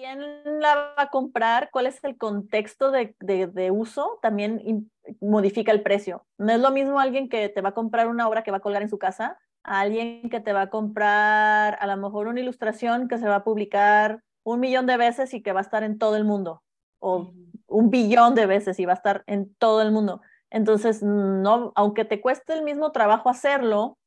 quién 0.00 0.60
la 0.60 0.94
va 0.96 1.02
a 1.02 1.10
comprar, 1.10 1.68
cuál 1.70 1.86
es 1.86 2.02
el 2.04 2.16
contexto 2.16 2.90
de, 2.90 3.14
de, 3.20 3.70
uso, 3.70 4.18
también 4.22 4.90
modifica 5.20 5.72
el 5.72 5.82
precio. 5.82 6.24
No 6.38 6.52
es 6.52 6.60
lo 6.60 6.70
mismo 6.70 6.98
alguien 6.98 7.28
que 7.28 7.50
te 7.50 7.60
va 7.60 7.70
a 7.70 7.74
comprar 7.74 8.08
una 8.08 8.26
obra 8.26 8.42
que 8.42 8.50
va 8.50 8.56
a 8.58 8.62
colgar 8.62 8.80
en 8.80 8.88
su 8.88 8.98
casa, 8.98 9.38
a 9.62 9.80
alguien 9.80 10.30
que 10.30 10.40
te 10.40 10.54
va 10.54 10.62
a 10.62 10.70
comprar 10.70 11.76
a 11.78 11.86
lo 11.86 11.98
mejor 11.98 12.28
una 12.28 12.40
ilustración 12.40 13.08
que 13.08 13.18
se 13.18 13.28
va 13.28 13.36
a 13.36 13.44
publicar 13.44 14.22
un 14.42 14.60
millón 14.60 14.86
de 14.86 14.96
veces 14.96 15.34
y 15.34 15.42
que 15.42 15.52
va 15.52 15.60
a 15.60 15.68
estar 15.68 15.84
en 15.84 15.98
todo 15.98 16.16
el 16.16 16.24
mundo, 16.24 16.62
o 16.98 17.34
un 17.66 17.90
billón 17.90 18.34
de 18.34 18.46
veces 18.46 18.80
y 18.80 18.86
va 18.86 18.92
a 18.92 18.96
estar 18.96 19.22
en 19.26 19.54
todo 19.56 19.82
el 19.82 19.92
mundo. 19.92 20.22
Entonces, 20.48 21.02
no, 21.02 21.72
aunque 21.74 22.06
te 22.06 22.22
cueste 22.22 22.54
el 22.54 22.64
mismo 22.64 22.90
trabajo 22.90 23.28
hacerlo, 23.28 23.98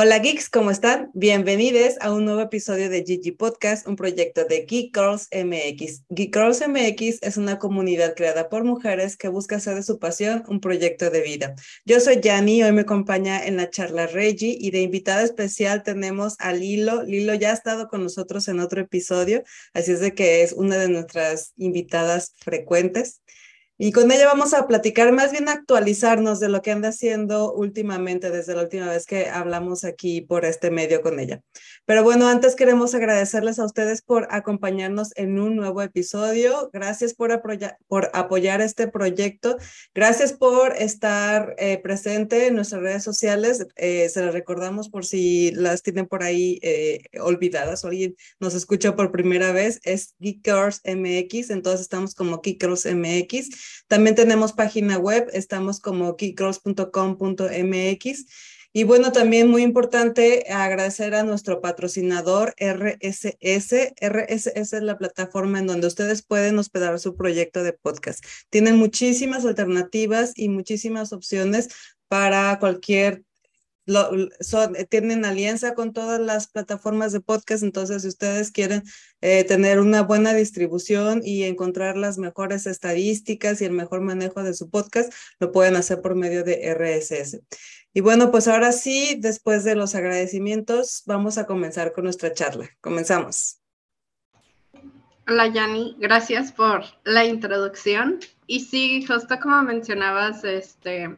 Hola 0.00 0.20
geeks, 0.20 0.48
¿cómo 0.48 0.70
están? 0.70 1.10
Bienvenidos 1.12 1.96
a 2.00 2.12
un 2.12 2.24
nuevo 2.24 2.40
episodio 2.40 2.88
de 2.88 3.02
Gigi 3.02 3.32
Podcast, 3.32 3.84
un 3.88 3.96
proyecto 3.96 4.44
de 4.44 4.64
Geek 4.64 4.96
Girls 4.96 5.28
MX. 5.32 6.04
Geek 6.10 6.32
Girls 6.32 6.62
MX 6.68 7.20
es 7.20 7.36
una 7.36 7.58
comunidad 7.58 8.14
creada 8.14 8.48
por 8.48 8.62
mujeres 8.62 9.16
que 9.16 9.26
busca 9.26 9.56
hacer 9.56 9.74
de 9.74 9.82
su 9.82 9.98
pasión 9.98 10.44
un 10.46 10.60
proyecto 10.60 11.10
de 11.10 11.22
vida. 11.22 11.56
Yo 11.84 11.98
soy 11.98 12.20
Yani, 12.22 12.62
hoy 12.62 12.70
me 12.70 12.82
acompaña 12.82 13.44
en 13.44 13.56
la 13.56 13.70
charla 13.70 14.06
Reggie 14.06 14.56
y 14.60 14.70
de 14.70 14.82
invitada 14.82 15.24
especial 15.24 15.82
tenemos 15.82 16.36
a 16.38 16.52
Lilo. 16.52 17.02
Lilo 17.02 17.34
ya 17.34 17.50
ha 17.50 17.54
estado 17.54 17.88
con 17.88 18.04
nosotros 18.04 18.46
en 18.46 18.60
otro 18.60 18.80
episodio, 18.80 19.42
así 19.72 19.90
es 19.90 19.98
de 19.98 20.14
que 20.14 20.44
es 20.44 20.52
una 20.52 20.76
de 20.76 20.90
nuestras 20.90 21.54
invitadas 21.56 22.36
frecuentes. 22.38 23.20
Y 23.80 23.92
con 23.92 24.10
ella 24.10 24.26
vamos 24.26 24.54
a 24.54 24.66
platicar, 24.66 25.12
más 25.12 25.30
bien 25.30 25.48
actualizarnos 25.48 26.40
de 26.40 26.48
lo 26.48 26.62
que 26.62 26.72
anda 26.72 26.88
haciendo 26.88 27.52
últimamente, 27.52 28.30
desde 28.30 28.56
la 28.56 28.62
última 28.62 28.88
vez 28.88 29.06
que 29.06 29.28
hablamos 29.28 29.84
aquí 29.84 30.20
por 30.20 30.44
este 30.44 30.72
medio 30.72 31.00
con 31.00 31.20
ella. 31.20 31.42
Pero 31.86 32.02
bueno, 32.02 32.26
antes 32.26 32.56
queremos 32.56 32.96
agradecerles 32.96 33.60
a 33.60 33.64
ustedes 33.64 34.02
por 34.02 34.26
acompañarnos 34.30 35.12
en 35.16 35.38
un 35.38 35.54
nuevo 35.54 35.80
episodio. 35.80 36.70
Gracias 36.72 37.14
por, 37.14 37.40
por 37.86 38.10
apoyar 38.14 38.60
este 38.62 38.88
proyecto. 38.88 39.56
Gracias 39.94 40.32
por 40.32 40.74
estar 40.76 41.54
eh, 41.56 41.78
presente 41.80 42.48
en 42.48 42.56
nuestras 42.56 42.82
redes 42.82 43.04
sociales. 43.04 43.64
Eh, 43.76 44.08
se 44.08 44.22
las 44.22 44.34
recordamos 44.34 44.88
por 44.88 45.04
si 45.04 45.52
las 45.52 45.82
tienen 45.84 46.06
por 46.06 46.24
ahí 46.24 46.58
eh, 46.62 47.04
olvidadas 47.20 47.84
o 47.84 47.88
alguien 47.88 48.16
nos 48.40 48.54
escuchó 48.54 48.96
por 48.96 49.12
primera 49.12 49.52
vez. 49.52 49.78
Es 49.84 50.16
Geekers 50.18 50.82
MX, 50.84 51.50
entonces 51.50 51.82
estamos 51.82 52.16
como 52.16 52.40
Geekers 52.42 52.86
MX. 52.86 53.67
También 53.86 54.14
tenemos 54.14 54.52
página 54.52 54.98
web, 54.98 55.30
estamos 55.32 55.80
como 55.80 56.16
geekgirls.com.mx. 56.16 58.26
Y 58.72 58.84
bueno, 58.84 59.12
también 59.12 59.48
muy 59.48 59.62
importante 59.62 60.44
agradecer 60.52 61.14
a 61.14 61.22
nuestro 61.22 61.60
patrocinador 61.60 62.54
RSS. 62.60 63.94
RSS 64.00 64.46
es 64.54 64.72
la 64.82 64.98
plataforma 64.98 65.58
en 65.58 65.66
donde 65.66 65.86
ustedes 65.86 66.22
pueden 66.22 66.58
hospedar 66.58 66.98
su 67.00 67.16
proyecto 67.16 67.62
de 67.62 67.72
podcast. 67.72 68.24
Tienen 68.50 68.76
muchísimas 68.76 69.46
alternativas 69.46 70.32
y 70.36 70.50
muchísimas 70.50 71.12
opciones 71.12 71.68
para 72.08 72.58
cualquier 72.58 73.24
eh, 73.88 74.84
tienen 74.84 75.24
alianza 75.24 75.74
con 75.74 75.92
todas 75.92 76.20
las 76.20 76.48
plataformas 76.48 77.12
de 77.12 77.20
podcast, 77.20 77.62
entonces 77.62 78.02
si 78.02 78.08
ustedes 78.08 78.50
quieren 78.50 78.82
eh, 79.20 79.44
tener 79.44 79.80
una 79.80 80.02
buena 80.02 80.34
distribución 80.34 81.22
y 81.24 81.44
encontrar 81.44 81.96
las 81.96 82.18
mejores 82.18 82.66
estadísticas 82.66 83.60
y 83.60 83.64
el 83.64 83.72
mejor 83.72 84.02
manejo 84.02 84.42
de 84.42 84.54
su 84.54 84.68
podcast, 84.70 85.12
lo 85.40 85.52
pueden 85.52 85.76
hacer 85.76 86.02
por 86.02 86.14
medio 86.14 86.44
de 86.44 86.74
RSS. 86.74 87.40
Y 87.94 88.00
bueno, 88.00 88.30
pues 88.30 88.46
ahora 88.46 88.72
sí, 88.72 89.16
después 89.18 89.64
de 89.64 89.74
los 89.74 89.94
agradecimientos, 89.94 91.02
vamos 91.06 91.38
a 91.38 91.46
comenzar 91.46 91.92
con 91.92 92.04
nuestra 92.04 92.32
charla. 92.32 92.68
Comenzamos. 92.80 93.58
Hola 95.26 95.48
Yanni, 95.48 95.96
gracias 95.98 96.52
por 96.52 96.84
la 97.04 97.24
introducción. 97.24 98.20
Y 98.46 98.60
sí, 98.60 99.04
justo 99.04 99.38
como 99.40 99.62
mencionabas, 99.62 100.42
este, 100.44 101.16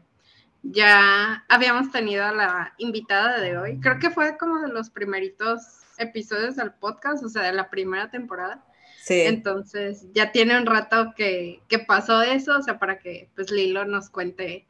ya 0.62 1.44
habíamos 1.48 1.91
tenido 1.91 2.25
a 2.25 2.32
la 2.32 2.75
invitada 2.78 3.41
de 3.41 3.56
hoy. 3.56 3.81
Creo 3.81 3.98
que 3.98 4.10
fue 4.10 4.37
como 4.37 4.60
de 4.60 4.69
los 4.69 4.91
primeritos 4.91 5.81
episodios 5.98 6.56
del 6.56 6.72
podcast, 6.72 7.25
o 7.25 7.28
sea, 7.28 7.43
de 7.43 7.53
la 7.53 7.71
primera 7.71 8.10
temporada. 8.10 8.65
Sí. 9.03 9.22
Entonces, 9.22 10.06
ya 10.12 10.32
tiene 10.32 10.59
un 10.59 10.66
rato 10.66 11.15
que, 11.16 11.62
que 11.69 11.78
pasó 11.78 12.22
eso, 12.22 12.59
o 12.59 12.62
sea, 12.62 12.78
para 12.78 12.98
que 12.98 13.31
pues 13.34 13.50
Lilo 13.50 13.84
nos 13.84 14.10
cuente 14.10 14.66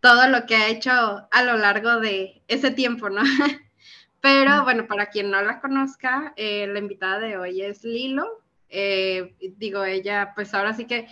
todo 0.00 0.28
lo 0.28 0.46
que 0.46 0.56
ha 0.56 0.68
hecho 0.68 0.90
a 0.90 1.42
lo 1.42 1.56
largo 1.56 2.00
de 2.00 2.42
ese 2.48 2.70
tiempo, 2.70 3.10
¿no? 3.10 3.22
Pero 4.20 4.64
bueno, 4.64 4.86
para 4.86 5.06
quien 5.06 5.30
no 5.30 5.42
la 5.42 5.60
conozca, 5.60 6.32
eh, 6.36 6.66
la 6.66 6.78
invitada 6.78 7.18
de 7.20 7.36
hoy 7.36 7.62
es 7.62 7.84
Lilo. 7.84 8.42
Eh, 8.68 9.34
digo, 9.56 9.84
ella, 9.84 10.32
pues 10.34 10.52
ahora 10.54 10.74
sí 10.74 10.86
que 10.86 11.06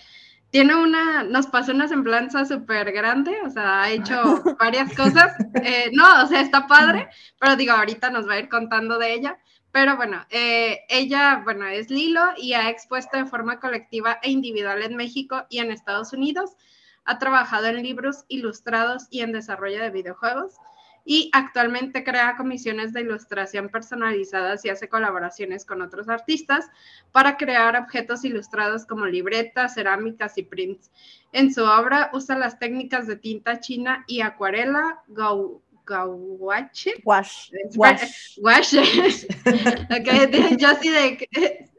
tiene 0.54 0.76
una, 0.76 1.24
nos 1.24 1.48
pasó 1.48 1.72
una 1.72 1.88
semblanza 1.88 2.44
súper 2.44 2.92
grande, 2.92 3.36
o 3.44 3.50
sea, 3.50 3.82
ha 3.82 3.90
hecho 3.90 4.14
varias 4.60 4.94
cosas. 4.94 5.34
Eh, 5.60 5.90
no, 5.92 6.22
o 6.22 6.28
sea, 6.28 6.42
está 6.42 6.68
padre, 6.68 7.08
pero 7.40 7.56
digo, 7.56 7.72
ahorita 7.72 8.08
nos 8.10 8.28
va 8.28 8.34
a 8.34 8.38
ir 8.38 8.48
contando 8.48 8.96
de 8.96 9.14
ella. 9.14 9.36
Pero 9.72 9.96
bueno, 9.96 10.24
eh, 10.30 10.82
ella, 10.88 11.40
bueno, 11.42 11.66
es 11.66 11.90
Lilo 11.90 12.22
y 12.36 12.52
ha 12.52 12.70
expuesto 12.70 13.16
de 13.16 13.26
forma 13.26 13.58
colectiva 13.58 14.20
e 14.22 14.30
individual 14.30 14.80
en 14.84 14.94
México 14.94 15.44
y 15.50 15.58
en 15.58 15.72
Estados 15.72 16.12
Unidos. 16.12 16.52
Ha 17.04 17.18
trabajado 17.18 17.66
en 17.66 17.82
libros 17.82 18.24
ilustrados 18.28 19.08
y 19.10 19.22
en 19.22 19.32
desarrollo 19.32 19.82
de 19.82 19.90
videojuegos 19.90 20.54
y 21.04 21.30
actualmente 21.32 22.02
crea 22.02 22.36
comisiones 22.36 22.92
de 22.92 23.02
ilustración 23.02 23.68
personalizadas 23.68 24.64
y 24.64 24.70
hace 24.70 24.88
colaboraciones 24.88 25.64
con 25.66 25.82
otros 25.82 26.08
artistas 26.08 26.70
para 27.12 27.36
crear 27.36 27.76
objetos 27.76 28.24
ilustrados 28.24 28.86
como 28.86 29.06
libretas, 29.06 29.74
cerámicas 29.74 30.38
y 30.38 30.42
prints. 30.42 30.90
En 31.32 31.52
su 31.52 31.62
obra 31.64 32.10
usa 32.14 32.38
las 32.38 32.58
técnicas 32.58 33.06
de 33.06 33.16
tinta 33.16 33.60
china 33.60 34.04
y 34.06 34.22
acuarela, 34.22 35.02
go, 35.08 35.62
Wash. 35.86 36.88
Wash. 37.04 37.50
Wash. 38.38 38.74
okay, 38.74 40.56
yo 40.58 40.68
así 40.68 40.88
de. 40.88 41.28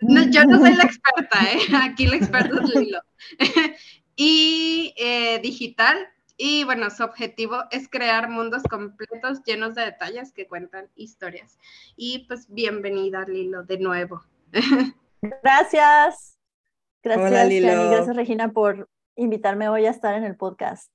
No, 0.01 0.29
yo 0.29 0.45
no 0.45 0.59
soy 0.59 0.75
la 0.75 0.83
experta, 0.83 1.39
¿eh? 1.51 1.59
Aquí 1.81 2.05
la 2.05 2.17
experta 2.17 2.63
es 2.63 2.75
Lilo. 2.75 2.99
y 4.15 4.93
eh, 4.97 5.39
digital, 5.41 5.97
y 6.37 6.63
bueno, 6.65 6.89
su 6.89 7.03
objetivo 7.03 7.63
es 7.71 7.87
crear 7.87 8.29
mundos 8.29 8.63
completos 8.63 9.43
llenos 9.43 9.75
de 9.75 9.83
detalles 9.83 10.33
que 10.33 10.47
cuentan 10.47 10.89
historias. 10.95 11.57
Y 11.95 12.25
pues 12.27 12.47
bienvenida, 12.49 13.25
Lilo, 13.25 13.63
de 13.63 13.77
nuevo. 13.77 14.23
Gracias. 15.21 16.37
Gracias, 17.01 17.47
Lilo. 17.47 17.89
Gracias, 17.89 18.15
Regina, 18.15 18.51
por 18.51 18.89
invitarme 19.15 19.69
hoy 19.69 19.85
a 19.85 19.91
estar 19.91 20.15
en 20.15 20.23
el 20.23 20.35
podcast. 20.35 20.91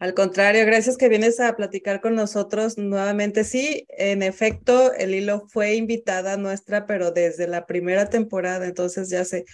Al 0.00 0.12
contrario, 0.12 0.66
gracias 0.66 0.96
que 0.96 1.08
vienes 1.08 1.38
a 1.38 1.54
platicar 1.54 2.00
con 2.00 2.16
nosotros 2.16 2.76
nuevamente. 2.78 3.44
Sí, 3.44 3.86
en 3.90 4.22
efecto, 4.22 4.92
el 4.92 5.14
hilo 5.14 5.46
fue 5.48 5.76
invitada 5.76 6.36
nuestra, 6.36 6.84
pero 6.86 7.12
desde 7.12 7.46
la 7.46 7.64
primera 7.64 8.06
temporada, 8.10 8.66
entonces 8.66 9.08
ya 9.08 9.20
hace 9.20 9.44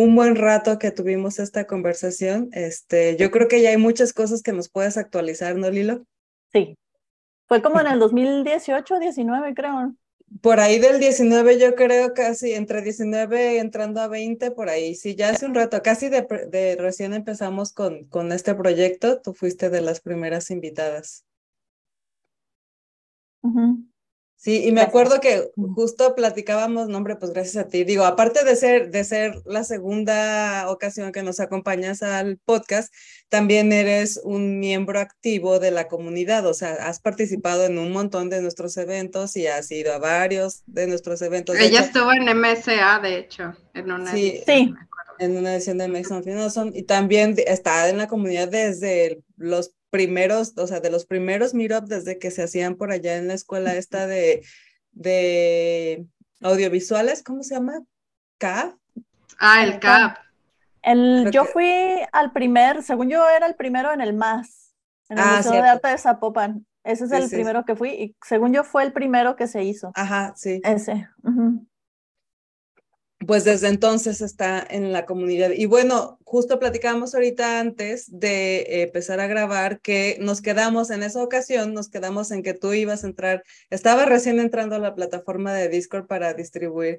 un 0.00 0.14
buen 0.14 0.36
rato 0.36 0.78
que 0.78 0.90
tuvimos 0.90 1.38
esta 1.38 1.66
conversación. 1.66 2.48
Este, 2.52 3.16
yo 3.16 3.30
creo 3.30 3.46
que 3.46 3.60
ya 3.60 3.70
hay 3.70 3.76
muchas 3.76 4.14
cosas 4.14 4.42
que 4.42 4.52
nos 4.52 4.70
puedes 4.70 4.96
actualizar, 4.96 5.54
¿no, 5.56 5.70
Lilo? 5.70 6.06
Sí. 6.50 6.78
Fue 7.46 7.60
como 7.60 7.78
en 7.80 7.88
el 7.88 7.98
2018, 7.98 8.98
19, 8.98 9.54
creo. 9.54 9.94
Por 10.40 10.60
ahí 10.60 10.78
del 10.78 10.98
19, 10.98 11.58
yo 11.58 11.74
creo 11.74 12.14
casi 12.14 12.52
entre 12.52 12.80
19 12.80 13.58
entrando 13.58 14.00
a 14.00 14.08
20, 14.08 14.50
por 14.52 14.70
ahí. 14.70 14.94
Sí, 14.94 15.14
ya 15.14 15.28
hace 15.28 15.44
un 15.44 15.54
rato, 15.54 15.82
casi 15.82 16.08
de, 16.08 16.26
de 16.48 16.76
recién 16.76 17.12
empezamos 17.12 17.74
con, 17.74 18.06
con 18.06 18.32
este 18.32 18.54
proyecto. 18.54 19.20
Tú 19.20 19.34
fuiste 19.34 19.68
de 19.68 19.82
las 19.82 20.00
primeras 20.00 20.50
invitadas. 20.50 21.26
Sí, 24.42 24.66
y 24.66 24.72
me 24.72 24.80
acuerdo 24.80 25.20
que 25.20 25.52
justo 25.76 26.16
platicábamos, 26.16 26.88
nombre, 26.88 27.14
pues 27.14 27.32
gracias 27.32 27.64
a 27.64 27.68
ti. 27.68 27.84
Digo, 27.84 28.04
aparte 28.04 28.44
de 28.44 28.56
ser, 28.56 28.90
de 28.90 29.04
ser 29.04 29.36
la 29.44 29.62
segunda 29.62 30.68
ocasión 30.68 31.12
que 31.12 31.22
nos 31.22 31.38
acompañas 31.38 32.02
al 32.02 32.38
podcast, 32.38 32.92
también 33.28 33.72
eres 33.72 34.20
un 34.24 34.58
miembro 34.58 34.98
activo 34.98 35.60
de 35.60 35.70
la 35.70 35.86
comunidad, 35.86 36.44
o 36.44 36.54
sea, 36.54 36.72
has 36.88 36.98
participado 36.98 37.66
en 37.66 37.78
un 37.78 37.92
montón 37.92 38.30
de 38.30 38.42
nuestros 38.42 38.76
eventos 38.78 39.36
y 39.36 39.46
has 39.46 39.70
ido 39.70 39.92
a 39.92 39.98
varios 39.98 40.64
de 40.66 40.88
nuestros 40.88 41.22
eventos. 41.22 41.54
Ella 41.56 41.78
estuvo 41.78 42.10
en 42.12 42.24
MSA, 42.36 42.98
de 42.98 43.18
hecho, 43.18 43.54
en 43.74 43.92
una 43.92 44.10
sí, 44.10 44.42
sí. 44.44 44.74
en 45.20 45.36
una 45.36 45.54
edición 45.54 45.78
de 45.78 45.86
Mason 45.86 46.24
Finalson, 46.24 46.72
y 46.74 46.82
también 46.82 47.36
está 47.46 47.88
en 47.88 47.96
la 47.96 48.08
comunidad 48.08 48.48
desde 48.48 49.22
los 49.36 49.72
primeros, 49.92 50.54
o 50.56 50.66
sea, 50.66 50.80
de 50.80 50.90
los 50.90 51.04
primeros 51.04 51.52
meetups 51.52 51.88
desde 51.88 52.18
que 52.18 52.30
se 52.30 52.42
hacían 52.42 52.76
por 52.76 52.90
allá 52.90 53.16
en 53.18 53.28
la 53.28 53.34
escuela 53.34 53.74
esta 53.76 54.06
de, 54.06 54.42
de 54.90 56.06
audiovisuales, 56.40 57.22
¿cómo 57.22 57.42
se 57.42 57.54
llama? 57.54 57.82
¿CAP? 58.38 58.74
Ah, 59.38 59.62
el 59.64 59.78
CAP. 59.78 60.16
El, 60.82 61.30
yo 61.30 61.44
fui 61.44 61.70
al 62.10 62.32
primer, 62.32 62.82
según 62.82 63.08
yo 63.10 63.28
era 63.28 63.46
el 63.46 63.54
primero 63.54 63.92
en 63.92 64.00
el 64.00 64.14
MAS, 64.14 64.74
en 65.10 65.18
el 65.18 65.24
Ah, 65.24 65.36
Museo 65.36 65.52
de 65.52 65.58
cierto. 65.58 65.70
Arte 65.72 65.88
de 65.88 65.98
Zapopan. 65.98 66.66
Ese 66.84 67.04
es 67.04 67.10
Sí, 67.10 67.16
el 67.16 67.28
sí. 67.28 67.36
primero 67.36 67.64
que 67.64 67.76
fui 67.76 67.90
y 67.90 68.16
según 68.26 68.52
yo 68.52 68.64
fue 68.64 68.82
el 68.82 68.92
primero 68.92 69.36
que 69.36 69.46
se 69.46 69.62
hizo. 69.62 69.92
Ajá, 69.94 70.32
sí. 70.34 70.60
Ese. 70.64 71.08
Pues 73.26 73.44
desde 73.44 73.68
entonces 73.68 74.20
está 74.20 74.66
en 74.68 74.92
la 74.92 75.06
comunidad. 75.06 75.50
Y 75.50 75.66
bueno, 75.66 76.18
justo 76.24 76.58
platicábamos 76.58 77.14
ahorita 77.14 77.60
antes 77.60 78.06
de 78.08 78.60
eh, 78.60 78.82
empezar 78.82 79.20
a 79.20 79.26
grabar 79.26 79.80
que 79.80 80.16
nos 80.20 80.40
quedamos 80.40 80.90
en 80.90 81.02
esa 81.02 81.22
ocasión, 81.22 81.74
nos 81.74 81.88
quedamos 81.88 82.30
en 82.30 82.42
que 82.42 82.54
tú 82.54 82.72
ibas 82.72 83.04
a 83.04 83.06
entrar, 83.06 83.44
estaba 83.70 84.06
recién 84.06 84.40
entrando 84.40 84.76
a 84.76 84.80
la 84.80 84.94
plataforma 84.94 85.52
de 85.52 85.68
Discord 85.68 86.06
para 86.06 86.34
distribuir, 86.34 86.98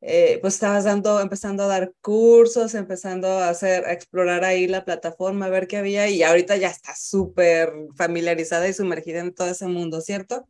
eh, 0.00 0.38
pues 0.42 0.54
estabas 0.54 0.84
dando, 0.84 1.20
empezando 1.20 1.64
a 1.64 1.68
dar 1.68 1.92
cursos, 2.00 2.74
empezando 2.74 3.26
a 3.26 3.48
hacer, 3.48 3.84
explorar 3.88 4.44
ahí 4.44 4.66
la 4.66 4.84
plataforma, 4.84 5.46
a 5.46 5.50
ver 5.50 5.66
qué 5.66 5.78
había 5.78 6.08
y 6.08 6.22
ahorita 6.22 6.56
ya 6.56 6.68
está 6.68 6.94
súper 6.94 7.72
familiarizada 7.96 8.68
y 8.68 8.74
sumergida 8.74 9.20
en 9.20 9.34
todo 9.34 9.48
ese 9.48 9.66
mundo, 9.66 10.00
¿cierto? 10.02 10.46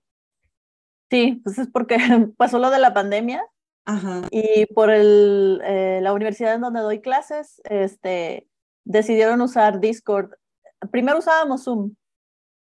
Sí, 1.09 1.41
pues 1.45 1.59
es 1.59 1.69
porque 1.69 1.97
pasó 2.37 2.59
lo 2.59 2.71
de 2.71 2.81
la 2.81 2.93
pandemia 2.93 3.43
Ajá. 3.87 4.23
y 4.31 4.67
por 4.67 4.91
el, 4.91 5.61
eh, 5.65 6.01
la 6.03 6.13
universidad 6.13 6.55
en 6.55 6.63
donde 6.63 6.81
doy 6.81 7.01
clases, 7.01 7.61
este, 7.65 8.49
decidieron 8.85 9.41
usar 9.41 9.81
Discord. 9.81 10.31
Primero 10.91 11.19
usábamos 11.19 11.65
Zoom, 11.65 11.95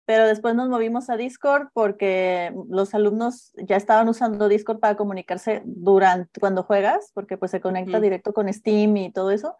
pero 0.08 0.26
después 0.26 0.54
nos 0.54 0.68
movimos 0.68 1.10
a 1.10 1.16
Discord 1.16 1.68
porque 1.74 2.54
los 2.70 2.94
alumnos 2.94 3.52
ya 3.56 3.76
estaban 3.76 4.08
usando 4.08 4.48
Discord 4.48 4.80
para 4.80 4.96
comunicarse 4.96 5.62
durante 5.64 6.40
cuando 6.40 6.62
juegas, 6.62 7.10
porque 7.14 7.36
pues 7.36 7.50
se 7.50 7.60
conecta 7.60 8.00
directo 8.00 8.32
con 8.32 8.52
Steam 8.52 8.96
y 8.96 9.12
todo 9.12 9.30
eso. 9.30 9.56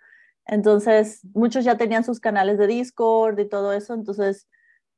Entonces, 0.47 1.21
muchos 1.35 1.65
ya 1.65 1.77
tenían 1.77 2.03
sus 2.03 2.21
canales 2.21 2.57
de 2.57 2.67
Discord 2.67 3.39
y 3.39 3.49
todo 3.49 3.75
eso, 3.75 3.93
entonces, 3.93 4.49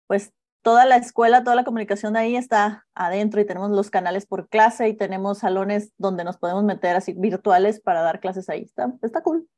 pues 0.07 0.33
toda 0.62 0.85
la 0.85 0.97
escuela, 0.97 1.43
toda 1.43 1.57
la 1.57 1.65
comunicación 1.65 2.12
de 2.12 2.21
ahí 2.21 2.37
está 2.37 2.87
adentro 2.95 3.41
y 3.41 3.47
tenemos 3.47 3.71
los 3.71 3.91
canales 3.91 4.27
por 4.27 4.49
clase 4.49 4.89
y 4.89 4.95
tenemos 4.95 5.39
salones 5.39 5.93
donde 5.97 6.25
nos 6.25 6.37
podemos 6.37 6.65
meter 6.65 6.97
así 6.97 7.15
virtuales 7.15 7.81
para 7.81 8.03
dar 8.03 8.21
clases 8.21 8.49
ahí. 8.49 8.62
Está, 8.62 8.93
está 9.03 9.23
cool. 9.23 9.49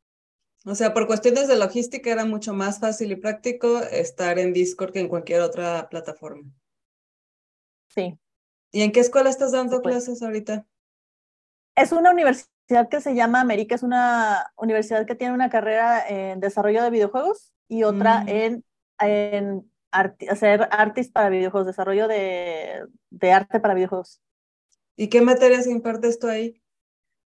O 0.65 0.75
sea, 0.77 0.95
por 0.95 1.09
cuestiones 1.09 1.49
de 1.49 1.57
logística 1.57 2.11
era 2.11 2.25
mucho 2.25 2.55
más 2.55 2.79
fácil 2.79 3.11
y 3.11 3.17
práctico 3.17 3.81
estar 3.81 4.39
en 4.39 4.53
Discord 4.53 4.93
que 4.93 5.01
en 5.01 5.09
cualquier 5.09 5.41
otra 5.41 5.89
plataforma. 5.89 6.49
Sí. 7.89 8.17
¿Y 8.71 8.83
en 8.83 8.93
qué 8.93 9.01
escuela 9.01 9.29
estás 9.29 9.53
dando 9.53 9.83
pues. 9.83 9.97
clases 9.97 10.23
ahorita? 10.23 10.65
Es 11.77 11.91
una 11.91 12.13
universidad 12.13 12.89
que 12.89 13.01
se 13.01 13.15
llama 13.15 13.41
América, 13.41 13.75
es 13.75 13.83
una 13.83 14.53
universidad 14.57 15.05
que 15.05 15.15
tiene 15.15 15.35
una 15.35 15.51
carrera 15.51 16.07
en 16.09 16.39
desarrollo 16.39 16.83
de 16.83 16.91
videojuegos 16.91 17.53
y 17.69 17.83
otra 17.83 18.21
Mm. 18.21 18.29
en, 18.29 18.65
en 19.01 19.72
arti- 19.93 20.29
hacer 20.29 20.69
artes 20.71 21.11
para 21.11 21.29
videojuegos, 21.29 21.67
desarrollo 21.67 22.09
de, 22.09 22.87
de 23.11 23.33
arte 23.33 23.61
para 23.61 23.75
videojuegos. 23.75 24.21
¿Y 24.97 25.09
qué 25.09 25.21
materias 25.23 25.67
impartes 25.67 26.19
tú 26.19 26.29
ahí? 26.29 26.63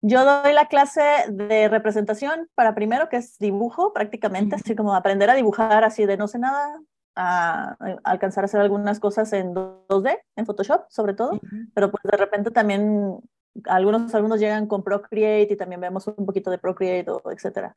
Yo 0.03 0.25
doy 0.25 0.53
la 0.53 0.67
clase 0.69 1.03
de 1.31 1.69
representación 1.69 2.49
para 2.55 2.75
primero, 2.75 3.09
que 3.09 3.17
es 3.17 3.39
dibujo 3.39 3.93
prácticamente, 3.93 4.55
Ujú. 4.55 4.63
así 4.65 4.77
como 4.77 4.95
aprender 4.95 5.31
a 5.31 5.35
dibujar 5.35 5.83
así 5.85 6.07
de 6.07 6.17
no 6.17 6.29
sé 6.29 6.39
nada, 6.39 6.81
a, 7.17 7.77
a 7.81 7.97
alcanzar 8.05 8.45
a 8.45 8.47
hacer 8.47 8.61
algunas 8.61 9.01
cosas 9.01 9.33
en 9.33 9.55
2D, 9.55 10.19
en 10.37 10.47
Photoshop 10.47 10.85
sobre 10.91 11.15
todo, 11.15 11.33
Ujú. 11.33 11.57
pero 11.75 11.91
pues 11.91 12.03
de 12.05 12.17
repente 12.17 12.51
también 12.51 13.19
algunos 13.65 14.15
alumnos 14.15 14.39
llegan 14.39 14.67
con 14.67 14.85
Procreate 14.85 15.55
y 15.55 15.57
también 15.57 15.81
vemos 15.81 16.07
un 16.07 16.27
poquito 16.27 16.51
de 16.51 16.59
Procreate 16.59 17.11
o 17.11 17.33
etcétera. 17.33 17.75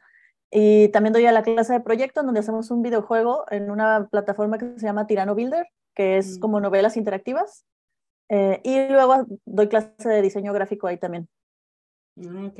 Y 0.51 0.89
también 0.89 1.13
doy 1.13 1.25
a 1.25 1.31
la 1.31 1.43
clase 1.43 1.73
de 1.73 1.79
proyecto 1.79 2.21
en 2.21 2.25
donde 2.27 2.39
hacemos 2.41 2.71
un 2.71 2.81
videojuego 2.81 3.45
en 3.51 3.69
una 3.69 4.07
plataforma 4.09 4.57
que 4.57 4.73
se 4.79 4.85
llama 4.85 5.05
Tirano 5.07 5.35
Builder, 5.35 5.67
que 5.95 6.17
es 6.17 6.37
Mm. 6.37 6.39
como 6.41 6.59
novelas 6.59 6.97
interactivas. 6.97 7.65
Eh, 8.29 8.61
y 8.63 8.87
luego 8.91 9.25
doy 9.45 9.67
clase 9.69 10.07
de 10.09 10.21
diseño 10.21 10.53
gráfico 10.53 10.87
ahí 10.87 10.97
también. 10.97 11.27
Ah, 12.17 12.47
ok. 12.47 12.59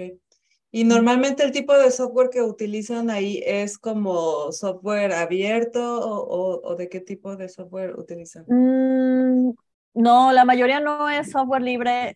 Y 0.71 0.83
normalmente 0.83 1.43
el 1.43 1.51
tipo 1.51 1.73
de 1.73 1.89
software 1.89 2.29
que 2.29 2.43
utilizan 2.43 3.09
ahí 3.09 3.41
es 3.45 3.79
como 3.79 4.51
software 4.51 5.13
abierto 5.13 5.99
o, 5.99 6.19
o- 6.27 6.61
o 6.63 6.75
de 6.75 6.89
qué 6.89 6.99
tipo 6.99 7.35
de 7.35 7.49
software 7.49 7.97
utilizan? 7.97 8.45
Mm, 8.47 9.53
no, 9.95 10.31
la 10.31 10.45
mayoría 10.45 10.79
no 10.79 11.09
es 11.09 11.31
software 11.31 11.63
libre. 11.63 12.13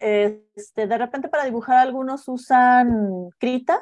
Este, 0.56 0.86
de 0.88 0.98
repente 1.00 1.30
para 1.30 1.46
dibujar 1.46 1.78
algunos 1.80 2.28
usan 2.28 3.30
Krita, 3.40 3.80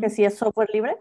Que 0.00 0.10
sí 0.10 0.24
es 0.24 0.36
software 0.36 0.70
libre, 0.72 0.96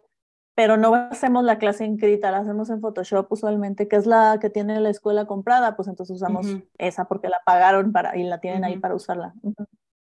pero 0.56 0.78
no 0.78 0.94
hacemos 0.96 1.44
la 1.44 1.58
clase 1.58 1.84
en 1.86 1.98
Krita, 1.98 2.32
la 2.32 2.40
hacemos 2.40 2.70
en 2.70 2.82
Photoshop 2.82 3.32
usualmente, 3.32 3.88
que 3.88 3.96
es 3.96 4.06
la 4.06 4.38
que 4.42 4.50
tiene 4.50 4.80
la 4.80 4.90
escuela 4.90 5.26
comprada, 5.26 5.76
pues 5.76 5.88
entonces 5.88 6.16
usamos 6.16 6.48
Ujú. 6.48 6.64
esa 6.78 7.06
porque 7.06 7.30
la 7.30 7.42
pagaron 7.46 7.92
para, 7.92 8.18
y 8.18 8.24
la 8.24 8.40
tienen 8.40 8.64
ahí 8.64 8.78
para 8.78 8.96
usarla. 8.96 9.34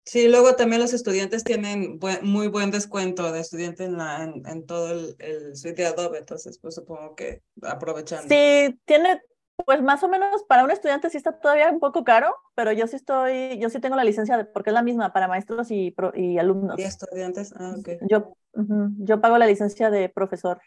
Sí, 0.04 0.26
luego 0.28 0.56
también 0.56 0.80
los 0.80 0.94
estudiantes 0.94 1.44
tienen 1.44 1.98
buen- 1.98 2.24
muy 2.24 2.48
buen 2.48 2.70
descuento 2.70 3.30
de 3.30 3.40
estudiante 3.40 3.84
en, 3.84 3.98
la, 3.98 4.24
en, 4.24 4.42
en 4.46 4.64
todo 4.64 4.90
el, 4.90 5.16
el 5.18 5.54
suite 5.56 5.82
de 5.82 5.88
Adobe, 5.88 6.18
entonces 6.18 6.58
pues 6.58 6.76
supongo 6.76 7.14
que 7.14 7.42
aprovechando. 7.62 8.26
Sí, 8.28 8.80
tiene, 8.86 9.20
pues 9.64 9.82
más 9.82 10.02
o 10.02 10.08
menos 10.08 10.42
para 10.44 10.64
un 10.64 10.70
estudiante 10.70 11.10
sí 11.10 11.16
está 11.16 11.32
todavía 11.38 11.70
un 11.70 11.80
poco 11.80 12.04
caro, 12.04 12.34
pero 12.54 12.72
yo 12.72 12.86
sí 12.86 12.96
estoy, 12.96 13.58
yo 13.58 13.68
sí 13.70 13.80
tengo 13.80 13.96
la 13.96 14.04
licencia 14.04 14.36
de- 14.36 14.44
porque 14.44 14.70
es 14.70 14.74
la 14.74 14.82
misma 14.82 15.12
para 15.12 15.28
maestros 15.28 15.70
y, 15.70 15.90
pro- 15.90 16.12
y 16.14 16.38
alumnos. 16.38 16.78
¿Y 16.78 16.82
estudiantes? 16.82 17.52
Ah, 17.56 17.74
ok. 17.78 17.88
Yo, 18.08 18.36
yo 18.98 19.20
pago 19.20 19.38
la 19.38 19.46
licencia 19.46 19.90
de 19.90 20.08
profesor. 20.08 20.60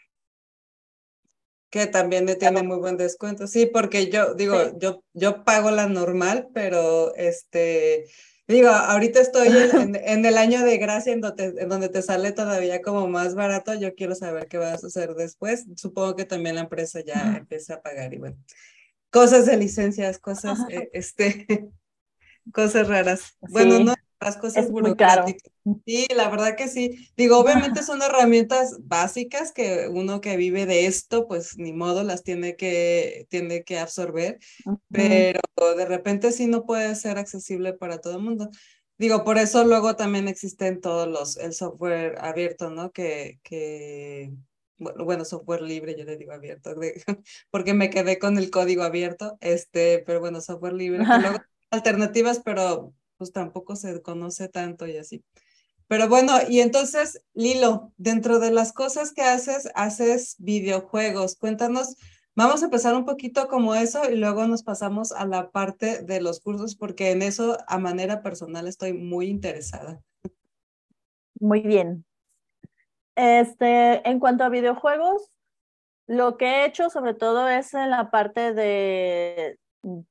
Que 1.70 1.86
también 1.86 2.26
le 2.26 2.36
tiene 2.36 2.62
muy 2.62 2.76
buen 2.78 2.98
descuento. 2.98 3.46
Sí, 3.46 3.64
porque 3.66 4.10
yo 4.10 4.34
digo, 4.34 4.60
Sí. 4.62 4.72
yo, 4.78 5.02
yo 5.14 5.42
pago 5.42 5.70
la 5.70 5.86
normal, 5.88 6.48
pero 6.52 7.14
este, 7.14 8.04
digo, 8.46 8.68
ahorita 8.68 9.20
estoy 9.20 9.48
en, 9.48 9.54
en- 9.96 9.96
en 9.96 10.24
el 10.26 10.36
año 10.36 10.62
de 10.64 10.76
gracia 10.76 11.14
en 11.14 11.22
donde, 11.22 11.54
en 11.58 11.68
donde 11.70 11.88
te 11.88 12.02
sale 12.02 12.32
todavía 12.32 12.82
como 12.82 13.08
más 13.08 13.34
barato. 13.34 13.72
Yo 13.74 13.94
quiero 13.94 14.14
saber 14.14 14.48
qué 14.48 14.58
vas 14.58 14.84
a 14.84 14.88
hacer 14.88 15.14
después. 15.14 15.64
Supongo 15.76 16.14
que 16.14 16.26
también 16.26 16.56
la 16.56 16.60
empresa 16.62 17.00
ya 17.00 17.36
empieza 17.38 17.76
a 17.76 17.80
pagar 17.80 18.12
y 18.12 18.18
bueno, 18.18 18.36
cosas 19.12 19.46
de 19.46 19.56
licencias, 19.58 20.18
cosas, 20.18 20.60
eh, 20.70 20.90
este, 20.94 21.46
cosas 22.52 22.88
raras. 22.88 23.36
Bueno, 23.42 23.78
Sí, 23.78 23.84
no 23.84 23.94
las 24.20 24.36
cosas 24.36 24.66
es 24.66 24.70
muy 24.70 24.96
caro. 24.96 25.26
Sí, 25.84 26.06
la 26.14 26.28
verdad 26.30 26.56
que 26.56 26.68
sí. 26.68 27.08
Digo, 27.16 27.38
obviamente 27.38 27.82
son 27.82 28.02
herramientas 28.02 28.76
básicas 28.82 29.52
que 29.52 29.88
uno 29.88 30.20
que 30.20 30.36
vive 30.36 30.64
de 30.66 30.86
esto, 30.86 31.26
pues 31.26 31.58
ni 31.58 31.72
modo, 31.72 32.04
las 32.04 32.22
tiene 32.22 32.54
que, 32.56 33.26
tiene 33.30 33.64
que 33.64 33.78
absorber, 33.80 34.38
Ujú. 34.64 34.78
pero 34.92 35.40
de 35.76 35.86
repente 35.86 36.30
sí 36.32 36.46
no 36.46 36.66
puede 36.66 36.94
ser 36.94 37.18
accesible 37.18 37.72
para 37.72 38.00
todo 38.00 38.16
el 38.16 38.22
mundo. 38.22 38.48
Digo, 38.98 39.24
por 39.24 39.38
eso 39.38 39.64
luego 39.64 39.96
también 39.96 40.28
existen 40.28 40.80
todos 40.80 41.08
los, 41.08 41.36
el 41.38 41.52
software 41.52 42.16
abierto, 42.20 42.70
¿no? 42.70 42.92
Que, 42.92 43.40
que, 43.42 44.32
bueno, 44.82 45.24
software 45.24 45.62
libre, 45.62 45.96
yo 45.98 46.04
le 46.04 46.16
digo 46.16 46.32
abierto, 46.32 46.74
de- 46.74 47.02
porque 47.50 47.74
me 47.74 47.90
quedé 47.90 48.18
con 48.18 48.38
el 48.38 48.50
código 48.50 48.82
abierto, 48.82 49.38
este, 49.40 50.00
pero 50.06 50.20
bueno, 50.20 50.40
software 50.40 50.74
libre, 50.74 51.08
que 51.08 51.18
luego 51.18 51.38
alternativas, 51.70 52.40
pero 52.44 52.94
pues 53.18 53.32
tampoco 53.32 53.76
se 53.76 54.02
conoce 54.02 54.48
tanto 54.48 54.86
y 54.86 54.96
así. 54.96 55.24
Pero 55.88 56.08
bueno, 56.08 56.34
y 56.48 56.60
entonces, 56.60 57.22
Lilo, 57.34 57.92
dentro 57.98 58.38
de 58.38 58.50
las 58.50 58.72
cosas 58.72 59.12
que 59.12 59.22
haces, 59.22 59.68
haces 59.74 60.36
videojuegos. 60.38 61.36
Cuéntanos, 61.36 61.96
vamos 62.34 62.62
a 62.62 62.66
empezar 62.66 62.94
un 62.94 63.04
poquito 63.04 63.46
como 63.48 63.74
eso 63.74 64.10
y 64.10 64.16
luego 64.16 64.46
nos 64.48 64.62
pasamos 64.62 65.12
a 65.12 65.26
la 65.26 65.50
parte 65.50 66.02
de 66.02 66.20
los 66.22 66.40
cursos, 66.40 66.76
porque 66.76 67.10
en 67.10 67.22
eso 67.22 67.58
a 67.68 67.78
manera 67.78 68.22
personal 68.22 68.68
estoy 68.68 68.94
muy 68.94 69.26
interesada. 69.28 70.00
Muy 71.40 71.60
bien. 71.60 72.04
Este, 73.16 74.08
en 74.08 74.18
cuanto 74.20 74.44
a 74.44 74.48
videojuegos, 74.48 75.30
lo 76.06 76.36
que 76.36 76.46
he 76.46 76.66
hecho 76.66 76.90
sobre 76.90 77.14
todo 77.14 77.48
es 77.48 77.74
en 77.74 77.90
la 77.90 78.10
parte 78.10 78.52
de, 78.54 79.58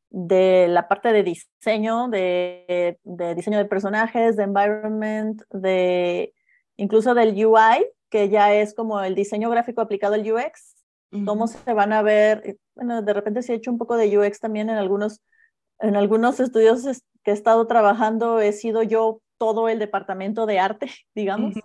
de 0.10 0.68
la 0.70 0.88
parte 0.88 1.14
de 1.14 1.24
diseño, 1.24 2.10
de, 2.10 3.00
de 3.04 3.36
diseño 3.36 3.58
de 3.58 3.66
personajes, 3.66 4.38
de 4.38 4.44
environment, 4.44 5.42
de 5.52 6.34
incluso 6.78 7.14
del 7.14 7.34
UI, 7.46 7.86
que 8.10 8.30
ya 8.30 8.54
es 8.54 8.74
como 8.74 9.02
el 9.02 9.16
diseño 9.16 9.50
gráfico 9.50 9.82
aplicado 9.82 10.16
al 10.16 10.32
UX, 10.32 10.76
cómo 11.24 11.48
se 11.48 11.74
van 11.74 11.94
a 11.94 12.02
ver, 12.02 12.58
bueno, 12.76 13.02
de 13.02 13.14
repente 13.14 13.44
sí 13.44 13.52
he 13.54 13.56
hecho 13.56 13.72
un 13.72 13.78
poco 13.78 13.98
de 13.98 14.18
UX 14.18 14.40
también 14.40 14.70
en 14.70 14.78
algunos, 14.78 15.22
en 15.80 15.96
algunos 15.96 16.40
estudios 16.40 16.86
es- 16.86 17.04
que 17.24 17.32
he 17.32 17.34
estado 17.34 17.68
trabajando, 17.68 18.40
he 18.42 18.52
sido 18.54 18.84
yo 18.84 19.22
todo 19.38 19.70
el 19.70 19.80
departamento 19.80 20.46
de 20.46 20.60
arte, 20.60 20.88
digamos. 21.16 21.56
Ujú. 21.56 21.62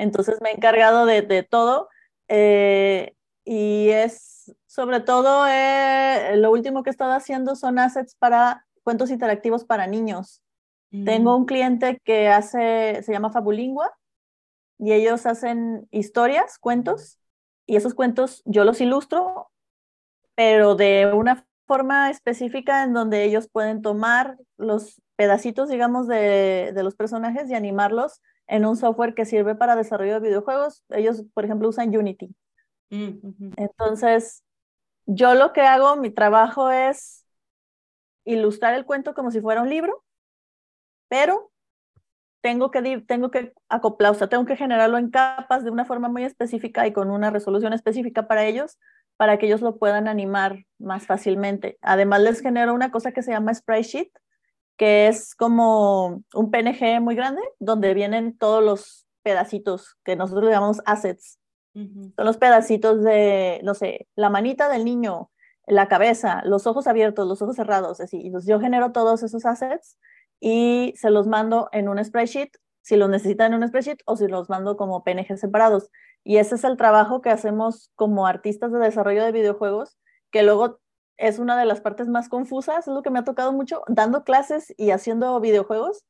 Entonces 0.00 0.38
me 0.40 0.50
he 0.50 0.54
encargado 0.54 1.06
de, 1.06 1.22
de 1.22 1.42
todo 1.42 1.88
eh, 2.28 3.14
y 3.44 3.90
es 3.90 4.54
sobre 4.66 5.00
todo 5.00 5.46
eh, 5.48 6.36
lo 6.36 6.50
último 6.50 6.82
que 6.82 6.90
he 6.90 6.92
estado 6.92 7.12
haciendo 7.12 7.56
son 7.56 7.78
assets 7.78 8.14
para 8.14 8.66
cuentos 8.82 9.10
interactivos 9.10 9.64
para 9.64 9.86
niños. 9.86 10.42
Tengo 10.90 11.36
mm. 11.36 11.40
un 11.40 11.46
cliente 11.46 12.00
que 12.04 12.28
hace, 12.28 13.02
se 13.02 13.12
llama 13.12 13.30
Fabulingua, 13.30 13.92
y 14.78 14.92
ellos 14.92 15.26
hacen 15.26 15.86
historias, 15.90 16.58
cuentos, 16.58 17.18
y 17.66 17.76
esos 17.76 17.94
cuentos 17.94 18.42
yo 18.44 18.64
los 18.64 18.80
ilustro, 18.80 19.50
pero 20.34 20.74
de 20.74 21.12
una 21.12 21.46
forma 21.66 22.10
específica 22.10 22.82
en 22.82 22.94
donde 22.94 23.24
ellos 23.24 23.48
pueden 23.52 23.82
tomar 23.82 24.38
los 24.56 25.02
pedacitos, 25.16 25.68
digamos, 25.68 26.08
de, 26.08 26.72
de 26.74 26.82
los 26.82 26.96
personajes 26.96 27.48
y 27.50 27.54
animarlos 27.54 28.22
en 28.50 28.66
un 28.66 28.76
software 28.76 29.14
que 29.14 29.24
sirve 29.24 29.54
para 29.54 29.76
desarrollo 29.76 30.14
de 30.14 30.28
videojuegos. 30.28 30.84
Ellos, 30.90 31.24
por 31.32 31.44
ejemplo, 31.44 31.68
usan 31.68 31.96
Unity. 31.96 32.34
Mm, 32.90 33.52
Entonces, 33.56 34.42
yo 35.06 35.34
lo 35.34 35.52
que 35.52 35.62
hago, 35.62 35.96
mi 35.96 36.10
trabajo 36.10 36.70
es 36.70 37.24
ilustrar 38.24 38.74
el 38.74 38.84
cuento 38.84 39.14
como 39.14 39.30
si 39.30 39.40
fuera 39.40 39.62
un 39.62 39.70
libro, 39.70 40.04
pero 41.08 41.52
tengo 42.40 42.72
que, 42.72 43.00
tengo 43.06 43.30
que 43.30 43.52
acoplar, 43.68 44.12
o 44.12 44.14
sea, 44.14 44.28
tengo 44.28 44.44
que 44.44 44.56
generarlo 44.56 44.98
en 44.98 45.10
capas 45.10 45.62
de 45.62 45.70
una 45.70 45.84
forma 45.84 46.08
muy 46.08 46.24
específica 46.24 46.86
y 46.88 46.92
con 46.92 47.10
una 47.10 47.30
resolución 47.30 47.72
específica 47.72 48.26
para 48.26 48.46
ellos, 48.46 48.78
para 49.16 49.38
que 49.38 49.46
ellos 49.46 49.60
lo 49.60 49.78
puedan 49.78 50.08
animar 50.08 50.64
más 50.78 51.06
fácilmente. 51.06 51.78
Además, 51.82 52.22
les 52.22 52.40
genero 52.40 52.74
una 52.74 52.90
cosa 52.90 53.12
que 53.12 53.22
se 53.22 53.30
llama 53.30 53.54
Sprite 53.54 53.82
Sheet, 53.82 54.10
que 54.80 55.08
es 55.08 55.34
como 55.34 56.24
un 56.32 56.50
PNG 56.50 57.02
muy 57.02 57.14
grande, 57.14 57.42
donde 57.58 57.92
vienen 57.92 58.38
todos 58.38 58.64
los 58.64 59.06
pedacitos 59.22 59.98
que 60.04 60.16
nosotros 60.16 60.46
le 60.46 60.52
llamamos 60.52 60.80
assets. 60.86 61.38
Son 61.74 62.14
los 62.16 62.38
pedacitos 62.38 63.02
de, 63.02 63.60
no 63.62 63.74
sé, 63.74 64.08
la 64.14 64.30
manita 64.30 64.70
del 64.70 64.86
niño, 64.86 65.30
la 65.66 65.86
cabeza, 65.86 66.40
los 66.46 66.66
ojos 66.66 66.86
abiertos, 66.86 67.28
los 67.28 67.42
ojos 67.42 67.56
cerrados, 67.56 68.00
así. 68.00 68.22
Entonces 68.24 68.48
yo 68.48 68.58
genero 68.58 68.90
todos 68.90 69.22
esos 69.22 69.44
assets 69.44 69.98
y 70.40 70.94
se 70.96 71.10
los 71.10 71.26
mando 71.26 71.68
en 71.72 71.90
un 71.90 72.02
spreadsheet, 72.02 72.52
si 72.80 72.96
los 72.96 73.10
necesitan 73.10 73.52
en 73.52 73.62
un 73.62 73.68
spreadsheet 73.68 73.98
o 74.06 74.16
si 74.16 74.28
los 74.28 74.48
mando 74.48 74.78
como 74.78 75.04
PNG 75.04 75.36
separados. 75.36 75.90
Y 76.24 76.38
ese 76.38 76.54
es 76.54 76.64
el 76.64 76.78
trabajo 76.78 77.20
que 77.20 77.28
hacemos 77.28 77.92
como 77.96 78.26
artistas 78.26 78.72
de 78.72 78.78
desarrollo 78.78 79.26
de 79.26 79.32
videojuegos, 79.32 79.98
que 80.30 80.42
luego 80.42 80.80
es 81.20 81.38
una 81.38 81.58
de 81.58 81.66
las 81.66 81.80
partes 81.80 82.08
más 82.08 82.28
confusas, 82.28 82.88
es 82.88 82.94
lo 82.94 83.02
que 83.02 83.10
me 83.10 83.18
ha 83.18 83.24
tocado 83.24 83.52
mucho, 83.52 83.82
dando 83.88 84.24
clases 84.24 84.74
y 84.76 84.90
haciendo 84.90 85.38
videojuegos, 85.38 86.04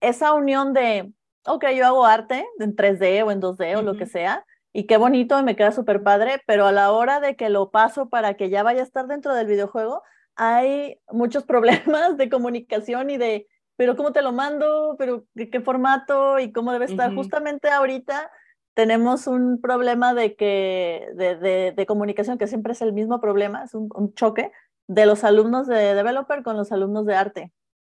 esa 0.00 0.32
unión 0.32 0.72
de, 0.72 1.12
ok, 1.46 1.66
yo 1.76 1.86
hago 1.86 2.04
arte 2.04 2.44
en 2.58 2.74
3D 2.74 3.24
o 3.24 3.30
en 3.30 3.40
2D 3.40 3.76
o 3.76 3.82
lo 3.82 3.96
que 3.96 4.06
sea, 4.06 4.44
y 4.72 4.86
qué 4.86 4.96
bonito, 4.96 5.40
me 5.42 5.54
queda 5.54 5.70
súper 5.70 6.02
padre, 6.02 6.42
pero 6.46 6.66
a 6.66 6.72
la 6.72 6.90
hora 6.92 7.20
de 7.20 7.36
que 7.36 7.50
lo 7.50 7.70
paso 7.70 8.08
para 8.08 8.34
que 8.34 8.50
ya 8.50 8.62
vaya 8.62 8.80
a 8.80 8.84
estar 8.84 9.06
dentro 9.06 9.34
del 9.34 9.46
videojuego, 9.46 10.02
hay 10.34 10.98
muchos 11.10 11.44
problemas 11.46 12.16
de 12.16 12.28
comunicación 12.28 13.10
y 13.10 13.18
de, 13.18 13.46
pero 13.76 13.96
cómo 13.96 14.12
te 14.12 14.22
lo 14.22 14.32
mando, 14.32 14.96
pero 14.98 15.24
qué 15.34 15.60
formato 15.60 16.38
y 16.38 16.52
cómo 16.52 16.72
debe 16.72 16.86
estar. 16.86 17.14
Justamente 17.14 17.68
ahorita 17.68 18.30
tenemos 18.74 19.26
un 19.26 19.60
problema 19.60 20.14
de, 20.14 20.34
que, 20.34 21.08
de, 21.14 21.72
de, 21.76 21.86
comunicación 21.86 22.38
que 22.38 22.46
siempre 22.46 22.72
es 22.72 22.82
el 22.82 22.92
mismo 22.92 23.20
problema, 23.20 23.64
es 23.64 23.74
un, 23.74 24.14
choque 24.14 24.50
de 24.88 25.06
los 25.06 25.24
alumnos 25.24 25.66
de 25.66 25.94
developer 25.94 26.42
con 26.42 26.56
los 26.56 26.72
alumnos 26.72 27.06
de 27.06 27.14
arte, 27.14 27.52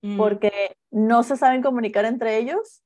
mm. 0.03 0.17
porque 0.17 0.77
no 0.91 1.23
se 1.23 1.37
saben 1.37 1.63
comunicar 1.63 2.05
entre 2.05 2.39
ellos, 2.39 2.83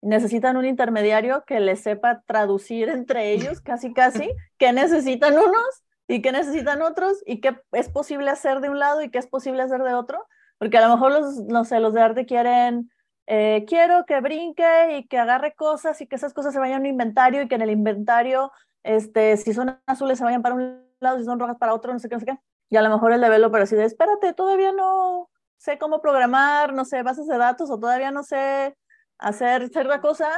necesitan 0.00 0.56
un 0.56 0.66
intermediario 0.66 1.44
que 1.46 1.60
les 1.60 1.80
sepa 1.80 2.22
traducir 2.26 2.88
entre 2.88 3.32
ellos, 3.32 3.60
casi 3.60 3.92
casi, 3.92 4.30
que 4.58 4.72
necesitan 4.72 5.34
unos 5.34 5.82
y 6.06 6.22
que 6.22 6.30
necesitan 6.30 6.82
otros 6.82 7.22
y 7.26 7.40
qué 7.40 7.56
es 7.72 7.88
posible 7.88 8.30
hacer 8.30 8.60
de 8.60 8.70
un 8.70 8.78
lado 8.78 9.02
y 9.02 9.10
qué 9.10 9.18
es 9.18 9.26
posible 9.26 9.62
hacer 9.62 9.82
de 9.82 9.94
otro, 9.94 10.24
porque 10.58 10.78
a 10.78 10.86
lo 10.86 10.94
mejor 10.94 11.12
los, 11.12 11.40
no 11.44 11.64
sé, 11.64 11.80
los 11.80 11.94
de 11.94 12.02
arte 12.02 12.26
quieren 12.26 12.90
eh, 13.26 13.64
quiero 13.66 14.04
que 14.06 14.20
brinque 14.20 14.98
y 14.98 15.06
que 15.06 15.18
agarre 15.18 15.54
cosas 15.54 16.00
y 16.00 16.06
que 16.06 16.16
esas 16.16 16.34
cosas 16.34 16.52
se 16.52 16.58
vayan 16.58 16.76
a 16.76 16.80
un 16.80 16.86
inventario 16.86 17.42
y 17.42 17.48
que 17.48 17.54
en 17.54 17.62
el 17.62 17.70
inventario, 17.70 18.52
este, 18.82 19.36
si 19.36 19.54
son 19.54 19.80
azules 19.86 20.18
se 20.18 20.24
vayan 20.24 20.42
para 20.42 20.54
un 20.54 20.84
lado, 21.00 21.18
si 21.18 21.24
son 21.24 21.38
rojas 21.38 21.56
para 21.58 21.74
otro, 21.74 21.92
no 21.92 21.98
sé 21.98 22.08
qué, 22.08 22.16
no 22.16 22.20
sé 22.20 22.26
qué. 22.26 22.38
Y 22.70 22.76
a 22.76 22.82
lo 22.82 22.90
mejor 22.90 23.12
el 23.12 23.20
developer 23.20 23.62
así 23.62 23.76
de, 23.76 23.84
espérate, 23.84 24.34
todavía 24.34 24.72
no 24.72 25.30
sé 25.56 25.78
cómo 25.78 26.02
programar, 26.02 26.74
no 26.74 26.84
sé, 26.84 27.02
bases 27.02 27.26
de 27.26 27.38
datos 27.38 27.70
o 27.70 27.78
todavía 27.78 28.10
no 28.10 28.22
sé 28.22 28.76
hacer 29.18 29.68
cierta 29.70 30.00
cosa 30.00 30.30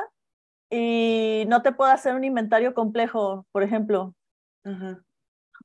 y 0.70 1.44
no 1.48 1.62
te 1.62 1.72
puedo 1.72 1.90
hacer 1.90 2.14
un 2.14 2.24
inventario 2.24 2.74
complejo, 2.74 3.46
por 3.52 3.62
ejemplo. 3.62 4.14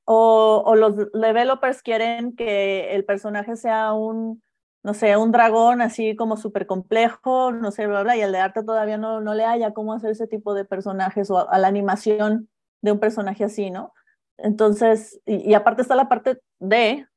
O, 0.05 0.63
o 0.65 0.75
los 0.75 1.11
developers 1.11 1.81
quieren 1.81 2.35
que 2.35 2.95
el 2.95 3.05
personaje 3.05 3.55
sea 3.55 3.93
un 3.93 4.41
no 4.83 4.93
sé, 4.93 5.15
un 5.15 5.31
dragón 5.31 5.81
así 5.81 6.15
como 6.15 6.37
súper 6.37 6.65
complejo, 6.65 7.51
no 7.51 7.71
sé, 7.71 7.85
bla, 7.87 8.03
bla, 8.03 8.17
y 8.17 8.21
el 8.21 8.31
de 8.31 8.39
arte 8.39 8.63
todavía 8.63 8.97
no, 8.97 9.21
no 9.21 9.35
le 9.35 9.45
haya 9.45 9.73
cómo 9.73 9.93
hacer 9.93 10.11
ese 10.11 10.27
tipo 10.27 10.53
de 10.53 10.65
personajes 10.65 11.29
o 11.29 11.49
a, 11.49 11.57
la 11.59 11.67
animación 11.67 12.49
de 12.81 12.91
un 12.91 12.99
personaje 12.99 13.43
así, 13.43 13.69
¿no? 13.69 13.93
Entonces, 14.37 15.21
y, 15.25 15.53
aparte 15.53 15.83
está 15.83 15.95
la 15.95 16.09
parte 16.09 16.41
de 16.59 17.07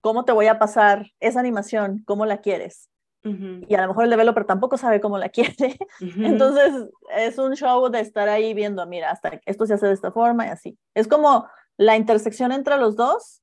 cómo 0.00 0.24
te 0.24 0.32
voy 0.32 0.46
a 0.48 0.58
pasar 0.58 1.06
esa 1.20 1.38
animación, 1.38 2.02
cómo 2.06 2.26
la 2.26 2.38
quieres. 2.38 2.88
Y 3.22 3.74
a 3.74 3.82
lo 3.82 3.88
mejor 3.88 4.04
el 4.04 4.10
developer 4.10 4.46
tampoco 4.46 4.78
sabe 4.78 4.98
cómo 4.98 5.18
la 5.18 5.28
quiere. 5.30 5.78
Entonces, 6.00 6.72
es 7.14 7.36
un 7.36 7.54
show 7.54 7.90
de 7.90 8.00
estar 8.00 8.30
ahí 8.30 8.54
viendo, 8.54 8.86
mira, 8.86 9.10
hasta 9.10 9.40
esto 9.44 9.66
se 9.66 9.74
hace 9.74 9.86
de 9.86 9.92
esta 9.92 10.10
forma 10.10 10.46
y 10.46 10.48
así. 10.48 10.78
Es 10.94 11.06
como 11.06 11.46
la 11.76 11.96
intersección 11.96 12.50
entre 12.50 12.78
los 12.78 12.96
dos 12.96 13.39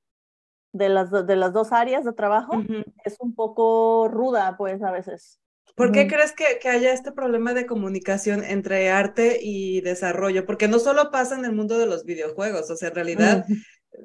de 0.74 0.90
las, 0.90 1.12
de 1.12 1.36
las 1.36 1.54
dos 1.54 1.72
áreas 1.72 2.04
de 2.06 2.14
trabajo 2.14 2.62
es 3.04 3.18
un 3.20 3.34
poco 3.34 4.08
ruda, 4.10 4.56
pues 4.58 4.82
a 4.84 4.92
veces. 4.92 5.40
¿Por 5.76 5.92
qué 5.92 6.08
crees 6.08 6.32
que, 6.32 6.58
que, 6.60 6.70
haya 6.70 6.92
este 6.92 7.12
problema 7.12 7.54
de 7.54 7.68
comunicación 7.68 8.44
entre 8.44 8.90
arte 8.90 9.40
y 9.42 9.82
desarrollo? 9.82 10.46
Porque 10.46 10.68
no 10.68 10.80
solo 10.80 11.12
pasa 11.12 11.38
en 11.38 11.46
el 11.46 11.52
mundo 11.52 11.78
de 11.78 11.86
los 11.86 12.04
videojuegos, 12.04 12.72
o 12.72 12.76
sea, 12.76 12.90
en 12.90 12.96
realidad 12.96 13.46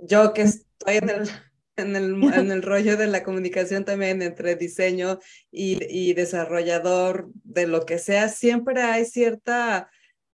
yo 0.03 0.35
que 0.35 0.43
estoy 0.43 0.97
en 0.97 1.09
el, 1.09 1.31
en 1.77 1.97
el, 1.97 2.35
en 2.35 2.51
el 2.51 2.63
rollo 2.63 2.99
de 2.99 3.07
la 3.07 3.23
comunicación 3.23 3.87
también 3.87 4.21
entre 4.21 4.57
diseño 4.57 5.19
y, 5.51 5.79
y 5.89 6.13
desarrollador 6.13 7.31
de 7.43 7.67
lo 7.67 7.87
que 7.87 7.99
sea, 7.99 8.29
siempre 8.29 8.83
hay 8.83 9.07
cierta 9.07 9.91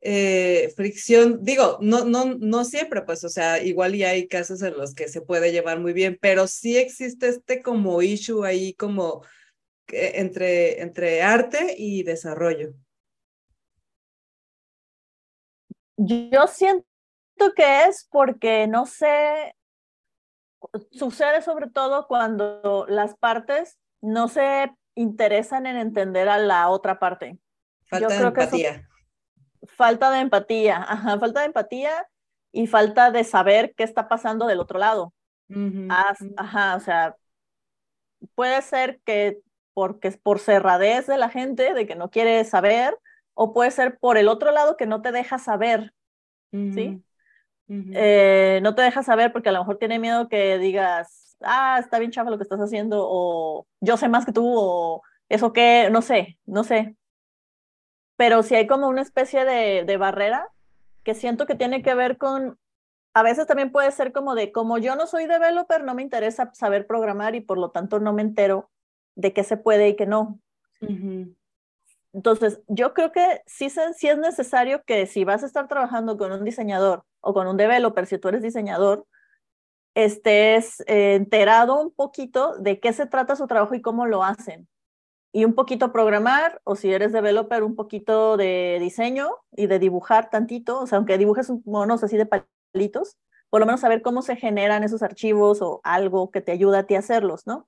eh, 0.05 0.73
fricción, 0.75 1.45
digo, 1.45 1.79
no, 1.81 2.05
no, 2.05 2.25
no 2.25 2.65
siempre, 2.65 3.03
pues, 3.03 3.23
o 3.23 3.29
sea, 3.29 3.63
igual 3.63 3.95
y 3.95 4.03
hay 4.03 4.27
casos 4.27 4.61
en 4.63 4.77
los 4.77 4.95
que 4.95 5.07
se 5.07 5.21
puede 5.21 5.53
llevar 5.53 5.79
muy 5.79 5.93
bien, 5.93 6.19
pero 6.21 6.49
sí 6.49 6.77
existe 6.77 7.29
este 7.29 7.63
como 7.63 8.03
issue 8.03 8.45
ahí 8.45 8.75
como 8.75 9.25
entre, 9.87 10.83
entre 10.83 11.23
arte 11.23 11.77
y 11.79 12.03
desarrollo. 12.03 12.73
Yo 15.97 16.49
siento 16.49 16.85
que 17.55 17.85
es 17.85 18.09
porque, 18.11 18.67
no 18.67 18.87
sé, 18.87 19.55
sucede 20.91 21.43
sobre 21.43 21.71
todo 21.71 22.09
cuando 22.09 22.87
las 22.89 23.17
partes 23.17 23.79
no 24.01 24.27
se 24.27 24.73
interesan 24.97 25.67
en 25.67 25.77
entender 25.77 26.29
a 26.29 26.39
la 26.39 26.69
otra 26.71 26.99
parte. 26.99 27.39
Falta 27.87 28.17
empatía 28.17 28.89
falta 29.67 30.11
de 30.11 30.21
empatía, 30.21 30.79
ajá, 30.79 31.19
falta 31.19 31.41
de 31.41 31.47
empatía 31.47 32.09
y 32.53 32.67
falta 32.67 33.11
de 33.11 33.25
saber 33.25 33.75
qué 33.77 33.85
está 33.85 34.09
pasando 34.09 34.47
del 34.47 34.61
otro 34.61 34.79
lado. 34.79 35.13
Ajá, 36.37 36.77
o 36.77 36.81
sea, 36.81 37.17
puede 38.35 38.61
ser 38.63 39.01
que 39.05 39.41
porque 39.75 40.09
es 40.09 40.17
por 40.19 40.39
cerradez 40.39 41.07
de 41.07 41.17
la 41.17 41.29
gente, 41.29 41.75
de 41.75 41.87
que 41.87 41.95
no 41.95 42.11
quiere 42.11 42.45
saber, 42.45 42.99
o 43.35 43.55
puede 43.55 43.71
ser 43.71 43.99
por 43.99 44.19
el 44.19 44.29
otro 44.29 44.51
lado 44.51 44.77
que 44.77 44.87
no 44.87 45.01
te 45.01 45.13
deja 45.13 45.39
saber, 45.39 45.95
¿sí? 46.51 47.03
Eh, 47.69 48.61
no 48.63 48.75
te 48.75 48.83
deja 48.83 49.03
saber 49.03 49.33
porque 49.33 49.49
a 49.49 49.53
lo 49.53 49.61
mejor 49.61 49.79
tiene 49.79 49.99
miedo 49.99 50.29
que 50.29 50.59
digas, 50.59 51.37
ah, 51.41 51.79
está 51.81 51.99
bien 51.99 52.11
chafa 52.11 52.31
lo 52.31 52.37
que 52.37 52.43
estás 52.43 52.61
haciendo, 52.61 53.07
o 53.09 53.67
yo 53.81 53.97
sé 53.97 54.09
más 54.09 54.27
que 54.27 54.33
tú, 54.33 54.47
o 54.47 55.03
eso 55.31 55.55
que, 55.55 55.89
no 55.91 56.03
sé, 56.03 56.39
no 56.45 56.65
sé 56.65 56.97
pero 58.23 58.45
sí 58.45 58.55
hay 58.55 58.69
como 58.69 58.87
una 58.87 59.03
especie 59.03 59.45
de, 59.45 59.83
de 59.85 59.97
barrera 59.97 60.49
que 61.03 61.13
siento 61.13 61.45
que 61.45 61.57
tiene 61.57 61.83
que 61.83 61.93
ver 61.93 62.19
con, 62.19 62.57
a 63.15 63.25
veces 63.25 63.49
también 63.49 63.73
puede 63.73 63.91
ser 63.91 64.13
como 64.13 64.37
de, 64.37 64.53
como 64.53 64.79
yo 64.79 64.95
no 64.95 65.09
soy 65.09 65.27
developer, 65.27 65.83
no 65.83 65.93
me 65.97 66.03
interesa 66.03 66.53
saber 66.55 66.87
programar 66.87 67.35
y 67.35 67.41
por 67.41 67.59
lo 67.59 67.73
tanto 67.73 67.99
no 67.99 68.13
me 68.13 68.23
entero 68.23 68.71
de 69.17 69.33
qué 69.33 69.43
se 69.43 69.57
puede 69.57 69.89
y 69.89 69.97
qué 69.97 70.07
no. 70.07 70.39
Entonces, 72.13 72.61
yo 72.69 72.95
creo 72.95 73.11
que 73.11 73.43
sí, 73.47 73.69
sí 73.69 74.09
es 74.09 74.19
necesario 74.19 74.85
que 74.85 75.07
si 75.07 75.25
vas 75.25 75.43
a 75.43 75.47
estar 75.47 75.67
trabajando 75.67 76.17
con 76.17 76.31
un 76.31 76.45
diseñador 76.45 77.03
o 77.23 77.35
con 77.35 77.49
un 77.49 77.57
developer, 77.57 78.07
si 78.07 78.19
tú 78.19 78.29
eres 78.29 78.43
diseñador, 78.43 79.05
estés 79.95 80.79
eh, 80.87 81.17
enterado 81.17 81.81
un 81.81 81.93
poquito 81.93 82.57
de 82.59 82.79
qué 82.79 82.93
se 82.93 83.07
trata 83.07 83.35
su 83.35 83.49
trabajo 83.49 83.75
y 83.75 83.83
cómo 83.83 84.07
lo 84.07 84.23
hacen 84.23 84.69
y 85.33 85.47
un 85.47 85.55
poquito 85.55 85.93
programar, 85.93 86.61
o 86.65 86.77
si 86.77 86.93
eres 86.93 87.13
developer, 87.13 87.63
un 87.63 87.75
poquito 87.75 88.37
de 88.37 88.77
diseño 88.81 89.31
y 89.51 89.67
de 89.67 89.79
dibujar 89.79 90.29
tantito, 90.29 90.81
o 90.81 90.87
sea, 90.87 90.99
aunque 90.99 91.17
dibujes 91.17 91.51
monos 91.65 92.05
así 92.05 92.19
de 92.19 92.27
palitos, 92.27 93.17
por 93.49 93.61
lo 93.61 93.67
menos 93.67 93.81
saber 93.81 94.03
cómo 94.03 94.21
se 94.23 94.37
generan 94.37 94.85
esos 94.85 95.03
archivos 95.03 95.63
o 95.63 95.81
algo 95.85 96.31
que 96.31 96.43
te 96.43 96.53
ayuda 96.53 96.81
a 96.81 96.83
ti 96.85 96.95
a 96.97 96.99
hacerlos, 96.99 97.47
¿no? 97.47 97.67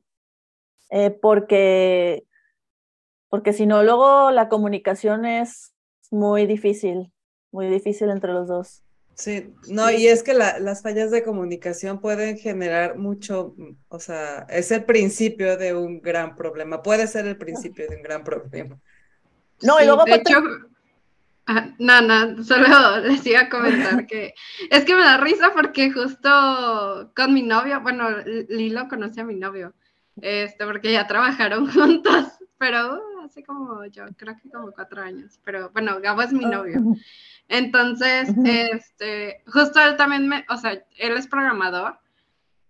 Eh, 0.91 1.11
porque, 1.11 2.27
porque 3.29 3.55
si 3.55 3.67
no, 3.67 3.83
luego 3.83 4.31
la 4.31 4.49
comunicación 4.49 5.25
es 5.25 5.75
muy 6.11 6.47
difícil, 6.47 7.13
muy 7.51 7.69
difícil 7.69 8.11
entre 8.11 8.33
los 8.33 8.47
dos. 8.47 8.83
Sí, 9.17 9.55
no, 9.69 9.91
y 9.91 10.09
es 10.09 10.25
que 10.25 10.35
las 10.35 10.83
fallas 10.83 11.11
de 11.13 11.23
comunicación 11.23 12.01
pueden 12.01 12.37
generar 12.37 12.99
mucho, 12.99 13.55
o 13.89 14.01
sea, 14.01 14.45
es 14.49 14.73
el 14.73 14.85
principio 14.85 15.57
de 15.57 15.73
un 15.73 16.01
gran 16.01 16.35
problema, 16.35 16.83
puede 16.83 17.07
ser 17.07 17.27
el 17.27 17.37
principio 17.37 17.87
de 17.89 17.97
un 17.97 18.03
gran 18.03 18.25
problema. 18.25 18.77
No, 19.63 19.81
y 19.81 19.87
luego... 19.87 20.05
De 20.05 20.17
hecho, 20.17 20.43
ah, 21.47 21.69
no, 21.79 22.01
no, 22.01 22.43
solo 22.43 22.67
les 23.07 23.25
iba 23.25 23.43
a 23.43 23.49
comentar 23.49 24.05
que 24.07 24.35
es 24.69 24.85
que 24.85 24.97
me 24.97 25.03
da 25.03 25.19
risa 25.19 25.53
porque 25.55 25.93
justo 25.93 27.13
con 27.15 27.33
mi 27.33 27.43
novio, 27.43 27.81
bueno, 27.83 28.09
Lilo 28.49 28.89
conoce 28.89 29.21
a 29.21 29.25
mi 29.25 29.37
novio, 29.37 29.75
este, 30.21 30.65
porque 30.65 30.93
ya 30.93 31.07
trabajaron 31.07 31.67
juntos, 31.73 32.33
pero 32.59 32.95
uh, 32.95 33.25
hace 33.25 33.45
como, 33.45 33.85
yo 33.87 34.07
creo 34.17 34.35
que 34.43 34.51
como 34.51 34.73
cuatro 34.73 35.03
años, 35.03 35.39
pero 35.45 35.71
bueno, 35.71 36.01
Gabo 36.01 36.23
es 36.23 36.33
mi 36.33 36.47
novio. 36.47 36.83
Entonces, 37.49 38.31
este, 38.45 39.43
justo 39.47 39.81
él 39.81 39.97
también 39.97 40.29
me, 40.29 40.45
o 40.49 40.57
sea, 40.57 40.73
él 40.73 41.13
es 41.17 41.27
programador 41.27 41.99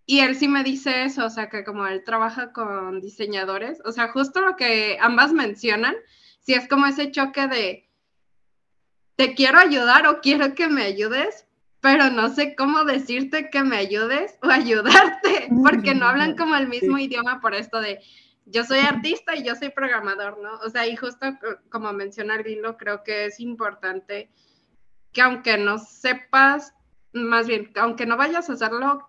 y 0.06 0.20
él 0.20 0.34
sí 0.36 0.48
me 0.48 0.64
dice 0.64 1.04
eso, 1.04 1.24
o 1.24 1.30
sea, 1.30 1.48
que 1.48 1.64
como 1.64 1.86
él 1.86 2.02
trabaja 2.04 2.52
con 2.52 3.00
diseñadores, 3.00 3.80
o 3.84 3.92
sea, 3.92 4.08
justo 4.08 4.40
lo 4.40 4.56
que 4.56 4.98
ambas 5.00 5.32
mencionan, 5.32 5.94
si 6.40 6.54
es 6.54 6.68
como 6.68 6.86
ese 6.86 7.10
choque 7.10 7.46
de, 7.46 7.88
te 9.16 9.34
quiero 9.34 9.58
ayudar 9.58 10.06
o 10.06 10.20
quiero 10.20 10.54
que 10.54 10.68
me 10.68 10.82
ayudes, 10.82 11.46
pero 11.80 12.10
no 12.10 12.34
sé 12.34 12.54
cómo 12.56 12.84
decirte 12.84 13.50
que 13.50 13.62
me 13.62 13.76
ayudes 13.76 14.38
o 14.42 14.48
ayudarte, 14.50 15.48
porque 15.62 15.94
no 15.94 16.06
hablan 16.06 16.36
como 16.36 16.56
el 16.56 16.68
mismo 16.68 16.98
idioma 16.98 17.40
por 17.40 17.54
esto 17.54 17.80
de, 17.80 18.00
yo 18.46 18.64
soy 18.64 18.80
artista 18.80 19.34
y 19.34 19.44
yo 19.44 19.54
soy 19.54 19.70
programador, 19.70 20.38
¿no? 20.42 20.58
O 20.58 20.68
sea, 20.68 20.86
y 20.86 20.96
justo 20.96 21.38
como 21.70 21.92
menciona 21.94 22.36
Lilo, 22.38 22.76
creo 22.76 23.02
que 23.02 23.26
es 23.26 23.40
importante 23.40 24.28
que 25.14 25.22
aunque 25.22 25.56
no 25.56 25.78
sepas, 25.78 26.74
más 27.14 27.46
bien, 27.46 27.70
aunque 27.76 28.04
no 28.04 28.18
vayas 28.18 28.50
a 28.50 28.54
hacerlo 28.54 29.08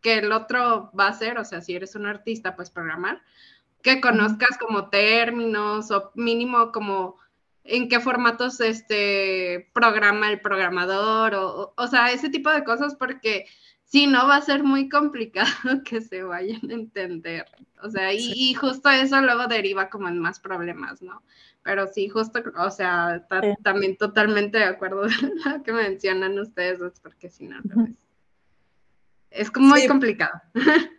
que 0.00 0.18
el 0.18 0.30
otro 0.30 0.92
va 0.98 1.06
a 1.06 1.10
hacer, 1.10 1.38
o 1.38 1.44
sea, 1.44 1.60
si 1.60 1.74
eres 1.74 1.96
un 1.96 2.06
artista, 2.06 2.54
pues 2.54 2.70
programar, 2.70 3.22
que 3.82 4.00
conozcas 4.00 4.58
como 4.58 4.90
términos 4.90 5.90
o 5.90 6.12
mínimo 6.14 6.70
como 6.70 7.16
en 7.64 7.88
qué 7.88 7.98
formatos 8.00 8.60
este 8.60 9.70
programa 9.72 10.30
el 10.30 10.40
programador 10.40 11.34
o, 11.34 11.74
o, 11.76 11.86
sea, 11.86 12.12
ese 12.12 12.28
tipo 12.28 12.50
de 12.50 12.64
cosas 12.64 12.94
porque 12.94 13.46
si 13.88 14.06
no 14.06 14.28
va 14.28 14.36
a 14.36 14.42
ser 14.42 14.62
muy 14.62 14.88
complicado 14.88 15.48
que 15.84 16.00
se 16.00 16.22
vayan 16.22 16.70
a 16.70 16.74
entender. 16.74 17.46
O 17.82 17.90
sea, 17.90 18.12
y, 18.12 18.32
y, 18.34 18.54
justo 18.54 18.90
eso 18.90 19.20
luego 19.20 19.46
deriva 19.46 19.88
como 19.88 20.08
en 20.08 20.18
más 20.18 20.40
problemas, 20.40 21.00
¿no? 21.00 21.22
Pero 21.62 21.86
sí, 21.86 22.08
justo, 22.08 22.42
o 22.56 22.70
sea, 22.70 23.26
también 23.62 23.96
totalmente 23.96 24.58
de 24.58 24.64
acuerdo 24.64 25.02
con 25.20 25.52
lo 25.52 25.62
que 25.62 25.72
mencionan 25.72 26.38
ustedes 26.38 26.78
porque 27.00 27.30
si 27.30 27.46
no, 27.46 27.58
es 29.30 29.50
como 29.50 29.68
muy 29.68 29.86
complicado. 29.86 30.40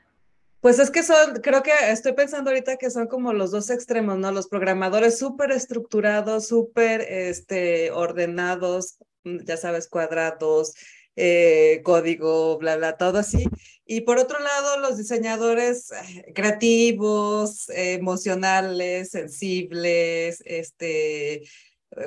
Pues 0.62 0.77
es 0.77 0.91
que 0.91 1.03
son, 1.03 1.36
creo 1.41 1.63
que 1.63 1.72
estoy 1.88 2.12
pensando 2.12 2.50
ahorita 2.50 2.75
que 2.75 2.89
son 2.89 3.08
como 3.08 3.31
los 3.31 3.51
dos 3.51 3.69
extremos, 3.69 4.17
¿no? 4.17 4.29
Los 4.34 4.50
programadores 4.50 5.17
súper 5.17 5.51
estructurados, 5.51 6.50
súper 6.50 7.00
este, 7.00 7.91
ordenados, 7.91 8.98
mm, 9.24 9.38
ya 9.46 9.55
sabes, 9.55 9.88
cuadrados, 9.88 10.74
eh, 11.22 11.82
código, 11.84 12.58
bla, 12.58 12.78
bla, 12.78 12.98
todo 12.98 13.20
así. 13.20 13.46
Y 13.86 14.02
por 14.02 14.20
otro 14.20 14.40
lado, 14.40 14.80
los 14.80 14.98
diseñadores 14.98 15.92
eh, 15.92 16.32
creativos, 16.34 17.66
emocionales, 17.70 19.10
sensibles, 19.12 20.41
este, 20.46 21.43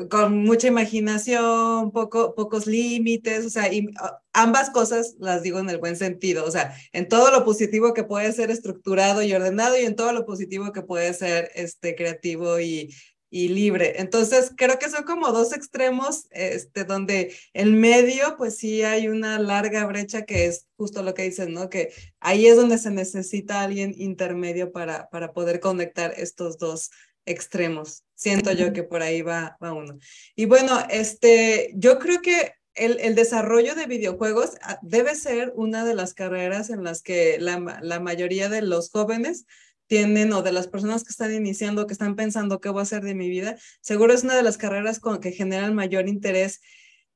con 0.08 0.44
mucha 0.44 0.68
imaginación, 0.68 1.90
poco, 1.92 2.34
pocos 2.34 2.66
límites, 2.66 3.44
o 3.44 3.50
sea, 3.50 3.72
y 3.72 3.88
ah, 4.00 4.20
ambas 4.32 4.70
cosas 4.70 5.16
las 5.18 5.42
digo 5.42 5.58
en 5.58 5.68
el 5.68 5.78
buen 5.78 5.96
sentido, 5.96 6.44
o 6.46 6.50
sea, 6.50 6.74
en 6.92 7.08
todo 7.08 7.30
lo 7.30 7.44
positivo 7.44 7.92
que 7.92 8.04
puede 8.04 8.32
ser 8.32 8.50
estructurado 8.50 9.22
y 9.22 9.34
ordenado 9.34 9.78
y 9.78 9.84
en 9.84 9.96
todo 9.96 10.12
lo 10.12 10.24
positivo 10.24 10.72
que 10.72 10.82
puede 10.82 11.12
ser 11.14 11.50
este, 11.54 11.94
creativo 11.96 12.60
y, 12.60 12.94
y 13.34 13.48
libre. 13.48 13.94
Entonces, 13.96 14.52
creo 14.54 14.78
que 14.78 14.90
son 14.90 15.04
como 15.04 15.32
dos 15.32 15.54
extremos, 15.54 16.26
este, 16.32 16.84
donde 16.84 17.34
en 17.54 17.80
medio, 17.80 18.36
pues 18.36 18.58
sí 18.58 18.82
hay 18.82 19.08
una 19.08 19.38
larga 19.38 19.86
brecha 19.86 20.26
que 20.26 20.44
es 20.44 20.66
justo 20.76 21.02
lo 21.02 21.14
que 21.14 21.22
dicen, 21.22 21.54
¿no? 21.54 21.70
Que 21.70 21.94
ahí 22.20 22.46
es 22.46 22.56
donde 22.56 22.76
se 22.76 22.90
necesita 22.90 23.62
alguien 23.62 23.94
intermedio 23.96 24.70
para, 24.70 25.08
para 25.08 25.32
poder 25.32 25.60
conectar 25.60 26.12
estos 26.18 26.58
dos 26.58 26.90
extremos. 27.24 28.04
Siento 28.14 28.52
yo 28.52 28.74
que 28.74 28.82
por 28.82 29.00
ahí 29.00 29.22
va, 29.22 29.56
va 29.64 29.72
uno. 29.72 29.96
Y 30.36 30.44
bueno, 30.44 30.78
este, 30.90 31.72
yo 31.74 31.98
creo 31.98 32.20
que 32.20 32.52
el, 32.74 33.00
el, 33.00 33.14
desarrollo 33.14 33.74
de 33.74 33.86
videojuegos 33.86 34.56
ah, 34.60 34.78
debe 34.82 35.14
ser 35.14 35.54
una 35.56 35.86
de 35.86 35.94
las 35.94 36.12
carreras 36.12 36.68
en 36.68 36.84
las 36.84 37.00
que 37.00 37.38
la, 37.38 37.80
la 37.80 37.98
mayoría 37.98 38.50
de 38.50 38.60
los 38.60 38.90
jóvenes 38.90 39.46
tienen 39.92 40.32
o 40.32 40.40
de 40.40 40.52
las 40.52 40.68
personas 40.68 41.04
que 41.04 41.10
están 41.10 41.34
iniciando, 41.34 41.86
que 41.86 41.92
están 41.92 42.16
pensando 42.16 42.62
qué 42.62 42.70
voy 42.70 42.80
a 42.80 42.84
hacer 42.84 43.02
de 43.02 43.14
mi 43.14 43.28
vida, 43.28 43.56
seguro 43.82 44.14
es 44.14 44.24
una 44.24 44.34
de 44.34 44.42
las 44.42 44.56
carreras 44.56 44.98
con 45.00 45.20
que 45.20 45.32
generan 45.32 45.74
mayor 45.74 46.08
interés. 46.08 46.62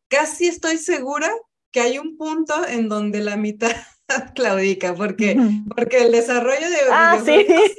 Casi 0.09 0.47
estoy 0.47 0.77
segura 0.77 1.33
que 1.71 1.81
hay 1.81 1.97
un 1.97 2.19
punto 2.19 2.53
en 2.69 2.91
donde 2.91 3.21
la 3.21 3.39
mitad 3.39 3.73
claudica, 4.35 4.95
porque, 4.95 5.39
porque 5.75 6.03
el 6.03 6.13
desarrollo 6.13 6.69
de 6.69 6.77
ah, 6.91 7.19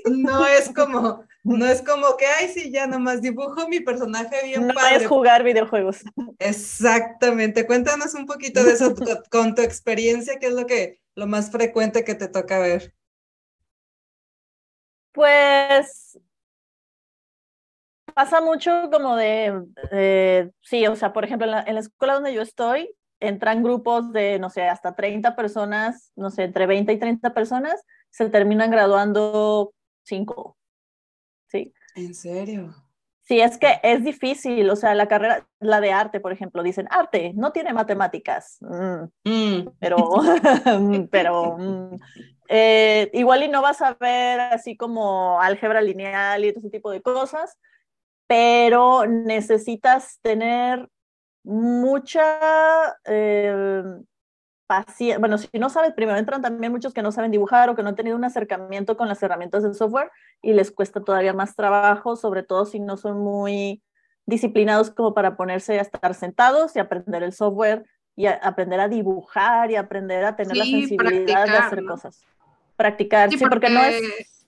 no 0.10 0.48
es 0.48 0.70
como 0.70 1.24
no 1.44 1.68
es 1.68 1.84
como 1.84 2.18
que, 2.18 2.26
ay, 2.26 2.50
sí, 2.52 2.72
ya 2.72 2.88
nomás 2.88 3.22
dibujo 3.22 3.70
mi 3.70 3.80
personaje 3.80 4.36
bien 4.46 4.66
no 4.66 4.74
es 4.88 5.06
jugar 5.06 5.44
videojuegos. 5.44 6.00
Exactamente. 6.40 7.68
Cuéntanos 7.68 8.16
un 8.16 8.26
poquito 8.26 8.64
de 8.64 8.74
eso 8.74 8.96
con 9.30 9.54
tu 9.54 9.62
experiencia, 9.62 10.40
qué 10.40 10.48
es 10.48 10.54
lo 10.54 10.66
que 10.66 11.00
lo 11.14 11.28
más 11.28 11.52
frecuente 11.52 12.04
que 12.04 12.16
te 12.16 12.28
toca 12.28 12.58
ver. 12.58 12.97
Pues 15.12 16.20
pasa 18.13 18.41
mucho 18.41 18.89
como 18.91 19.15
de, 19.15 20.52
sí, 20.62 20.88
o 20.88 20.96
sea, 20.96 21.13
por 21.13 21.24
ejemplo, 21.24 21.46
en 21.46 21.52
la, 21.52 21.62
en 21.62 21.76
la, 21.76 21.82
escuela 21.82 22.15
donde 22.15 22.34
yo 22.34 22.41
estoy, 22.41 22.89
entran 23.20 23.63
grupos 23.63 24.12
de, 24.12 24.39
no 24.39 24.50
sé, 24.50 24.63
hasta 24.63 24.96
30 24.96 25.36
personas, 25.36 26.12
no 26.15 26.30
sé, 26.30 26.43
entre 26.43 26.65
20 26.65 26.93
y 26.93 27.00
30 27.00 27.34
personas, 27.34 27.84
se 28.10 28.30
terminan 28.30 28.72
graduando 28.72 29.74
cinco 30.04 30.58
Sí. 31.48 31.74
¿En 31.96 32.13
serio? 32.13 32.76
Sí, 33.24 33.41
es 33.41 33.58
que 33.58 33.80
es 33.84 34.04
difícil, 34.04 34.70
o 34.70 34.76
sea, 34.78 34.96
la 34.96 35.08
carrera, 35.08 35.46
la 35.60 35.82
de 35.82 35.91
arte, 35.91 36.22
por 36.22 36.32
ejemplo, 36.32 36.63
dicen 36.63 36.88
arte, 36.89 37.34
no 37.36 37.52
tiene 37.52 37.74
matemáticas, 37.74 38.58
mm, 38.62 39.30
mm. 39.30 39.70
pero, 39.80 39.98
pero 41.12 41.58
mm, 41.58 42.00
eh, 42.50 43.10
igual 43.14 43.44
y 43.44 43.48
no 43.48 43.62
vas 43.62 43.82
a 43.82 43.94
ver 44.00 44.40
así 44.40 44.78
como 44.78 45.42
álgebra 45.42 45.82
lineal 45.82 46.46
y 46.46 46.50
ese 46.50 46.70
tipo 46.70 46.92
de 46.92 47.02
cosas, 47.02 47.58
pero 48.28 49.06
necesitas 49.06 50.20
tener 50.22 50.88
mucha 51.44 52.98
eh, 53.06 53.84
bueno, 55.20 55.38
si 55.38 55.48
no 55.60 55.70
sabes, 55.70 55.94
primero 55.94 56.18
entran 56.18 56.42
también 56.42 56.72
muchos 56.72 56.94
que 56.94 57.02
no 57.02 57.12
saben 57.12 57.32
dibujar 57.32 57.70
o 57.70 57.76
que 57.76 57.84
no 57.84 57.90
han 57.90 57.96
tenido 57.96 58.18
un 58.18 58.26
acercamiento 58.26 58.98
con 58.98 59.08
las 59.08 59.24
herramientas 59.24 59.64
del 59.64 59.76
software 59.76 60.12
y 60.42 60.54
les 60.54 60.72
cuesta 60.72 61.02
todavía 61.02 61.34
más 61.34 61.56
trabajo, 61.56 62.16
sobre 62.16 62.44
todo 62.44 62.66
si 62.66 62.80
no 62.80 62.98
son 62.98 63.20
muy 63.20 63.82
disciplinados 64.26 64.92
como 64.92 65.14
para 65.14 65.38
ponerse 65.38 65.80
a 65.80 65.82
estar 65.82 66.14
sentados 66.14 66.76
y 66.76 66.80
aprender 66.80 67.24
el 67.24 67.32
software 67.32 67.86
y 68.16 68.26
aprender 68.26 68.80
a 68.82 68.90
dibujar 68.90 69.72
y 69.72 69.76
aprender 69.76 70.26
a 70.26 70.36
tener 70.36 70.58
la 70.58 70.66
sensibilidad 70.66 71.46
de 71.46 71.58
hacer 71.58 71.86
cosas. 71.86 72.26
Practicar, 72.78 73.30
sí, 73.30 73.38
porque, 73.38 73.70
no 73.70 73.82
es... 73.82 74.46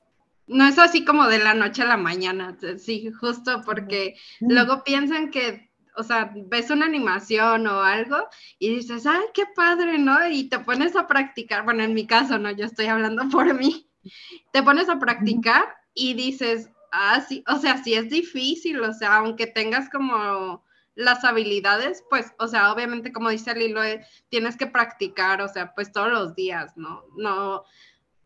No 0.48 0.68
es 0.68 0.80
así 0.80 1.06
como 1.06 1.28
de 1.28 1.38
la 1.38 1.54
noche 1.54 1.84
a 1.84 1.86
la 1.86 1.98
mañana, 1.98 2.58
sí, 2.80 3.12
justo 3.12 3.62
porque 3.63 4.15
luego 4.39 4.84
piensan 4.84 5.30
que 5.30 5.70
o 6.00 6.04
sea, 6.04 6.32
ves 6.34 6.70
una 6.70 6.86
animación 6.86 7.68
o 7.68 7.82
algo 7.82 8.18
y 8.58 8.74
dices, 8.76 9.06
ay, 9.06 9.26
qué 9.34 9.44
padre, 9.54 9.98
¿no? 9.98 10.28
Y 10.30 10.50
te 10.50 10.60
pones 10.60 10.96
a 10.96 11.08
practicar, 11.08 11.65
bueno, 11.65 11.84
en 11.84 11.94
mi 11.94 12.08
caso, 12.08 12.39
no, 12.39 12.50
yo 12.52 12.65
estoy 12.65 12.86
hablando 12.86 13.24
por 13.30 13.54
mí, 13.54 13.88
te 14.52 14.63
pones 14.63 14.89
a 14.89 14.98
practicar 14.98 15.65
y 15.94 16.13
dices, 16.13 16.70
ah, 16.92 17.22
sí, 17.28 17.44
o 17.48 17.58
sea, 17.58 17.84
sí 17.84 17.94
es 17.94 18.10
difícil, 18.10 18.80
o 18.82 18.94
sea, 18.94 19.18
aunque 19.18 19.46
tengas 19.46 19.89
como 19.89 20.63
las 20.96 21.24
habilidades, 21.24 22.04
pues, 22.10 22.34
o 22.39 22.48
sea, 22.48 22.72
obviamente, 22.74 23.12
como 23.12 23.30
dice 23.30 23.54
Lilo, 23.54 23.84
eh, 23.84 24.06
tienes 24.30 24.58
que 24.58 24.68
practicar, 24.68 25.42
o 25.42 25.48
sea, 25.48 25.74
pues 25.74 25.92
todos 25.92 26.12
los 26.12 26.36
días, 26.36 26.76
¿no? 26.78 27.04
No, 27.18 27.63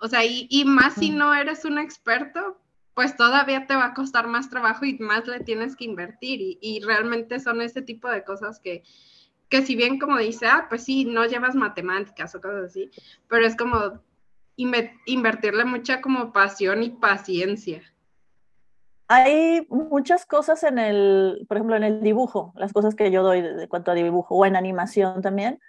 o 0.04 0.08
sea, 0.10 0.26
y, 0.26 0.48
y 0.50 0.66
más 0.66 0.96
si 0.96 1.12
no 1.12 1.34
eres 1.34 1.64
un 1.64 1.80
experto, 1.80 2.60
pues 2.94 3.16
todavía 3.16 3.68
te 3.68 3.76
va 3.78 3.86
a 3.86 3.94
costar 3.94 4.28
más 4.28 4.50
trabajo 4.50 4.84
y 4.84 4.98
más 5.00 5.26
le 5.28 5.40
tienes 5.40 5.78
que 5.78 5.86
invertir. 5.86 6.58
Y, 6.60 6.82
realmente 6.82 7.40
son 7.40 7.62
ese 7.62 7.82
tipo 7.82 8.10
de 8.10 8.26
cosas 8.26 8.60
que, 8.60 8.84
que 9.48 9.62
si 9.62 9.78
bien 9.78 10.00
como 10.00 10.18
dice, 10.18 10.46
ah, 10.48 10.66
pues 10.68 10.84
sí, 10.84 11.06
no 11.06 11.26
llevas 11.26 11.56
matemáticas 11.56 12.36
o 12.36 12.42
cosas 12.42 12.66
así, 12.66 12.92
pero 13.30 13.46
es 13.46 13.56
como 13.56 14.02
invertirle 14.58 15.64
mucha 15.64 16.02
como 16.02 16.34
pasión 16.34 16.84
y 16.84 16.90
paciencia. 16.90 17.82
Hay 19.08 19.66
muchas 19.70 20.26
cosas 20.26 20.64
en 20.64 20.80
el, 20.80 21.46
por 21.48 21.56
ejemplo, 21.56 21.78
en 21.78 21.84
el 21.84 22.02
dibujo, 22.02 22.52
las 22.58 22.74
cosas 22.74 22.94
que 22.94 23.10
yo 23.10 23.24
doy 23.24 23.40
de, 23.40 23.70
cuanto 23.70 23.92
a 23.92 23.96
dibujo 23.96 24.36
o 24.36 24.46
en 24.46 24.58
animación 24.58 25.22
también, 25.22 25.62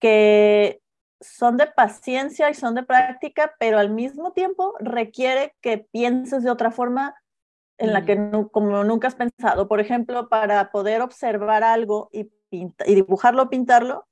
que 0.00 0.80
son 1.34 1.56
de 1.56 1.66
paciencia 1.66 2.50
y 2.50 2.54
son 2.54 2.74
de 2.74 2.82
práctica, 2.82 3.54
pero 3.58 3.78
al 3.78 3.90
mismo 3.90 4.32
tiempo 4.32 4.74
requiere 4.80 5.54
que 5.60 5.78
pienses 5.78 6.42
de 6.42 6.50
otra 6.50 6.70
forma 6.70 7.14
en 7.78 7.92
la 7.92 8.04
que 8.04 8.16
como 8.52 8.84
nunca 8.84 9.08
has 9.08 9.14
pensado. 9.14 9.68
Por 9.68 9.80
ejemplo, 9.80 10.28
para 10.28 10.70
poder 10.70 11.02
observar 11.02 11.62
algo 11.62 12.08
y, 12.12 12.30
y 12.50 12.94
dibujarlo 12.94 13.44
o 13.44 13.50
pintarlo, 13.50 14.06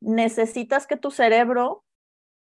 necesitas 0.00 0.86
que 0.86 0.96
tu 0.96 1.10
cerebro 1.10 1.84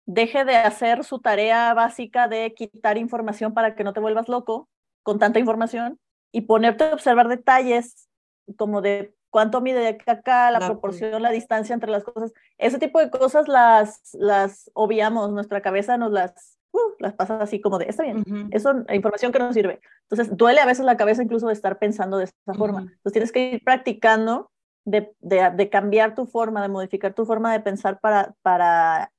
deje 0.07 0.45
de 0.45 0.57
hacer 0.57 1.05
su 1.05 1.21
tarea 1.21 1.73
básica 1.75 2.29
de 2.29 2.55
quitar 2.55 2.99
información 2.99 3.55
para 3.55 3.75
que 3.75 3.85
no 3.85 3.93
te 3.93 4.01
vuelvas 4.01 4.29
loco 4.29 4.69
con 5.03 5.19
tanta 5.19 5.39
información 5.39 5.99
y 6.33 6.43
ponerte 6.43 6.85
a 6.85 6.95
observar 6.95 7.29
detalles 7.29 8.09
como 8.57 8.81
de 8.81 9.15
cuánto 9.33 9.63
mide 9.63 9.99
acá, 10.07 10.51
la, 10.51 10.61
proporción, 10.61 11.23
la 11.23 11.31
distancia 11.31 11.73
entre 11.73 11.91
las 11.91 12.05
cosas. 12.05 12.33
Ese 12.59 12.79
tipo 12.79 13.01
de 13.01 13.11
cosas 13.11 13.49
las, 13.49 14.11
las 14.13 14.71
obviamos, 14.75 15.33
nuestra 15.33 15.63
cabeza 15.63 15.97
nos 15.97 16.13
las, 16.13 16.59
uh, 16.73 16.79
las 16.99 17.15
pasa 17.15 17.41
así 17.41 17.59
como 17.59 17.79
de, 17.79 17.87
está 17.87 18.03
bien, 18.03 18.23
eso 18.53 18.85
es 18.87 18.95
información 18.95 19.33
que 19.33 19.39
nos 19.39 19.55
sirve. 19.55 19.81
Entonces, 20.03 20.37
duele 20.37 20.61
a 20.61 20.67
veces 20.67 20.85
la 20.85 20.99
cabeza 20.99 21.23
incluso 21.23 21.47
de 21.47 21.55
estar 21.55 21.79
pensando 21.79 22.19
de 22.19 22.25
esa 22.25 22.55
forma. 22.55 22.83
Entonces, 22.83 23.13
tienes 23.13 23.33
que 23.33 23.55
ir 23.55 23.65
practicando 23.65 24.51
de, 24.85 25.15
de, 25.21 25.51
de, 25.51 25.71
cambiar 25.71 26.15
tu 26.15 26.27
forma, 26.27 26.61
de 26.61 26.69
modificar 26.69 27.15
tu 27.15 27.25
forma 27.25 27.55
de 27.55 27.61
pensar 27.61 28.01
para, 28.01 28.35
para 28.43 29.13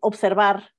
observar, 0.00 0.70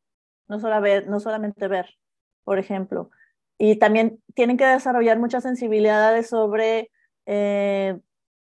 no, 0.48 0.60
solo 0.60 0.82
ver, 0.82 1.08
no 1.08 1.20
solamente 1.20 1.68
ver, 1.68 1.96
por 2.44 2.58
ejemplo. 2.58 3.12
Y 3.60 3.76
también 3.76 4.20
tienen 4.34 4.58
que 4.58 4.66
desarrollar 4.66 5.20
muchas 5.20 5.44
sensibilidades 5.44 6.28
sobre, 6.28 6.90
eh, 7.28 8.00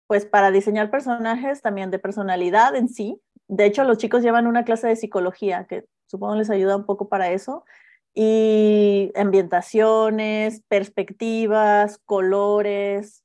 pues 0.07 0.25
para 0.25 0.51
diseñar 0.51 0.89
personajes, 0.89 1.61
también 1.61 1.91
de 1.91 1.99
personalidad 1.99 2.75
en 2.75 2.89
sí. 2.89 3.21
De 3.47 3.65
hecho, 3.65 3.83
los 3.83 3.97
chicos 3.97 4.23
llevan 4.23 4.47
una 4.47 4.65
clase 4.65 4.87
de 4.87 4.95
psicología 4.95 5.65
que 5.69 5.85
supongo 6.07 6.35
les 6.35 6.49
ayuda 6.49 6.77
un 6.77 6.85
poco 6.85 7.09
para 7.09 7.31
eso. 7.31 7.65
Y 8.13 9.11
ambientaciones, 9.15 10.63
perspectivas, 10.67 11.99
colores, 11.99 13.23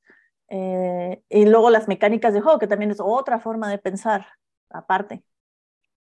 eh, 0.49 1.23
y 1.29 1.45
luego 1.45 1.71
las 1.71 1.87
mecánicas 1.87 2.33
de 2.33 2.41
juego, 2.41 2.59
que 2.59 2.67
también 2.67 2.91
es 2.91 2.99
otra 2.99 3.39
forma 3.39 3.69
de 3.71 3.79
pensar 3.79 4.27
aparte. 4.69 5.23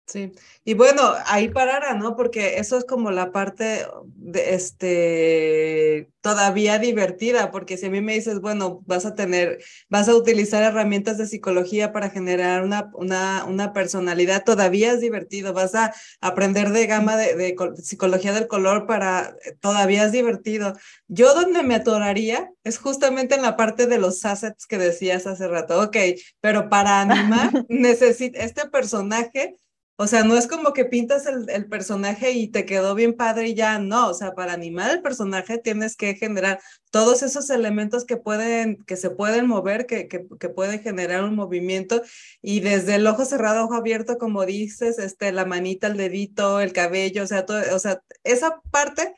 Sí, 0.09 0.31
y 0.63 0.73
bueno, 0.73 1.01
ahí 1.25 1.49
parará, 1.49 1.93
¿no? 1.93 2.15
Porque 2.15 2.59
eso 2.59 2.77
es 2.77 2.85
como 2.85 3.11
la 3.11 3.33
parte 3.33 3.85
de 4.05 4.53
este 4.55 6.09
todavía 6.21 6.79
divertida, 6.79 7.51
porque 7.51 7.75
si 7.77 7.87
a 7.87 7.89
mí 7.89 7.99
me 7.99 8.13
dices, 8.13 8.39
bueno, 8.39 8.81
vas 8.85 9.05
a 9.05 9.15
tener, 9.15 9.59
vas 9.89 10.07
a 10.07 10.15
utilizar 10.15 10.63
herramientas 10.63 11.17
de 11.17 11.27
psicología 11.27 11.91
para 11.91 12.09
generar 12.09 12.63
una, 12.63 12.89
una, 12.93 13.43
una 13.45 13.73
personalidad, 13.73 14.45
todavía 14.45 14.93
es 14.93 15.01
divertido, 15.01 15.51
vas 15.53 15.75
a 15.75 15.93
aprender 16.21 16.69
de 16.71 16.87
gama 16.87 17.17
de, 17.17 17.35
de 17.35 17.55
psicología 17.75 18.31
del 18.31 18.47
color 18.47 18.87
para, 18.87 19.35
todavía 19.59 20.05
es 20.05 20.13
divertido. 20.13 20.73
Yo 21.09 21.33
donde 21.33 21.63
me 21.63 21.75
atoraría 21.75 22.49
es 22.63 22.77
justamente 22.77 23.35
en 23.35 23.41
la 23.41 23.57
parte 23.57 23.87
de 23.87 23.97
los 23.97 24.23
assets 24.25 24.67
que 24.67 24.77
decías 24.77 25.27
hace 25.27 25.47
rato, 25.49 25.81
ok, 25.81 25.97
pero 26.39 26.69
para 26.69 27.01
animar 27.01 27.51
necesito 27.67 28.39
este 28.39 28.69
personaje 28.69 29.57
o 29.99 30.05
sea, 30.07 30.23
no 30.23 30.37
es 30.37 30.47
como 30.47 30.73
que 30.73 30.85
pintas 30.85 31.25
el, 31.25 31.67
personaje 31.67 32.31
y 32.31 32.49
te 32.49 32.65
quedó 32.65 32.93
bien 32.93 33.15
padre 33.15 33.49
y 33.49 33.55
ya, 33.55 33.79
no, 33.79 34.09
o 34.09 34.13
sea, 34.13 34.35
para 34.35 34.53
animar 34.53 34.91
el 34.91 35.01
personaje 35.01 35.57
tienes 35.57 35.95
que 35.95 36.13
generar 36.15 36.59
todos 36.91 37.23
esos 37.23 37.49
elementos 37.49 38.05
que 38.05 38.15
pueden, 38.15 38.77
que 38.85 38.95
se 38.95 39.09
pueden 39.09 39.47
mover, 39.47 39.87
que, 39.87 40.07
que, 40.07 40.27
que 40.39 40.49
pueden 40.49 40.81
generar 40.81 41.23
un 41.23 41.35
movimiento 41.35 42.03
y 42.43 42.59
desde 42.59 42.95
el 42.95 43.07
ojo 43.07 43.25
cerrado, 43.25 43.65
ojo 43.65 43.73
abierto, 43.73 44.19
como 44.19 44.45
dices, 44.45 44.99
este, 44.99 45.31
la 45.31 45.45
manita, 45.45 45.87
el 45.87 45.97
dedito, 45.97 46.61
el 46.61 46.73
cabello, 46.73 47.23
o 47.23 47.27
sea, 47.27 47.45
todo, 47.45 47.61
o 47.75 47.79
sea, 47.79 48.01
esa 48.23 48.61
parte 48.71 49.15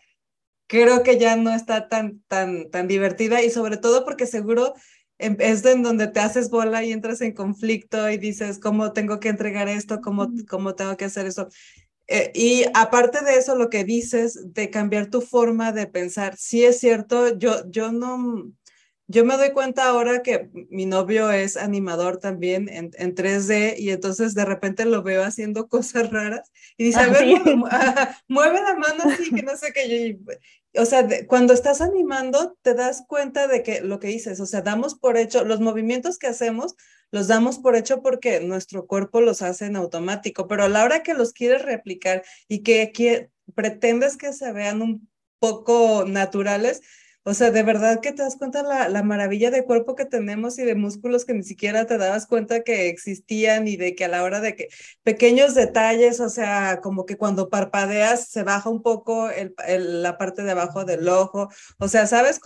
creo 0.67 1.03
que 1.03 1.17
ya 1.19 1.35
no 1.35 1.53
está 1.53 1.89
tan, 1.89 2.21
tan, 2.27 2.69
tan 2.69 2.87
divertida 2.87 3.41
y 3.41 3.49
sobre 3.49 3.77
todo 3.77 4.05
porque 4.05 4.27
seguro 4.27 4.75
es 5.19 5.65
en 5.65 5.84
donde 5.84 6.08
te 6.08 6.21
haces 6.21 6.49
bola 6.49 6.84
y 6.84 6.91
entras 6.91 7.21
en 7.21 7.34
conflicto 7.34 8.10
y 8.10 8.17
dices, 8.17 8.58
¿cómo 8.58 8.93
tengo 8.93 9.19
que 9.19 9.29
entregar 9.29 9.67
esto? 9.67 9.99
¿Cómo, 10.01 10.32
cómo 10.49 10.75
tengo 10.75 10.95
que 10.97 11.05
hacer 11.05 11.27
eso? 11.27 11.49
Eh, 12.08 12.32
y 12.34 12.65
aparte 12.73 13.23
de 13.23 13.36
eso, 13.38 13.55
lo 13.55 13.69
que 13.69 13.84
dices 13.84 14.53
de 14.53 14.69
cambiar 14.71 15.12
tu 15.12 15.21
forma 15.21 15.71
de 15.71 15.86
pensar, 15.86 16.38
sí 16.38 16.63
es 16.63 16.79
cierto, 16.79 17.38
yo, 17.38 17.69
yo 17.69 17.91
no, 17.91 18.51
yo 19.05 19.25
me 19.25 19.38
doy 19.38 19.51
cuenta 19.51 19.88
ahora 19.88 20.23
que 20.23 20.49
mi 20.69 20.86
novio 20.86 21.29
es 21.32 21.58
animador 21.58 22.17
también 22.17 22.69
en, 22.69 22.91
en 22.97 23.13
3D 23.13 23.75
y 23.77 23.89
entonces 23.89 24.36
de 24.36 24.45
repente 24.45 24.86
lo 24.86 25.03
veo 25.03 25.23
haciendo 25.23 25.67
cosas 25.69 26.10
raras 26.12 26.51
y 26.77 26.86
dice, 26.86 26.99
a 26.99 27.08
ver, 27.10 27.25
mueve, 28.27 28.62
la 28.62 28.75
mano 28.75 29.03
así, 29.05 29.32
que 29.32 29.43
no 29.43 29.58
sé 29.58 29.73
qué. 29.73 30.17
O 30.75 30.86
sea, 30.86 31.08
cuando 31.27 31.53
estás 31.53 31.82
animando, 31.82 32.58
te 32.62 32.73
das 32.73 33.03
cuenta 33.08 33.47
de 33.47 33.63
que 33.63 33.82
lo 33.82 33.99
que 33.99 34.08
dices, 34.08 34.39
o 34.39 34.45
sea, 34.45 34.62
damos 34.62 34.95
por 34.95 35.17
hecho, 35.17 35.43
los 35.43 35.60
movimientos 35.60 36.17
que 36.19 36.27
hacemos, 36.27 36.75
los 37.12 37.27
damos 37.27 37.58
por 37.58 37.75
hecho 37.75 38.01
porque 38.01 38.39
nuestro 38.39 38.86
cuerpo 38.86 39.21
los 39.21 39.41
hace 39.41 39.65
en 39.65 39.75
automático, 39.75 40.47
pero 40.47 40.63
a 40.63 40.69
la 40.69 40.84
hora 40.84 41.01
que 41.01 41.13
los 41.13 41.34
quieres 41.34 41.63
replicar 41.63 42.23
y 42.47 42.62
que, 42.62 43.29
pretendes 43.55 44.15
que 44.15 44.32
se 44.32 44.51
vean 44.51 44.82
un 44.84 45.10
poco 45.39 46.05
naturales, 46.05 46.82
o 47.29 47.33
sea, 47.35 47.51
de 47.51 47.61
verdad 47.61 48.01
que 48.01 48.11
te 48.11 48.23
das 48.23 48.37
cuenta 48.37 48.63
la, 48.63 48.89
la 48.89 49.03
maravilla 49.03 49.51
de 49.51 49.63
cuerpo 49.63 49.95
que 49.95 50.05
tenemos 50.05 50.57
y 50.57 50.63
de 50.63 50.73
músculos 50.73 51.25
que 51.25 51.35
ni 51.35 51.43
siquiera 51.43 51.85
te 51.85 51.99
dabas 51.99 52.25
cuenta 52.25 52.63
que 52.63 52.89
existían 52.89 53.67
y 53.67 53.77
de 53.77 53.93
que 53.93 54.05
a 54.05 54.07
la 54.07 54.23
hora 54.23 54.41
de 54.41 54.55
que 54.55 54.69
pequeños 55.03 55.53
detalles, 55.53 56.19
o 56.21 56.29
sea, 56.29 56.79
como 56.81 57.05
que 57.05 57.17
cuando 57.17 57.49
parpadeas 57.49 58.29
se 58.29 58.41
baja 58.41 58.69
un 58.69 58.81
poco 58.81 59.29
el, 59.29 59.53
la 60.01 60.17
parte 60.17 60.41
de 60.41 60.51
abajo 60.51 60.85
del 60.85 61.07
ojo, 61.07 61.49
o 61.77 61.87
sea, 61.87 62.07
¿sabes? 62.07 62.39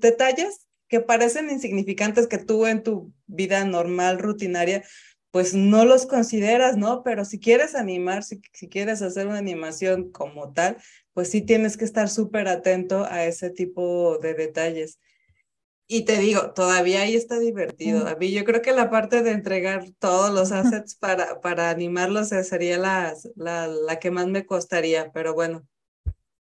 detalles 0.00 0.66
que 0.88 0.98
parecen 0.98 1.48
insignificantes 1.48 2.26
que 2.26 2.38
tú 2.38 2.66
en 2.66 2.82
tu 2.82 3.12
vida 3.28 3.64
normal, 3.64 4.18
rutinaria, 4.18 4.82
pues 5.30 5.54
no 5.54 5.84
los 5.84 6.06
consideras, 6.06 6.76
¿no? 6.76 7.04
Pero 7.04 7.24
si 7.24 7.38
quieres 7.38 7.76
animar, 7.76 8.24
si, 8.24 8.40
si 8.52 8.68
quieres 8.68 9.02
hacer 9.02 9.28
una 9.28 9.38
animación 9.38 10.10
como 10.10 10.52
tal, 10.52 10.78
pues 11.20 11.32
sí 11.32 11.42
tienes 11.42 11.76
que 11.76 11.84
estar 11.84 12.08
súper 12.08 12.48
atento 12.48 13.04
a 13.04 13.26
ese 13.26 13.50
tipo 13.50 14.16
de 14.20 14.32
detalles. 14.32 14.98
Y 15.86 16.06
te 16.06 16.16
digo, 16.16 16.54
todavía 16.54 17.02
ahí 17.02 17.14
está 17.14 17.38
divertido. 17.38 18.08
A 18.08 18.14
mí 18.14 18.32
yo 18.32 18.42
creo 18.46 18.62
que 18.62 18.72
la 18.72 18.88
parte 18.88 19.22
de 19.22 19.32
entregar 19.32 19.84
todos 19.98 20.32
los 20.32 20.50
assets 20.50 20.94
para, 20.96 21.42
para 21.42 21.68
animarlos 21.68 22.28
sería 22.28 22.78
la, 22.78 23.12
la, 23.36 23.66
la 23.66 23.98
que 23.98 24.10
más 24.10 24.28
me 24.28 24.46
costaría, 24.46 25.12
pero 25.12 25.34
bueno, 25.34 25.68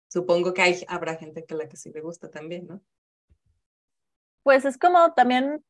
supongo 0.08 0.52
que 0.52 0.62
hay, 0.62 0.84
habrá 0.88 1.14
gente 1.14 1.44
que 1.44 1.54
la 1.54 1.68
que 1.68 1.76
sí 1.76 1.92
le 1.92 2.00
gusta 2.00 2.28
también, 2.28 2.66
¿no? 2.66 2.82
Pues 4.42 4.64
es 4.64 4.76
como 4.76 5.14
también 5.14 5.64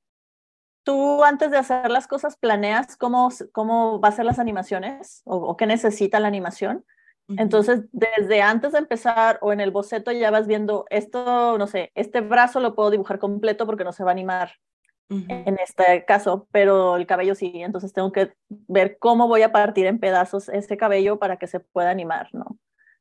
tú 0.83 1.23
antes 1.25 1.51
de 1.51 1.59
hacer 1.59 1.91
las 1.91 2.07
cosas 2.07 2.39
planeas 2.39 2.97
cómo, 2.97 3.29
cómo 3.53 4.01
va 4.01 4.09
a 4.09 4.13
ser 4.13 4.25
las 4.25 4.39
animaciones 4.39 5.21
o, 5.27 5.37
o 5.37 5.59
qué 5.59 5.67
necesita 5.67 6.21
la 6.21 6.29
animación. 6.29 6.87
Entonces, 7.29 7.85
desde 7.93 8.43
antes 8.43 8.73
de 8.73 8.79
empezar 8.79 9.39
o 9.41 9.53
en 9.53 9.61
el 9.61 9.71
boceto 9.71 10.13
ya 10.13 10.31
vas 10.31 10.47
viendo 10.47 10.85
esto, 10.91 11.57
no 11.57 11.67
sé, 11.67 11.91
este 11.95 12.21
brazo 12.21 12.61
lo 12.61 12.75
puedo 12.75 12.91
dibujar 12.91 13.19
completo 13.19 13.65
porque 13.65 13.85
no 13.85 13.93
se 13.93 14.05
va 14.05 14.11
a 14.11 14.13
animar 14.13 14.53
en 15.09 15.59
este 15.59 16.05
caso, 16.07 16.49
pero 16.51 16.97
el 16.97 17.07
cabello 17.07 17.35
sí, 17.35 17.53
entonces 17.55 17.93
tengo 17.93 18.11
que 18.11 18.35
ver 18.49 18.99
cómo 18.99 19.29
voy 19.29 19.43
a 19.43 19.53
partir 19.53 19.87
en 19.87 19.99
pedazos 19.99 20.49
ese 20.49 20.77
cabello 20.77 21.19
para 21.19 21.37
que 21.37 21.47
se 21.47 21.61
pueda 21.61 21.91
animar, 21.91 22.29
¿no? 22.33 22.59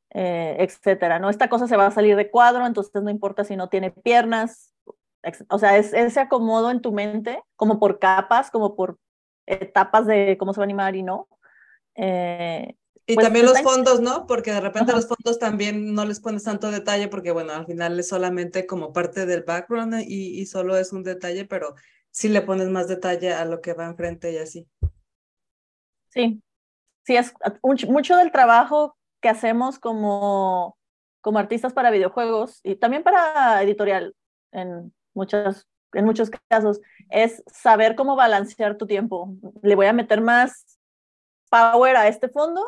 Eh, 0.10 0.58
etcétera, 0.60 1.18
¿no? 1.20 1.30
Esta 1.30 1.50
cosa 1.50 1.68
se 1.68 1.78
va 1.78 1.88
a 1.88 1.92
salir 1.92 2.16
de 2.16 2.30
cuadro, 2.30 2.66
entonces 2.66 3.02
no 3.02 3.10
importa 3.10 3.44
si 3.44 3.56
no 3.56 3.70
tiene 3.70 3.92
piernas, 3.92 4.74
o 5.50 5.58
sea, 5.58 5.78
es 5.78 5.94
ese 5.94 6.20
acomodo 6.20 6.70
en 6.70 6.82
tu 6.82 6.92
mente, 6.92 7.42
como 7.56 7.80
por 7.80 8.00
capas, 8.00 8.52
como 8.52 8.76
por 8.76 9.00
etapas 9.46 10.06
de 10.06 10.38
cómo 10.38 10.54
se 10.54 10.60
va 10.60 10.64
a 10.64 10.66
animar 10.66 10.96
y 10.96 11.04
no. 11.04 11.28
Eh, 11.96 12.76
y 13.06 13.16
también 13.16 13.46
los 13.46 13.62
fondos, 13.62 14.00
¿no? 14.00 14.28
Porque 14.28 14.52
de 14.52 14.62
repente 14.62 14.94
los 14.94 15.08
fondos 15.08 15.40
también 15.40 15.94
no 15.94 16.06
les 16.06 16.20
pones 16.20 16.44
tanto 16.44 16.72
detalle 16.72 17.08
porque, 17.08 17.32
bueno, 17.32 17.54
al 17.54 17.66
final 17.66 18.00
es 18.00 18.08
solamente 18.08 18.66
como 18.66 18.94
parte 18.94 19.26
del 19.26 19.44
background 19.44 20.02
y, 20.08 20.40
y 20.40 20.46
solo 20.46 20.78
es 20.78 20.94
un 20.94 21.04
detalle, 21.04 21.46
pero 21.46 21.76
sí 22.12 22.30
le 22.30 22.42
pones 22.42 22.70
más 22.70 22.88
detalle 22.88 23.34
a 23.34 23.46
lo 23.46 23.62
que 23.62 23.74
va 23.74 23.86
enfrente 23.86 24.32
y 24.32 24.38
así. 24.38 24.68
Sí, 26.10 26.42
sí, 27.06 27.16
es 27.16 27.34
mucho 27.62 28.18
del 28.18 28.32
trabajo 28.32 28.96
que 29.20 29.30
hacemos 29.30 29.80
como, 29.80 30.78
como 31.22 31.40
artistas 31.40 31.74
para 31.74 31.92
videojuegos 31.92 32.60
y 32.64 32.76
también 32.76 33.04
para 33.04 33.62
editorial 33.64 34.16
en 34.52 34.94
muchas 35.14 35.68
en 35.94 36.06
muchos 36.06 36.32
casos, 36.50 36.82
es 37.10 37.44
saber 37.48 37.96
cómo 37.96 38.16
balancear 38.16 38.78
tu 38.78 38.88
tiempo. 38.88 39.36
Le 39.62 39.76
voy 39.76 39.86
a 39.86 39.94
meter 39.94 40.22
más 40.22 40.80
power 41.50 41.96
a 41.96 42.08
este 42.08 42.30
fondo, 42.30 42.66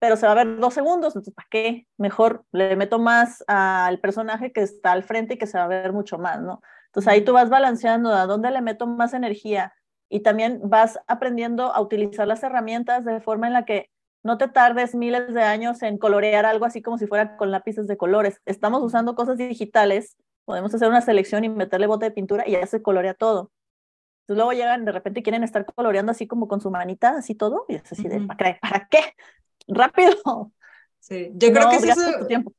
pero 0.00 0.16
se 0.16 0.26
va 0.26 0.32
a 0.32 0.34
ver 0.34 0.58
dos 0.58 0.74
segundos, 0.74 1.14
entonces 1.14 1.34
¿para 1.34 1.46
qué? 1.50 1.86
Mejor 1.98 2.44
le 2.52 2.74
meto 2.74 2.98
más 2.98 3.44
al 3.46 4.00
personaje 4.00 4.50
que 4.50 4.62
está 4.62 4.92
al 4.92 5.04
frente 5.04 5.34
y 5.34 5.38
que 5.38 5.46
se 5.46 5.58
va 5.58 5.64
a 5.64 5.68
ver 5.68 5.92
mucho 5.92 6.18
más, 6.18 6.40
¿no? 6.40 6.62
Entonces 6.86 7.12
ahí 7.12 7.22
tú 7.22 7.34
vas 7.34 7.50
balanceando 7.50 8.10
a 8.12 8.26
dónde 8.26 8.50
le 8.50 8.62
meto 8.62 8.86
más 8.86 9.12
energía 9.12 9.74
y 10.08 10.20
también 10.20 10.60
vas 10.64 10.98
aprendiendo 11.06 11.72
a 11.72 11.80
utilizar 11.80 12.26
las 12.26 12.42
herramientas 12.42 13.04
de 13.04 13.20
forma 13.20 13.46
en 13.46 13.52
la 13.52 13.64
que 13.64 13.90
no 14.22 14.38
te 14.38 14.48
tardes 14.48 14.94
miles 14.94 15.32
de 15.34 15.42
años 15.42 15.82
en 15.82 15.98
colorear 15.98 16.46
algo 16.46 16.64
así 16.64 16.82
como 16.82 16.98
si 16.98 17.06
fuera 17.06 17.36
con 17.36 17.50
lápices 17.50 17.86
de 17.86 17.98
colores. 17.98 18.40
Estamos 18.46 18.82
usando 18.82 19.14
cosas 19.14 19.36
digitales, 19.36 20.16
podemos 20.46 20.74
hacer 20.74 20.88
una 20.88 21.02
selección 21.02 21.44
y 21.44 21.50
meterle 21.50 21.86
bote 21.86 22.06
de 22.06 22.10
pintura 22.10 22.44
y 22.46 22.52
ya 22.52 22.66
se 22.66 22.82
colorea 22.82 23.14
todo. 23.14 23.52
Entonces 24.22 24.36
luego 24.36 24.52
llegan, 24.52 24.84
de 24.84 24.92
repente 24.92 25.22
quieren 25.22 25.44
estar 25.44 25.66
coloreando 25.66 26.12
así 26.12 26.26
como 26.26 26.48
con 26.48 26.60
su 26.60 26.70
manita, 26.70 27.10
así 27.10 27.34
todo, 27.34 27.66
y 27.68 27.74
es 27.74 27.92
así 27.92 28.08
de, 28.08 28.20
¿para 28.20 28.88
qué? 28.88 29.14
Rápido. 29.70 30.52
Sí, 30.98 31.30
yo 31.34 31.52
creo 31.52 31.70
que 31.70 31.80
sí 31.80 31.88
es, 31.88 32.26
tiempo. 32.28 32.52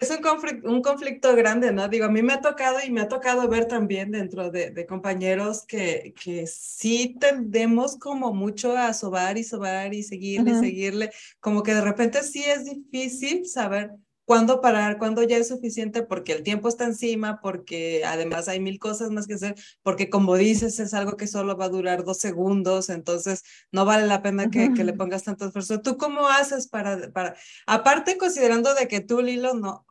es 0.00 0.10
un, 0.10 0.22
conflicto, 0.22 0.68
un 0.68 0.82
conflicto 0.82 1.36
grande, 1.36 1.70
¿no? 1.70 1.86
Digo, 1.88 2.06
a 2.06 2.10
mí 2.10 2.22
me 2.22 2.32
ha 2.32 2.40
tocado 2.40 2.78
y 2.84 2.90
me 2.90 3.02
ha 3.02 3.08
tocado 3.08 3.46
ver 3.48 3.66
también 3.66 4.10
dentro 4.10 4.50
de, 4.50 4.70
de 4.70 4.86
compañeros 4.86 5.64
que, 5.66 6.14
que 6.20 6.46
sí 6.46 7.16
tendemos 7.20 7.96
como 7.98 8.32
mucho 8.32 8.76
a 8.76 8.94
sobar 8.94 9.36
y 9.36 9.44
sobar 9.44 9.92
y 9.94 10.02
seguirle 10.02 10.52
y 10.52 10.54
seguirle, 10.54 11.10
como 11.40 11.62
que 11.62 11.74
de 11.74 11.82
repente 11.82 12.22
sí 12.22 12.42
es 12.42 12.64
difícil 12.64 13.46
saber 13.46 13.90
cuándo 14.28 14.60
parar, 14.60 14.98
cuándo 14.98 15.22
ya 15.22 15.38
es 15.38 15.48
suficiente, 15.48 16.02
porque 16.02 16.32
el 16.32 16.42
tiempo 16.42 16.68
está 16.68 16.84
encima, 16.84 17.40
porque 17.40 18.02
además 18.04 18.46
hay 18.46 18.60
mil 18.60 18.78
cosas 18.78 19.10
más 19.10 19.26
que 19.26 19.34
hacer, 19.34 19.54
porque 19.82 20.10
como 20.10 20.36
dices, 20.36 20.78
es 20.80 20.92
algo 20.92 21.16
que 21.16 21.26
solo 21.26 21.56
va 21.56 21.64
a 21.64 21.70
durar 21.70 22.04
dos 22.04 22.18
segundos, 22.18 22.90
entonces 22.90 23.42
no 23.72 23.86
vale 23.86 24.06
la 24.06 24.20
pena 24.20 24.50
que, 24.50 24.74
que 24.74 24.84
le 24.84 24.92
pongas 24.92 25.24
tanto 25.24 25.46
esfuerzo. 25.46 25.80
¿Tú 25.80 25.96
cómo 25.96 26.28
haces 26.28 26.68
para, 26.68 27.10
para, 27.10 27.36
aparte 27.66 28.18
considerando 28.18 28.74
de 28.74 28.86
que 28.86 29.00
tú, 29.00 29.22
Lilo, 29.22 29.54
no, 29.54 29.86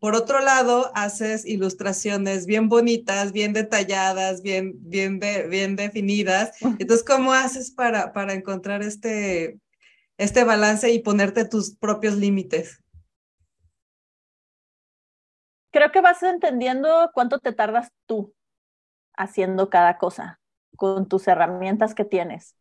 por 0.00 0.14
otro 0.14 0.40
lado, 0.40 0.90
haces 0.94 1.44
ilustraciones 1.44 2.46
bien 2.46 2.70
bonitas, 2.70 3.32
bien 3.32 3.52
detalladas, 3.52 4.40
bien, 4.40 4.76
bien, 4.78 5.20
de, 5.20 5.46
bien 5.46 5.76
definidas. 5.76 6.52
Entonces, 6.78 7.04
¿cómo 7.04 7.34
haces 7.34 7.70
para, 7.70 8.14
para 8.14 8.32
encontrar 8.32 8.82
este, 8.82 9.58
este 10.16 10.44
balance 10.44 10.90
y 10.90 11.00
ponerte 11.00 11.44
tus 11.44 11.76
propios 11.76 12.16
límites? 12.16 12.80
Creo 15.70 15.92
que 15.92 16.00
vas 16.00 16.22
entendiendo 16.22 17.10
cuánto 17.14 17.38
te 17.38 17.52
tardas 17.52 17.90
tú 18.06 18.34
haciendo 19.16 19.70
cada 19.70 19.98
cosa 19.98 20.40
con 20.76 21.08
tus 21.08 21.26
herramientas 21.28 21.94
que 21.94 22.04
tienes. 22.04 22.54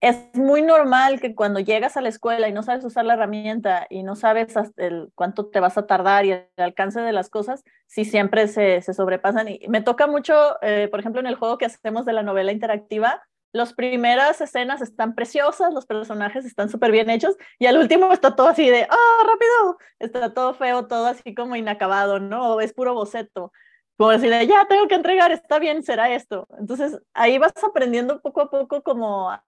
Es 0.00 0.16
muy 0.34 0.62
normal 0.62 1.20
que 1.20 1.34
cuando 1.34 1.58
llegas 1.58 1.96
a 1.96 2.02
la 2.02 2.10
escuela 2.10 2.48
y 2.48 2.52
no 2.52 2.62
sabes 2.62 2.84
usar 2.84 3.06
la 3.06 3.14
herramienta 3.14 3.86
y 3.88 4.02
no 4.02 4.14
sabes 4.14 4.54
el, 4.76 5.10
cuánto 5.14 5.46
te 5.46 5.58
vas 5.60 5.78
a 5.78 5.86
tardar 5.86 6.26
y 6.26 6.32
el 6.32 6.48
alcance 6.58 7.00
de 7.00 7.12
las 7.12 7.30
cosas, 7.30 7.64
si 7.86 8.04
siempre 8.04 8.46
se, 8.48 8.82
se 8.82 8.94
sobrepasan. 8.94 9.48
Y 9.48 9.60
me 9.68 9.80
toca 9.80 10.06
mucho, 10.06 10.34
eh, 10.62 10.88
por 10.90 11.00
ejemplo, 11.00 11.20
en 11.20 11.26
el 11.26 11.36
juego 11.36 11.58
que 11.58 11.64
hacemos 11.66 12.04
de 12.04 12.12
la 12.12 12.22
novela 12.22 12.52
interactiva, 12.52 13.22
las 13.56 13.74
primeras 13.74 14.40
escenas 14.40 14.82
están 14.82 15.14
preciosas, 15.14 15.72
los 15.72 15.86
personajes 15.86 16.44
están 16.44 16.68
súper 16.68 16.92
bien 16.92 17.10
hechos 17.10 17.36
y 17.58 17.66
al 17.66 17.78
último 17.78 18.12
está 18.12 18.36
todo 18.36 18.48
así 18.48 18.68
de, 18.68 18.86
¡ah, 18.88 19.24
rápido! 19.26 19.78
Está 19.98 20.34
todo 20.34 20.54
feo, 20.54 20.86
todo 20.86 21.06
así 21.06 21.34
como 21.34 21.56
inacabado, 21.56 22.20
¿no? 22.20 22.60
es 22.60 22.72
puro 22.72 22.94
boceto. 22.94 23.52
Como 23.96 24.10
decir, 24.10 24.30
ya 24.46 24.66
tengo 24.68 24.88
que 24.88 24.94
entregar, 24.94 25.32
está 25.32 25.58
bien, 25.58 25.82
será 25.82 26.10
esto. 26.14 26.46
Entonces 26.58 26.98
ahí 27.14 27.38
vas 27.38 27.52
aprendiendo 27.64 28.20
poco 28.20 28.42
a 28.42 28.50
poco 28.50 28.82
como 28.82 29.30
a, 29.30 29.42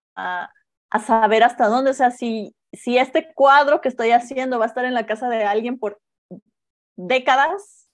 a 0.90 0.98
saber 1.00 1.42
hasta 1.44 1.68
dónde, 1.68 1.90
o 1.90 1.94
sea, 1.94 2.10
si, 2.10 2.54
si 2.72 2.98
este 2.98 3.32
cuadro 3.34 3.80
que 3.80 3.88
estoy 3.88 4.10
haciendo 4.10 4.58
va 4.58 4.64
a 4.64 4.68
estar 4.68 4.84
en 4.84 4.94
la 4.94 5.06
casa 5.06 5.28
de 5.28 5.44
alguien 5.44 5.78
por 5.78 6.00
décadas, 6.96 7.88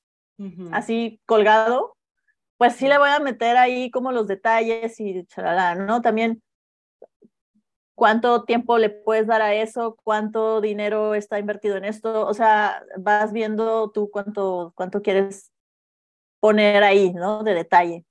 así 0.73 1.21
colgado, 1.27 1.97
pues 2.65 2.77
sí 2.77 2.89
le 2.89 2.97
voy 2.97 3.11
a 3.11 3.21
meter 3.21 3.59
ahí 3.59 3.91
como 3.91 4.11
los 4.11 4.27
detalles 4.27 4.99
y 4.99 5.27
chalala, 5.27 5.75
¿no? 5.75 6.01
También 6.01 6.43
cuánto 7.95 8.45
tiempo 8.45 8.79
le 8.79 8.89
puedes 8.89 9.27
dar 9.27 9.43
a 9.43 9.53
eso, 9.53 9.99
cuánto 10.03 10.63
dinero 10.63 11.15
está 11.15 11.39
invertido 11.39 11.77
en 11.77 11.85
esto, 11.85 12.27
o 12.27 12.33
sea, 12.33 12.83
vas 12.97 13.35
viendo 13.35 13.91
tú 13.91 14.09
cuánto, 14.11 14.73
cuánto 14.75 15.03
quieres 15.03 15.53
poner 16.41 16.83
ahí, 16.85 17.13
¿no? 17.13 17.43
De 17.43 17.53
detalle. 17.53 18.07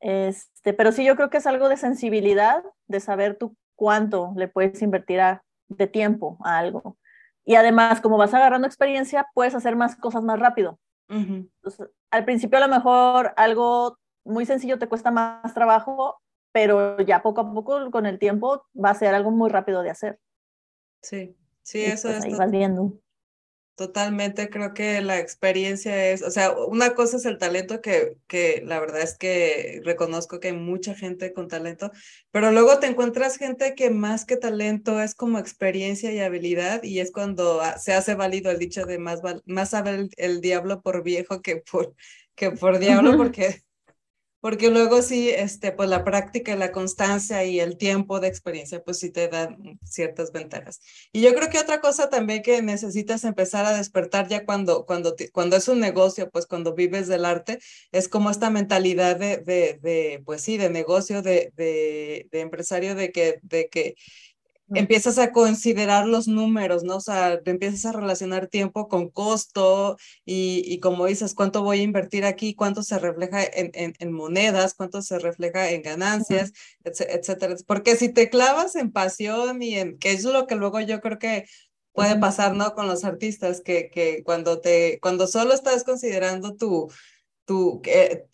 Este, 0.00 0.72
pero 0.72 0.90
sí, 0.90 1.04
yo 1.04 1.14
creo 1.14 1.30
que 1.30 1.38
es 1.38 1.46
algo 1.46 1.68
de 1.68 1.76
sensibilidad, 1.76 2.64
de 2.88 2.98
saber 2.98 3.36
tú 3.38 3.56
cuánto 3.76 4.32
le 4.36 4.48
puedes 4.48 4.82
invertir 4.82 5.20
de 5.68 5.86
tiempo 5.86 6.38
a 6.42 6.58
algo. 6.58 6.98
Y 7.44 7.54
además, 7.54 8.00
como 8.00 8.16
vas 8.16 8.34
agarrando 8.34 8.66
experiencia, 8.66 9.28
puedes 9.32 9.54
hacer 9.54 9.76
más 9.76 9.94
cosas 9.94 10.24
más 10.24 10.40
rápido 10.40 10.80
al 12.10 12.24
principio 12.24 12.58
a 12.58 12.66
lo 12.66 12.68
mejor 12.68 13.32
algo 13.36 13.98
muy 14.24 14.46
sencillo 14.46 14.78
te 14.78 14.88
cuesta 14.88 15.10
más 15.10 15.54
trabajo, 15.54 16.20
pero 16.52 16.98
ya 17.00 17.22
poco 17.22 17.40
a 17.40 17.52
poco 17.52 17.90
con 17.90 18.06
el 18.06 18.18
tiempo 18.18 18.64
va 18.72 18.90
a 18.90 18.94
ser 18.94 19.14
algo 19.14 19.30
muy 19.30 19.50
rápido 19.50 19.82
de 19.82 19.90
hacer. 19.90 20.18
Sí, 21.02 21.36
sí, 21.62 21.82
eso 21.82 22.08
pues 22.08 22.18
es. 22.18 22.24
Ahí 22.24 22.34
vas 22.38 22.50
viendo. 22.50 22.92
Totalmente, 23.76 24.50
creo 24.50 24.74
que 24.74 25.00
la 25.00 25.18
experiencia 25.18 26.10
es, 26.10 26.20
o 26.20 26.30
sea, 26.30 26.52
una 26.52 26.94
cosa 26.94 27.16
es 27.16 27.24
el 27.24 27.38
talento 27.38 27.80
que, 27.80 28.18
que 28.26 28.62
la 28.66 28.78
verdad 28.78 29.00
es 29.00 29.16
que 29.16 29.80
reconozco 29.84 30.38
que 30.38 30.48
hay 30.48 30.54
mucha 30.54 30.94
gente 30.94 31.32
con 31.32 31.48
talento, 31.48 31.90
pero 32.30 32.52
luego 32.52 32.78
te 32.78 32.88
encuentras 32.88 33.38
gente 33.38 33.74
que 33.74 33.88
más 33.88 34.26
que 34.26 34.36
talento 34.36 35.00
es 35.00 35.14
como 35.14 35.38
experiencia 35.38 36.12
y 36.12 36.20
habilidad 36.20 36.82
y 36.82 37.00
es 37.00 37.10
cuando 37.10 37.62
se 37.78 37.94
hace 37.94 38.14
válido 38.14 38.50
el 38.50 38.58
dicho 38.58 38.84
de 38.84 38.98
más, 38.98 39.22
más 39.46 39.70
sabe 39.70 39.90
el, 39.92 40.10
el 40.18 40.42
diablo 40.42 40.82
por 40.82 41.02
viejo 41.02 41.40
que 41.40 41.56
por, 41.56 41.94
que 42.34 42.50
por 42.50 42.78
diablo, 42.80 43.16
porque 43.16 43.62
porque 44.40 44.70
luego 44.70 45.02
sí, 45.02 45.28
este, 45.30 45.72
pues 45.72 45.88
la 45.88 46.04
práctica, 46.04 46.56
la 46.56 46.72
constancia 46.72 47.44
y 47.44 47.60
el 47.60 47.76
tiempo 47.76 48.20
de 48.20 48.28
experiencia, 48.28 48.82
pues 48.82 48.98
sí 48.98 49.10
te 49.10 49.28
dan 49.28 49.78
ciertas 49.84 50.32
ventajas. 50.32 50.80
Y 51.12 51.20
yo 51.20 51.34
creo 51.34 51.50
que 51.50 51.58
otra 51.58 51.80
cosa 51.80 52.08
también 52.08 52.42
que 52.42 52.62
necesitas 52.62 53.24
empezar 53.24 53.66
a 53.66 53.76
despertar 53.76 54.28
ya 54.28 54.44
cuando, 54.46 54.86
cuando, 54.86 55.14
cuando 55.32 55.56
es 55.56 55.68
un 55.68 55.80
negocio, 55.80 56.30
pues 56.30 56.46
cuando 56.46 56.74
vives 56.74 57.06
del 57.08 57.24
arte, 57.24 57.58
es 57.92 58.08
como 58.08 58.30
esta 58.30 58.50
mentalidad 58.50 59.16
de, 59.16 59.38
de, 59.38 59.78
de 59.82 60.22
pues 60.24 60.40
sí, 60.42 60.56
de 60.56 60.70
negocio, 60.70 61.22
de, 61.22 61.52
de, 61.56 62.28
de 62.30 62.40
empresario, 62.40 62.94
de 62.94 63.12
que, 63.12 63.40
de 63.42 63.68
que 63.68 63.94
empiezas 64.74 65.18
a 65.18 65.32
considerar 65.32 66.06
los 66.06 66.28
números, 66.28 66.84
¿no? 66.84 66.96
O 66.96 67.00
sea, 67.00 67.42
te 67.42 67.50
empiezas 67.50 67.84
a 67.86 67.92
relacionar 67.92 68.46
tiempo 68.46 68.88
con 68.88 69.08
costo 69.08 69.96
y, 70.24 70.62
y 70.66 70.80
como 70.80 71.06
dices, 71.06 71.34
cuánto 71.34 71.62
voy 71.62 71.80
a 71.80 71.82
invertir 71.82 72.24
aquí, 72.24 72.54
cuánto 72.54 72.82
se 72.82 72.98
refleja 72.98 73.42
en, 73.42 73.70
en, 73.74 74.12
monedas, 74.12 74.74
cuánto 74.74 75.02
se 75.02 75.18
refleja 75.18 75.70
en 75.70 75.82
ganancias, 75.82 76.52
etcétera. 76.84 77.56
Porque 77.66 77.96
si 77.96 78.08
te 78.10 78.30
clavas 78.30 78.76
en 78.76 78.92
pasión 78.92 79.62
y 79.62 79.76
en, 79.76 79.98
que 79.98 80.12
es 80.12 80.24
lo 80.24 80.46
que 80.46 80.54
luego 80.56 80.80
yo 80.80 81.00
creo 81.00 81.18
que 81.18 81.46
puede 81.92 82.16
pasar, 82.18 82.54
¿no? 82.54 82.74
Con 82.74 82.86
los 82.86 83.04
artistas, 83.04 83.60
que, 83.60 83.90
que 83.90 84.22
cuando 84.24 84.60
te, 84.60 84.98
cuando 85.00 85.26
solo 85.26 85.52
estás 85.52 85.84
considerando 85.84 86.56
tu, 86.56 86.90
tu, 87.44 87.82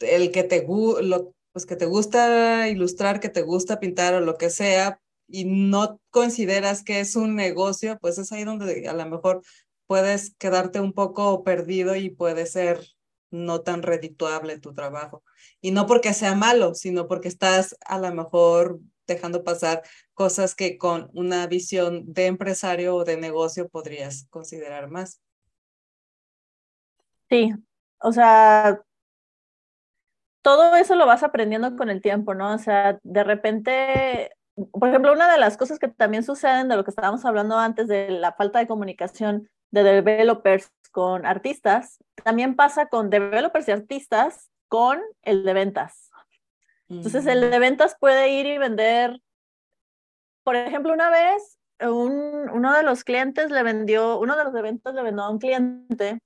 el 0.00 0.30
que 0.30 0.42
te, 0.44 0.66
lo, 0.66 1.34
pues 1.52 1.66
que 1.66 1.76
te 1.76 1.86
gusta 1.86 2.68
ilustrar, 2.68 3.20
que 3.20 3.30
te 3.30 3.42
gusta 3.42 3.80
pintar 3.80 4.14
o 4.14 4.20
lo 4.20 4.36
que 4.36 4.50
sea, 4.50 5.00
y 5.28 5.44
no 5.44 6.00
consideras 6.10 6.82
que 6.82 7.00
es 7.00 7.16
un 7.16 7.34
negocio, 7.34 7.98
pues 8.00 8.18
es 8.18 8.32
ahí 8.32 8.44
donde 8.44 8.88
a 8.88 8.92
lo 8.92 9.06
mejor 9.06 9.42
puedes 9.86 10.34
quedarte 10.36 10.80
un 10.80 10.92
poco 10.92 11.44
perdido 11.44 11.96
y 11.96 12.10
puede 12.10 12.46
ser 12.46 12.80
no 13.30 13.62
tan 13.62 13.82
redituable 13.82 14.58
tu 14.58 14.72
trabajo. 14.72 15.22
Y 15.60 15.70
no 15.70 15.86
porque 15.86 16.14
sea 16.14 16.34
malo, 16.34 16.74
sino 16.74 17.08
porque 17.08 17.28
estás 17.28 17.76
a 17.84 17.98
lo 17.98 18.12
mejor 18.14 18.78
dejando 19.06 19.44
pasar 19.44 19.82
cosas 20.14 20.54
que 20.54 20.78
con 20.78 21.10
una 21.14 21.46
visión 21.46 22.12
de 22.12 22.26
empresario 22.26 22.96
o 22.96 23.04
de 23.04 23.16
negocio 23.16 23.68
podrías 23.68 24.26
considerar 24.30 24.90
más. 24.90 25.20
Sí, 27.28 27.52
o 28.00 28.12
sea, 28.12 28.82
todo 30.42 30.76
eso 30.76 30.94
lo 30.94 31.06
vas 31.06 31.22
aprendiendo 31.22 31.76
con 31.76 31.90
el 31.90 32.00
tiempo, 32.00 32.34
¿no? 32.34 32.54
O 32.54 32.58
sea, 32.58 33.00
de 33.02 33.24
repente 33.24 34.30
por 34.72 34.88
ejemplo, 34.88 35.12
una 35.12 35.30
de 35.30 35.38
las 35.38 35.56
cosas 35.56 35.78
que 35.78 35.88
también 35.88 36.22
suceden 36.22 36.68
de 36.68 36.76
lo 36.76 36.84
que 36.84 36.90
estábamos 36.90 37.24
hablando 37.24 37.58
antes 37.58 37.88
de 37.88 38.10
la 38.10 38.32
falta 38.32 38.58
de 38.58 38.66
comunicación 38.66 39.50
de 39.70 39.82
developers 39.82 40.70
con 40.90 41.26
artistas, 41.26 41.98
también 42.24 42.56
pasa 42.56 42.86
con 42.86 43.10
developers 43.10 43.68
y 43.68 43.72
artistas 43.72 44.50
con 44.68 45.00
el 45.22 45.44
de 45.44 45.52
ventas. 45.52 46.10
Entonces, 46.88 47.26
el 47.26 47.50
de 47.50 47.58
ventas 47.58 47.96
puede 47.98 48.30
ir 48.30 48.46
y 48.46 48.58
vender, 48.58 49.20
por 50.44 50.56
ejemplo, 50.56 50.92
una 50.92 51.10
vez 51.10 51.58
un, 51.80 52.48
uno 52.50 52.72
de 52.74 52.82
los 52.82 53.04
clientes 53.04 53.50
le 53.50 53.62
vendió, 53.62 54.18
uno 54.18 54.36
de 54.36 54.44
los 54.44 54.52
de 54.52 54.62
ventas 54.62 54.94
le 54.94 55.02
vendió 55.02 55.24
a 55.24 55.30
un 55.30 55.38
cliente 55.38 56.18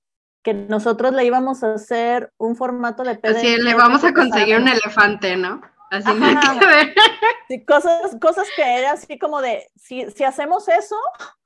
que 0.43 0.53
nosotros 0.53 1.13
le 1.13 1.25
íbamos 1.25 1.63
a 1.63 1.73
hacer 1.73 2.31
un 2.37 2.55
formato 2.55 3.03
de 3.03 3.15
PDF. 3.15 3.37
Así 3.37 3.57
le 3.57 3.73
vamos 3.73 4.03
a 4.03 4.13
conseguir 4.13 4.57
un 4.57 4.67
elefante, 4.67 5.35
¿no? 5.35 5.61
Así 5.91 6.09
sí, 7.49 7.65
cosas, 7.65 8.15
cosas 8.21 8.47
que 8.55 8.63
era 8.63 8.93
así 8.93 9.19
como 9.19 9.41
de, 9.41 9.69
si, 9.75 10.09
si 10.11 10.23
hacemos 10.23 10.69
eso, 10.69 10.95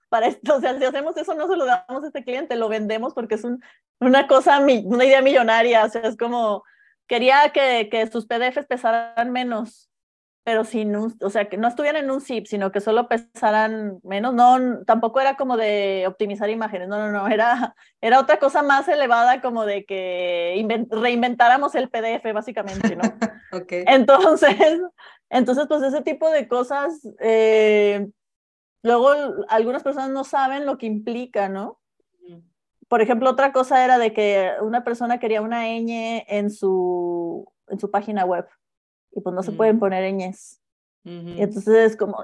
para 0.07 0.27
esto, 0.27 0.57
o 0.57 0.61
sea, 0.61 0.77
si 0.77 0.85
hacemos 0.85 1.17
eso, 1.17 1.33
no 1.33 1.47
se 1.47 1.55
lo 1.55 1.65
damos 1.65 2.03
a 2.03 2.07
este 2.07 2.23
cliente, 2.23 2.55
lo 2.55 2.69
vendemos 2.69 3.15
porque 3.15 3.35
es 3.35 3.43
un, 3.43 3.63
una 3.99 4.27
cosa, 4.27 4.59
una 4.59 5.03
idea 5.03 5.23
millonaria, 5.23 5.83
o 5.83 5.89
sea, 5.89 6.01
es 6.01 6.15
como, 6.15 6.63
quería 7.07 7.49
que, 7.49 7.89
que 7.89 8.05
sus 8.05 8.27
PDFs 8.27 8.67
pesaran 8.67 9.31
menos, 9.31 9.89
pero 10.45 10.63
sin 10.63 10.95
un, 10.95 11.17
o 11.21 11.29
sea, 11.31 11.49
que 11.49 11.57
no 11.57 11.67
estuvieran 11.67 12.03
en 12.03 12.11
un 12.11 12.21
zip, 12.21 12.45
sino 12.45 12.71
que 12.71 12.79
solo 12.79 13.09
pesaran 13.09 13.99
menos, 14.03 14.31
no, 14.35 14.85
tampoco 14.85 15.19
era 15.19 15.37
como 15.37 15.57
de 15.57 16.05
optimizar 16.07 16.51
imágenes, 16.51 16.87
no, 16.87 16.99
no, 16.99 17.11
no, 17.11 17.27
era, 17.27 17.75
era 17.99 18.19
otra 18.19 18.37
cosa 18.37 18.61
más 18.61 18.87
elevada 18.87 19.41
como 19.41 19.65
de 19.65 19.85
que 19.85 20.85
reinventáramos 20.91 21.73
el 21.73 21.89
PDF 21.89 22.31
básicamente, 22.31 22.95
¿no? 22.95 23.01
okay. 23.59 23.85
Entonces, 23.87 24.55
entonces, 25.31 25.65
pues 25.67 25.81
ese 25.81 26.03
tipo 26.03 26.29
de 26.29 26.47
cosas, 26.47 27.01
eh, 27.21 28.07
luego 28.83 29.13
algunas 29.49 29.81
personas 29.81 30.11
no 30.11 30.23
saben 30.23 30.67
lo 30.67 30.77
que 30.77 30.85
implica, 30.85 31.49
¿no? 31.49 31.81
Por 32.87 33.01
ejemplo, 33.01 33.31
otra 33.31 33.51
cosa 33.51 33.83
era 33.83 33.97
de 33.97 34.13
que 34.13 34.51
una 34.61 34.83
persona 34.83 35.17
quería 35.19 35.41
una 35.41 35.63
ñ 35.69 36.23
en 36.27 36.51
su, 36.51 37.51
en 37.67 37.79
su 37.79 37.89
página 37.89 38.25
web 38.25 38.45
y 39.15 39.21
pues 39.21 39.33
no 39.33 39.41
se 39.41 39.53
pueden 39.53 39.79
poner 39.79 40.13
ñes. 40.13 40.61
Y 41.03 41.41
entonces 41.41 41.91
es 41.91 41.97
como, 41.97 42.23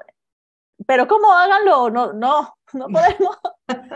pero 0.86 1.08
¿cómo 1.08 1.32
háganlo? 1.32 1.89
No, 1.89 2.13
no, 2.13 2.58
no 2.73 2.88
podemos, 2.88 3.38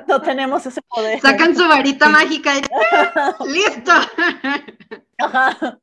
no 0.08 0.22
tenemos 0.22 0.66
ese 0.66 0.82
poder. 0.84 1.20
Sacan 1.20 1.56
su 1.56 1.68
varita 1.68 2.10
mágica 2.10 2.54
y 2.58 2.62
¡listo! 3.48 3.92
Ajá. 5.18 5.80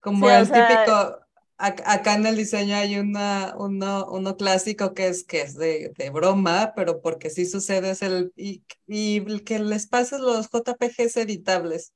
Como 0.00 0.30
el 0.30 0.46
típico, 0.46 1.18
acá 1.56 2.14
en 2.14 2.26
el 2.26 2.36
diseño 2.36 2.76
hay 2.76 2.98
una, 2.98 3.54
uno, 3.58 4.06
uno 4.10 4.36
clásico 4.36 4.94
que 4.94 5.08
es, 5.08 5.24
que 5.24 5.42
es 5.42 5.54
de, 5.56 5.92
de 5.96 6.10
broma, 6.10 6.72
pero 6.74 7.00
porque 7.00 7.30
sí 7.30 7.46
sucede 7.46 7.90
es 7.90 8.02
el, 8.02 8.32
y, 8.36 8.64
y 8.86 9.40
que 9.40 9.58
les 9.58 9.86
pases 9.86 10.20
los 10.20 10.48
JPGs 10.50 11.16
editables. 11.18 11.92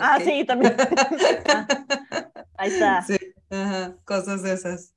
Ah, 0.00 0.18
sí, 0.22 0.44
también. 0.44 0.76
ahí 2.56 2.70
está. 2.70 3.02
Sí, 3.02 3.16
ajá, 3.50 3.96
cosas 4.04 4.42
de 4.42 4.52
esas. 4.52 4.94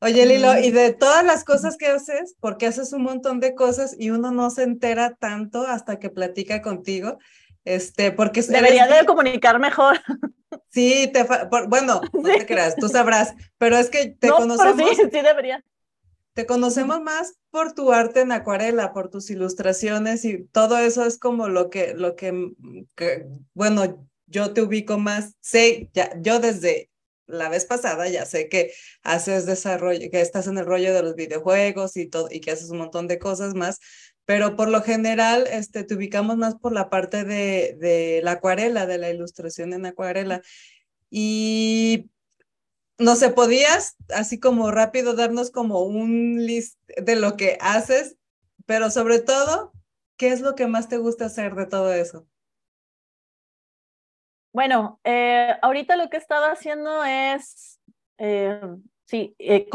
Oye, 0.00 0.26
Lilo, 0.26 0.58
y 0.58 0.72
de 0.72 0.92
todas 0.92 1.24
las 1.24 1.44
cosas 1.44 1.76
que 1.76 1.86
haces, 1.86 2.34
porque 2.40 2.66
haces 2.66 2.92
un 2.92 3.04
montón 3.04 3.38
de 3.38 3.54
cosas 3.54 3.94
y 3.96 4.10
uno 4.10 4.32
no 4.32 4.50
se 4.50 4.64
entera 4.64 5.14
tanto 5.14 5.64
hasta 5.64 6.00
que 6.00 6.10
platica 6.10 6.60
contigo, 6.60 7.18
este, 7.64 8.10
porque... 8.10 8.42
Debería 8.42 8.88
de 8.88 9.06
comunicar 9.06 9.60
mejor. 9.60 10.00
Sí, 10.70 11.08
te 11.12 11.24
bueno, 11.68 12.00
no 12.12 12.22
te 12.22 12.46
creas, 12.46 12.74
tú 12.76 12.88
sabrás, 12.88 13.34
pero 13.58 13.76
es 13.76 13.90
que 13.90 14.08
te 14.08 14.28
conocemos. 14.28 14.96
sí, 14.96 15.02
sí 15.10 15.20
debería. 15.20 15.64
Te 16.34 16.46
conocemos 16.46 17.02
más 17.02 17.34
por 17.50 17.74
tu 17.74 17.92
arte 17.92 18.20
en 18.22 18.32
acuarela, 18.32 18.92
por 18.94 19.10
tus 19.10 19.28
ilustraciones 19.30 20.24
y 20.24 20.44
todo 20.44 20.78
eso 20.78 21.04
es 21.04 21.18
como 21.18 21.48
lo 21.48 21.68
que, 21.68 21.94
lo 21.94 22.16
que, 22.16 22.32
bueno, 23.52 24.08
yo 24.26 24.52
te 24.54 24.62
ubico 24.62 24.98
más. 24.98 25.34
Sé, 25.40 25.90
ya, 25.92 26.10
yo 26.20 26.40
desde 26.40 26.90
la 27.26 27.48
vez 27.48 27.66
pasada 27.66 28.08
ya 28.08 28.24
sé 28.26 28.48
que 28.48 28.72
haces 29.02 29.46
desarrollo, 29.46 30.10
que 30.10 30.20
estás 30.20 30.46
en 30.46 30.58
el 30.58 30.66
rollo 30.66 30.94
de 30.94 31.02
los 31.02 31.14
videojuegos 31.16 31.96
y 31.96 32.08
todo, 32.08 32.28
y 32.30 32.40
que 32.40 32.50
haces 32.52 32.70
un 32.70 32.78
montón 32.78 33.08
de 33.08 33.18
cosas 33.18 33.54
más, 33.54 33.78
pero 34.24 34.56
por 34.56 34.68
lo 34.70 34.82
general 34.82 35.46
este, 35.50 35.84
te 35.84 35.94
ubicamos 35.94 36.36
más 36.38 36.54
por 36.56 36.72
la 36.72 36.88
parte 36.90 37.24
de, 37.24 37.76
de 37.78 38.20
la 38.22 38.32
acuarela, 38.32 38.86
de 38.86 38.98
la 38.98 39.10
ilustración 39.10 39.72
en 39.74 39.86
acuarela. 39.86 40.42
Y 41.10 42.10
no 43.02 43.16
sé, 43.16 43.30
podías 43.30 43.96
así 44.14 44.38
como 44.38 44.70
rápido 44.70 45.14
darnos 45.14 45.50
como 45.50 45.82
un 45.82 46.44
list 46.46 46.78
de 46.96 47.16
lo 47.16 47.36
que 47.36 47.58
haces, 47.60 48.16
pero 48.66 48.90
sobre 48.90 49.18
todo, 49.18 49.72
¿qué 50.16 50.28
es 50.28 50.40
lo 50.40 50.54
que 50.54 50.66
más 50.66 50.88
te 50.88 50.98
gusta 50.98 51.26
hacer 51.26 51.54
de 51.54 51.66
todo 51.66 51.92
eso? 51.92 52.26
Bueno, 54.52 55.00
eh, 55.04 55.56
ahorita 55.62 55.96
lo 55.96 56.10
que 56.10 56.16
he 56.16 56.20
estado 56.20 56.46
haciendo 56.46 57.02
es, 57.04 57.80
eh, 58.18 58.60
sí, 59.06 59.34
eh, 59.38 59.68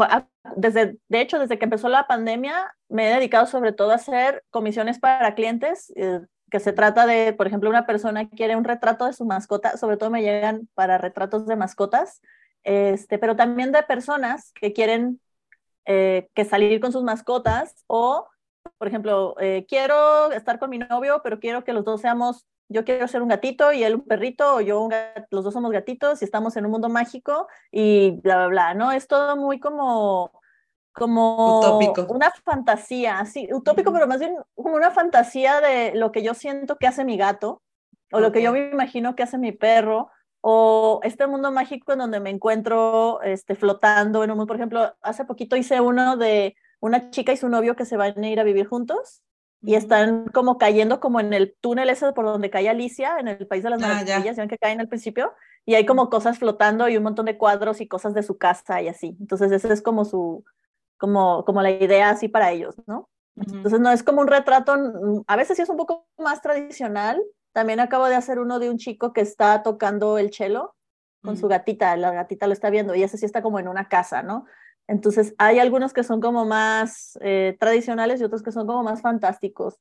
desde, 0.56 0.96
de 1.08 1.20
hecho, 1.20 1.38
desde 1.38 1.58
que 1.58 1.64
empezó 1.64 1.88
la 1.88 2.06
pandemia, 2.06 2.74
me 2.88 3.08
he 3.10 3.14
dedicado 3.14 3.46
sobre 3.46 3.72
todo 3.72 3.90
a 3.90 3.96
hacer 3.96 4.44
comisiones 4.50 4.98
para 4.98 5.34
clientes, 5.34 5.92
que 6.50 6.60
se 6.60 6.72
trata 6.72 7.06
de, 7.06 7.34
por 7.34 7.46
ejemplo, 7.46 7.68
una 7.68 7.84
persona 7.84 8.30
quiere 8.30 8.56
un 8.56 8.64
retrato 8.64 9.04
de 9.04 9.12
su 9.12 9.26
mascota, 9.26 9.76
sobre 9.76 9.98
todo 9.98 10.10
me 10.10 10.22
llegan 10.22 10.68
para 10.74 10.96
retratos 10.96 11.46
de 11.46 11.56
mascotas, 11.56 12.22
este, 12.64 13.18
pero 13.18 13.36
también 13.36 13.72
de 13.72 13.82
personas 13.82 14.52
que 14.52 14.72
quieren 14.72 15.20
que 15.84 16.44
salir 16.44 16.80
con 16.80 16.92
sus 16.92 17.02
mascotas 17.02 17.82
o, 17.86 18.28
por 18.76 18.88
ejemplo, 18.88 19.34
quiero 19.66 20.30
estar 20.32 20.58
con 20.58 20.68
mi 20.68 20.76
novio, 20.76 21.22
pero 21.24 21.40
quiero 21.40 21.64
que 21.64 21.72
los 21.72 21.82
dos 21.82 22.02
seamos 22.02 22.46
yo 22.68 22.84
quiero 22.84 23.08
ser 23.08 23.22
un 23.22 23.28
gatito 23.28 23.72
y 23.72 23.82
él 23.82 23.94
un 23.94 24.04
perrito, 24.04 24.56
o 24.56 24.60
yo 24.60 24.88
los 25.30 25.44
dos 25.44 25.54
somos 25.54 25.72
gatitos 25.72 26.20
y 26.20 26.24
estamos 26.24 26.56
en 26.56 26.66
un 26.66 26.72
mundo 26.72 26.88
mágico 26.88 27.48
y 27.70 28.20
bla, 28.20 28.36
bla, 28.36 28.46
bla, 28.48 28.74
¿no? 28.74 28.92
Es 28.92 29.06
todo 29.08 29.36
muy 29.36 29.58
como, 29.58 30.30
como 30.92 31.60
utópico. 31.60 32.06
una 32.12 32.30
fantasía, 32.44 33.24
sí, 33.24 33.48
utópico, 33.52 33.92
pero 33.92 34.06
más 34.06 34.20
bien 34.20 34.36
como 34.54 34.76
una 34.76 34.90
fantasía 34.90 35.60
de 35.60 35.94
lo 35.94 36.12
que 36.12 36.22
yo 36.22 36.34
siento 36.34 36.76
que 36.76 36.86
hace 36.86 37.04
mi 37.04 37.16
gato, 37.16 37.62
o 38.12 38.20
lo 38.20 38.32
que 38.32 38.42
yo 38.42 38.52
me 38.52 38.70
imagino 38.70 39.14
que 39.14 39.22
hace 39.22 39.38
mi 39.38 39.52
perro, 39.52 40.10
o 40.40 41.00
este 41.02 41.26
mundo 41.26 41.50
mágico 41.50 41.92
en 41.92 41.98
donde 41.98 42.20
me 42.20 42.30
encuentro 42.30 43.20
este, 43.22 43.54
flotando 43.54 44.24
en 44.24 44.30
un 44.30 44.36
mundo, 44.36 44.46
por 44.46 44.56
ejemplo, 44.56 44.94
hace 45.02 45.24
poquito 45.24 45.56
hice 45.56 45.80
uno 45.80 46.16
de 46.16 46.56
una 46.80 47.10
chica 47.10 47.32
y 47.32 47.36
su 47.36 47.48
novio 47.48 47.76
que 47.76 47.84
se 47.84 47.96
van 47.96 48.22
a 48.22 48.28
ir 48.28 48.40
a 48.40 48.44
vivir 48.44 48.66
juntos 48.66 49.22
y 49.60 49.74
están 49.74 50.26
como 50.28 50.58
cayendo 50.58 51.00
como 51.00 51.20
en 51.20 51.32
el 51.32 51.56
túnel 51.60 51.90
ese 51.90 52.12
por 52.12 52.24
donde 52.24 52.50
cae 52.50 52.68
Alicia, 52.68 53.18
en 53.18 53.28
el 53.28 53.46
País 53.46 53.64
de 53.64 53.70
las 53.70 53.82
ah, 53.82 53.88
Maravillas, 53.88 54.36
¿ven 54.36 54.48
que 54.48 54.58
caen 54.58 54.80
al 54.80 54.88
principio? 54.88 55.32
Y 55.64 55.74
hay 55.74 55.84
como 55.84 56.08
cosas 56.10 56.38
flotando 56.38 56.88
y 56.88 56.96
un 56.96 57.02
montón 57.02 57.26
de 57.26 57.36
cuadros 57.36 57.80
y 57.80 57.88
cosas 57.88 58.14
de 58.14 58.22
su 58.22 58.38
casa 58.38 58.80
y 58.80 58.88
así. 58.88 59.16
Entonces 59.20 59.50
esa 59.50 59.72
es 59.72 59.82
como 59.82 60.04
su, 60.04 60.44
como, 60.96 61.44
como 61.44 61.60
la 61.60 61.70
idea 61.70 62.10
así 62.10 62.28
para 62.28 62.52
ellos, 62.52 62.76
¿no? 62.86 63.08
Entonces 63.36 63.80
no 63.80 63.90
es 63.90 64.02
como 64.02 64.20
un 64.20 64.26
retrato, 64.26 64.74
a 65.26 65.36
veces 65.36 65.56
sí 65.56 65.62
es 65.62 65.68
un 65.68 65.76
poco 65.76 66.06
más 66.18 66.42
tradicional. 66.42 67.22
También 67.52 67.80
acabo 67.80 68.06
de 68.06 68.14
hacer 68.14 68.38
uno 68.38 68.58
de 68.58 68.70
un 68.70 68.78
chico 68.78 69.12
que 69.12 69.20
está 69.20 69.62
tocando 69.62 70.18
el 70.18 70.32
cello 70.32 70.74
con 71.22 71.36
su 71.36 71.48
gatita, 71.48 71.96
la 71.96 72.12
gatita 72.12 72.46
lo 72.46 72.52
está 72.52 72.70
viendo 72.70 72.94
y 72.94 73.02
ese 73.02 73.18
sí 73.18 73.26
está 73.26 73.42
como 73.42 73.58
en 73.58 73.68
una 73.68 73.88
casa, 73.88 74.22
¿no? 74.22 74.46
Entonces, 74.86 75.34
hay 75.36 75.58
algunos 75.58 75.92
que 75.92 76.02
son 76.02 76.20
como 76.20 76.46
más 76.46 77.18
eh, 77.20 77.56
tradicionales 77.60 78.20
y 78.20 78.24
otros 78.24 78.42
que 78.42 78.52
son 78.52 78.66
como 78.66 78.82
más 78.82 79.02
fantásticos. 79.02 79.78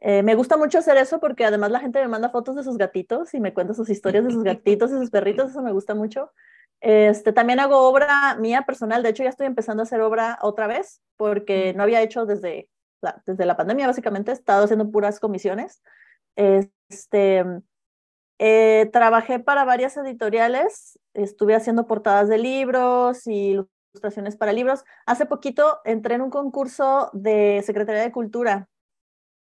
Eh, 0.00 0.22
me 0.22 0.34
gusta 0.34 0.56
mucho 0.56 0.78
hacer 0.78 0.96
eso 0.96 1.20
porque 1.20 1.44
además 1.44 1.70
la 1.70 1.80
gente 1.80 2.00
me 2.00 2.08
manda 2.08 2.30
fotos 2.30 2.56
de 2.56 2.62
sus 2.62 2.78
gatitos 2.78 3.34
y 3.34 3.40
me 3.40 3.52
cuenta 3.52 3.74
sus 3.74 3.90
historias 3.90 4.24
de 4.24 4.30
sus 4.30 4.42
gatitos 4.44 4.90
y 4.90 4.94
sus 4.94 5.10
perritos, 5.10 5.50
eso 5.50 5.62
me 5.62 5.72
gusta 5.72 5.94
mucho. 5.94 6.32
Este, 6.80 7.32
también 7.32 7.60
hago 7.60 7.88
obra 7.88 8.36
mía 8.38 8.62
personal, 8.62 9.02
de 9.02 9.10
hecho 9.10 9.22
ya 9.22 9.30
estoy 9.30 9.46
empezando 9.46 9.82
a 9.82 9.84
hacer 9.84 10.00
obra 10.02 10.38
otra 10.42 10.66
vez 10.66 11.00
porque 11.16 11.72
no 11.74 11.82
había 11.82 12.02
hecho 12.02 12.26
desde 12.26 12.68
la, 13.00 13.22
desde 13.26 13.46
la 13.46 13.56
pandemia 13.56 13.86
básicamente, 13.86 14.30
he 14.30 14.34
estado 14.34 14.64
haciendo 14.64 14.90
puras 14.90 15.20
comisiones. 15.20 15.82
Este, 16.36 17.44
eh, 18.38 18.90
trabajé 18.92 19.38
para 19.38 19.64
varias 19.64 19.96
editoriales, 19.96 20.98
estuve 21.14 21.54
haciendo 21.54 21.86
portadas 21.86 22.28
de 22.28 22.38
libros 22.38 23.26
y 23.26 23.58
ilustraciones 23.92 24.36
para 24.36 24.52
libros. 24.52 24.84
Hace 25.06 25.26
poquito 25.26 25.80
entré 25.84 26.14
en 26.14 26.20
un 26.20 26.30
concurso 26.30 27.10
de 27.14 27.62
Secretaría 27.64 28.02
de 28.02 28.12
Cultura. 28.12 28.68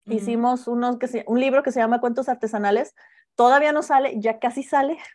Hicimos 0.05 0.68
unos 0.68 0.98
que 0.98 1.24
un 1.26 1.40
libro 1.40 1.62
que 1.62 1.72
se 1.72 1.81
llama 1.81 2.00
Cuentos 2.00 2.28
Artesanales. 2.28 2.94
Todavía 3.35 3.72
no 3.72 3.83
sale, 3.83 4.14
ya 4.18 4.38
casi 4.38 4.62
sale. 4.62 4.98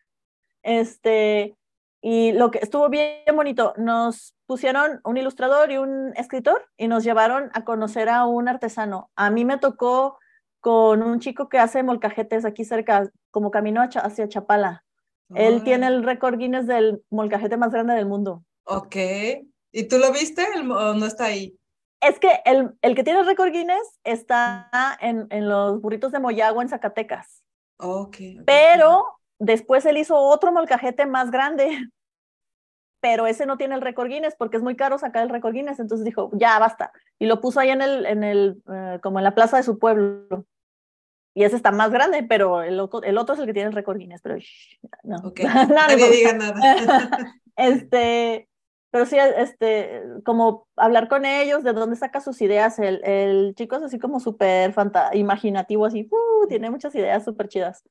Este, 0.64 1.56
y 2.02 2.34
lo 2.34 2.52
que 2.52 2.60
estuvo 2.60 2.90
bien 2.90 3.24
bonito, 3.34 3.74
nos 3.78 4.36
pusieron 4.48 5.00
un 5.06 5.16
ilustrador 5.16 5.72
y 5.72 5.78
un 5.78 6.12
escritor 6.18 6.68
y 6.76 6.90
nos 6.90 7.06
llevaron 7.06 7.52
a 7.54 7.64
conocer 7.64 8.10
a 8.10 8.26
un 8.26 8.50
artesano. 8.50 9.10
A 9.16 9.30
mí 9.30 9.46
me 9.46 9.60
tocó 9.60 10.20
con 10.68 11.02
un 11.02 11.22
chico 11.22 11.48
que 11.48 11.60
hace 11.60 11.82
molcajetes 11.82 12.44
aquí 12.44 12.66
cerca, 12.66 13.10
como 13.32 13.52
camino 13.52 13.82
hacia 13.82 14.28
Chapala. 14.28 14.84
Él 15.34 15.64
tiene 15.64 15.88
el 15.88 16.04
récord 16.04 16.38
Guinness 16.38 16.68
del 16.68 17.02
molcajete 17.10 17.56
más 17.56 17.72
grande 17.72 17.94
del 17.94 18.06
mundo. 18.06 18.44
Ok. 18.66 18.98
¿Y 19.72 19.84
tú 19.88 19.98
lo 19.98 20.12
viste 20.12 20.46
o 20.60 20.94
no 20.94 21.06
está 21.06 21.24
ahí? 21.24 21.58
Es 22.02 22.20
que 22.20 22.42
el, 22.44 22.76
el 22.82 22.96
que 22.96 23.06
tiene 23.06 23.22
el 23.22 23.26
récord 23.26 23.54
Guinness 23.54 23.98
está 24.04 24.70
en, 25.00 25.28
en, 25.30 25.48
los 25.48 25.80
burritos 25.80 26.12
de 26.12 26.20
Moyagua 26.20 26.64
en 26.64 26.68
Zacatecas. 26.68 27.46
Ok. 27.78 28.18
Pero 28.46 29.06
después 29.40 29.86
él 29.86 29.96
hizo 29.96 30.18
otro 30.18 30.52
molcajete 30.52 31.06
más 31.06 31.32
grande. 31.32 31.78
Pero 33.00 33.26
ese 33.26 33.46
no 33.46 33.56
tiene 33.56 33.76
el 33.76 33.82
récord 33.82 34.10
Guinness 34.10 34.36
porque 34.38 34.58
es 34.58 34.64
muy 34.64 34.76
caro 34.76 34.98
sacar 34.98 35.24
el 35.24 35.30
récord 35.30 35.54
Guinness. 35.54 35.80
Entonces 35.80 36.04
dijo, 36.04 36.30
ya 36.34 36.60
basta. 36.60 36.92
Y 37.20 37.26
lo 37.26 37.40
puso 37.40 37.62
ahí 37.62 37.70
en 37.70 37.82
el, 37.82 38.06
en 38.06 38.26
el, 38.26 38.62
eh, 38.70 39.00
como 39.02 39.20
en 39.20 39.24
la 39.24 39.34
plaza 39.34 39.56
de 39.56 39.64
su 39.64 39.80
pueblo. 39.80 40.46
Y 41.38 41.44
ese 41.44 41.56
está 41.56 41.70
más 41.70 41.92
grande, 41.92 42.24
pero 42.24 42.64
el, 42.64 42.82
el 43.04 43.18
otro 43.20 43.36
es 43.36 43.40
el 43.40 43.46
que 43.46 43.54
tiene 43.54 43.68
el 43.68 43.76
récord 43.76 44.00
Guinness, 44.00 44.24
pero 44.24 44.38
no. 45.04 45.18
Okay. 45.18 45.46
Nadie 45.70 46.10
diga 46.10 46.34
nada. 46.34 47.36
este, 47.56 48.50
pero 48.90 49.06
sí, 49.06 49.18
este, 49.20 50.02
como 50.26 50.66
hablar 50.76 51.08
con 51.08 51.26
ellos, 51.26 51.64
de 51.64 51.74
dónde 51.74 51.96
saca 51.96 52.22
sus 52.22 52.42
ideas, 52.42 52.80
el, 52.80 53.04
el 53.04 53.54
chico 53.54 53.76
es 53.76 53.84
así 53.84 54.00
como 54.00 54.20
súper 54.20 54.74
imaginativo, 55.14 55.86
así, 55.86 56.10
uh, 56.10 56.48
tiene 56.48 56.72
muchas 56.72 56.96
ideas 56.96 57.24
súper 57.24 57.50
chidas, 57.50 57.84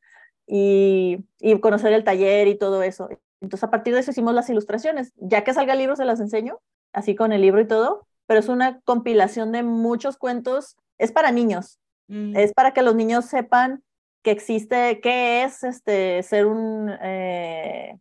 y, 0.44 1.18
y 1.38 1.60
conocer 1.60 1.92
el 1.92 2.02
taller 2.02 2.48
y 2.48 2.58
todo 2.58 2.82
eso. 2.82 3.08
Entonces, 3.40 3.62
a 3.62 3.70
partir 3.70 3.94
de 3.94 4.00
eso 4.00 4.10
hicimos 4.10 4.34
las 4.34 4.50
ilustraciones. 4.50 5.12
Ya 5.18 5.44
que 5.44 5.54
salga 5.54 5.74
el 5.74 5.78
libro, 5.78 5.94
se 5.94 6.04
las 6.04 6.18
enseño, 6.18 6.58
así 6.92 7.14
con 7.14 7.30
el 7.30 7.42
libro 7.42 7.60
y 7.60 7.68
todo, 7.68 8.08
pero 8.26 8.40
es 8.40 8.48
una 8.48 8.80
compilación 8.80 9.52
de 9.52 9.62
muchos 9.62 10.16
cuentos, 10.16 10.76
es 10.98 11.12
para 11.12 11.30
niños, 11.30 11.78
mm. 12.08 12.36
es 12.36 12.52
para 12.52 12.72
que 12.72 12.82
los 12.82 12.94
niños 12.94 13.26
sepan 13.26 13.82
que 14.22 14.32
existe, 14.32 15.00
qué 15.00 15.44
es 15.44 15.62
este, 15.62 16.20
ser 16.24 16.46
un, 16.46 16.90
eh, 17.00 17.96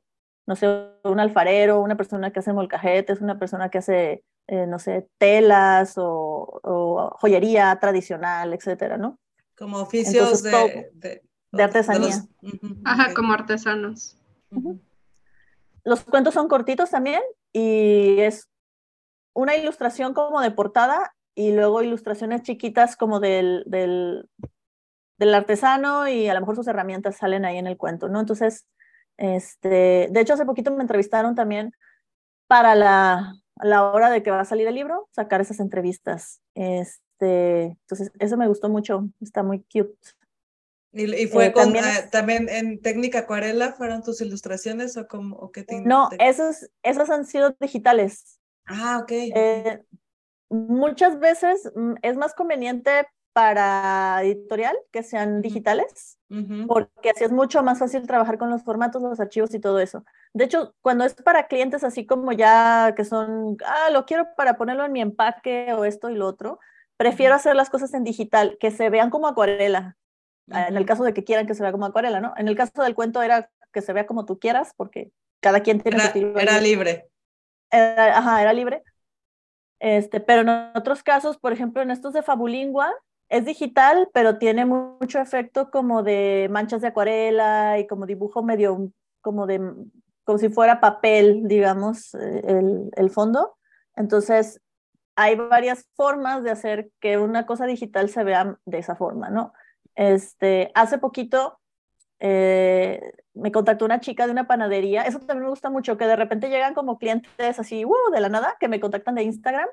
no 0.48 0.56
sé, 0.56 0.68
un 1.04 1.20
alfarero, 1.20 1.82
una 1.82 1.96
persona 1.96 2.32
que 2.32 2.40
hace 2.40 2.52
molcajetes, 2.52 3.22
una 3.22 3.38
persona 3.38 3.70
que 3.70 3.78
hace, 3.78 4.24
eh, 4.48 4.66
no 4.66 4.80
sé, 4.80 5.08
telas 5.20 5.94
o, 5.98 7.16
joyería 7.20 7.78
tradicional, 7.80 8.54
etcétera, 8.54 8.98
¿no? 8.98 9.20
Como 9.56 9.78
oficios 9.78 10.42
de, 10.42 10.90
de, 11.52 11.64
artesanía. 11.64 12.24
Ajá, 12.84 13.14
como 13.14 13.34
artesanos. 13.34 14.18
Los 15.84 16.04
cuentos 16.04 16.34
son 16.34 16.48
cortitos 16.48 16.90
también 16.90 17.22
y 17.54 18.20
es 18.22 18.50
una 19.34 19.56
ilustración 19.56 20.16
como 20.16 20.42
de 20.42 20.50
portada 20.50 21.14
y 21.36 21.52
luego 21.52 21.84
ilustraciones 21.84 22.42
chiquitas 22.42 22.96
como 22.96 23.20
del, 23.20 23.64
del, 23.68 24.30
del, 25.18 25.34
artesano 25.34 26.08
y 26.08 26.30
a 26.30 26.34
lo 26.34 26.40
mejor 26.40 26.56
sus 26.56 26.68
herramientas 26.68 27.18
salen 27.18 27.46
ahí 27.46 27.58
en 27.58 27.68
el 27.68 27.78
cuento, 27.78 28.08
¿no? 28.08 28.22
Entonces, 28.22 28.66
este, 29.18 30.08
de 30.10 30.20
hecho, 30.22 30.34
hace 30.34 30.46
poquito 30.46 30.72
me 30.72 30.82
entrevistaron 30.82 31.36
también 31.36 31.74
para 32.48 32.76
la, 32.76 33.36
la 33.62 33.84
hora 33.92 34.10
de 34.10 34.24
que 34.24 34.32
va 34.32 34.42
a 34.42 34.46
salir 34.46 34.68
el 34.68 34.76
libro, 34.76 35.10
sacar 35.12 35.42
esas 35.42 35.60
entrevistas. 35.60 36.42
Este, 36.54 37.64
entonces, 37.82 38.12
eso 38.20 38.38
me 38.38 38.48
gustó 38.48 38.70
mucho, 38.70 39.10
está 39.22 39.44
muy 39.44 39.60
cute. 39.60 39.98
¿Y, 40.94 41.28
fue 41.28 41.48
eh, 41.48 41.52
con, 41.52 41.76
ah, 41.76 42.10
también, 42.10 42.48
en 42.48 42.82
técnica 42.82 43.20
acuarela 43.20 43.74
fueron 43.74 44.02
tus 44.02 44.22
ilustraciones 44.22 44.96
o, 44.96 45.08
como, 45.10 45.36
o 45.36 45.52
qué 45.52 45.66
No, 45.84 46.08
esos, 46.20 46.70
esos 46.84 47.10
han 47.10 47.26
sido 47.26 47.54
digitales. 47.60 48.40
Ah, 48.66 49.00
ok. 49.02 49.12
Eh, 49.12 49.84
muchas 50.50 51.20
veces 51.20 51.72
mm, 51.76 51.96
es 52.02 52.18
más 52.18 52.34
conveniente 52.34 53.08
para 53.34 54.22
editorial 54.24 54.78
que 54.94 55.04
sean 55.04 55.42
digitales, 55.42 56.18
porque 56.68 57.10
así 57.10 57.26
es 57.26 57.34
mucho 57.34 57.62
más 57.64 57.80
fácil 57.80 58.08
trabajar 58.08 58.38
con 58.38 58.50
los 58.50 58.64
formatos, 58.64 59.02
los 59.02 59.20
archivos 59.20 59.54
y 59.54 59.60
todo 59.60 59.80
eso. 59.80 60.06
De 60.34 60.46
hecho, 60.46 60.74
cuando 60.82 61.04
es 61.04 61.16
para 61.16 61.48
clientes 61.48 61.84
así 61.84 62.06
como 62.06 62.32
ya 62.32 62.94
que 62.96 63.04
son, 63.04 63.58
ah, 63.66 63.90
lo 63.92 64.06
quiero 64.06 64.28
para 64.38 64.56
ponerlo 64.56 64.86
en 64.86 64.94
mi 64.94 65.02
empaque 65.02 65.74
o 65.74 65.84
esto 65.84 66.10
y 66.10 66.16
lo 66.16 66.28
otro, 66.28 66.60
prefiero 66.96 67.36
hacer 67.36 67.58
las 67.58 67.70
cosas 67.70 67.94
en 67.94 68.06
digital, 68.06 68.58
que 68.58 68.72
se 68.72 68.90
vean 68.90 69.10
como 69.10 69.28
acuarela, 69.28 69.98
ah, 70.52 70.68
en 70.70 70.78
el 70.78 70.86
caso 70.86 71.04
de 71.04 71.14
que 71.14 71.26
quieran 71.26 71.46
que 71.46 71.56
se 71.56 71.62
vea 71.62 71.74
como 71.74 71.88
acuarela, 71.88 72.22
¿no? 72.22 72.34
En 72.38 72.48
el 72.48 72.56
caso 72.56 72.84
del 72.84 72.96
cuento 72.96 73.22
era 73.22 73.50
que 73.74 73.82
se 73.82 73.92
vea 73.92 74.08
como 74.08 74.26
tú 74.26 74.40
quieras, 74.40 74.72
porque 74.78 75.12
cada 75.42 75.60
quien 75.60 75.82
tiene 75.82 75.98
era, 75.98 76.42
Era 76.42 76.62
libre 76.62 77.10
ajá, 77.72 78.42
era 78.42 78.54
libre. 78.54 78.84
Este, 79.80 80.20
pero 80.20 80.42
en 80.42 80.50
otros 80.76 81.04
casos, 81.04 81.38
por 81.38 81.54
ejemplo, 81.54 81.82
en 81.82 81.92
estos 81.92 82.14
de 82.14 82.24
Fabulingua, 82.24 82.94
es 83.30 83.46
digital, 83.46 84.10
pero 84.14 84.38
tiene 84.38 84.66
mucho 84.66 85.20
efecto 85.20 85.72
como 85.72 86.04
de 86.04 86.48
manchas 86.52 86.82
de 86.82 86.88
acuarela 86.88 87.80
y 87.80 87.88
como 87.88 88.06
dibujo 88.06 88.44
medio, 88.44 88.92
como 89.22 89.48
de, 89.48 89.60
como 90.24 90.38
si 90.38 90.50
fuera 90.50 90.80
papel, 90.80 91.48
digamos, 91.48 92.14
eh, 92.16 92.42
el, 92.46 92.90
el 92.96 93.10
fondo. 93.10 93.58
Entonces, 93.96 94.62
hay 95.16 95.36
varias 95.36 95.88
formas 95.96 96.44
de 96.44 96.52
hacer 96.52 96.90
que 97.00 97.18
una 97.18 97.46
cosa 97.46 97.66
digital 97.66 98.10
se 98.10 98.24
vea 98.24 98.58
de 98.66 98.78
esa 98.78 98.96
forma, 98.96 99.30
¿no? 99.30 99.54
Este, 99.96 100.72
hace 100.76 100.98
poquito 100.98 101.60
eh, 102.20 103.02
me 103.34 103.52
contactó 103.52 103.86
una 103.86 104.00
chica 104.00 104.26
de 104.26 104.32
una 104.32 104.48
panadería, 104.48 105.04
eso 105.04 105.20
también 105.20 105.44
me 105.44 105.50
gusta 105.50 105.70
mucho, 105.70 105.98
que 105.98 106.08
de 106.08 106.16
repente 106.16 106.50
llegan 106.50 106.74
como 106.74 106.98
clientes 106.98 107.60
así, 107.60 107.86
uh, 107.86 108.12
de 108.12 108.22
la 108.22 108.30
nada, 108.30 108.56
que 108.60 108.68
me 108.68 108.80
contactan 108.80 109.16
de 109.16 109.24
Instagram. 109.24 109.68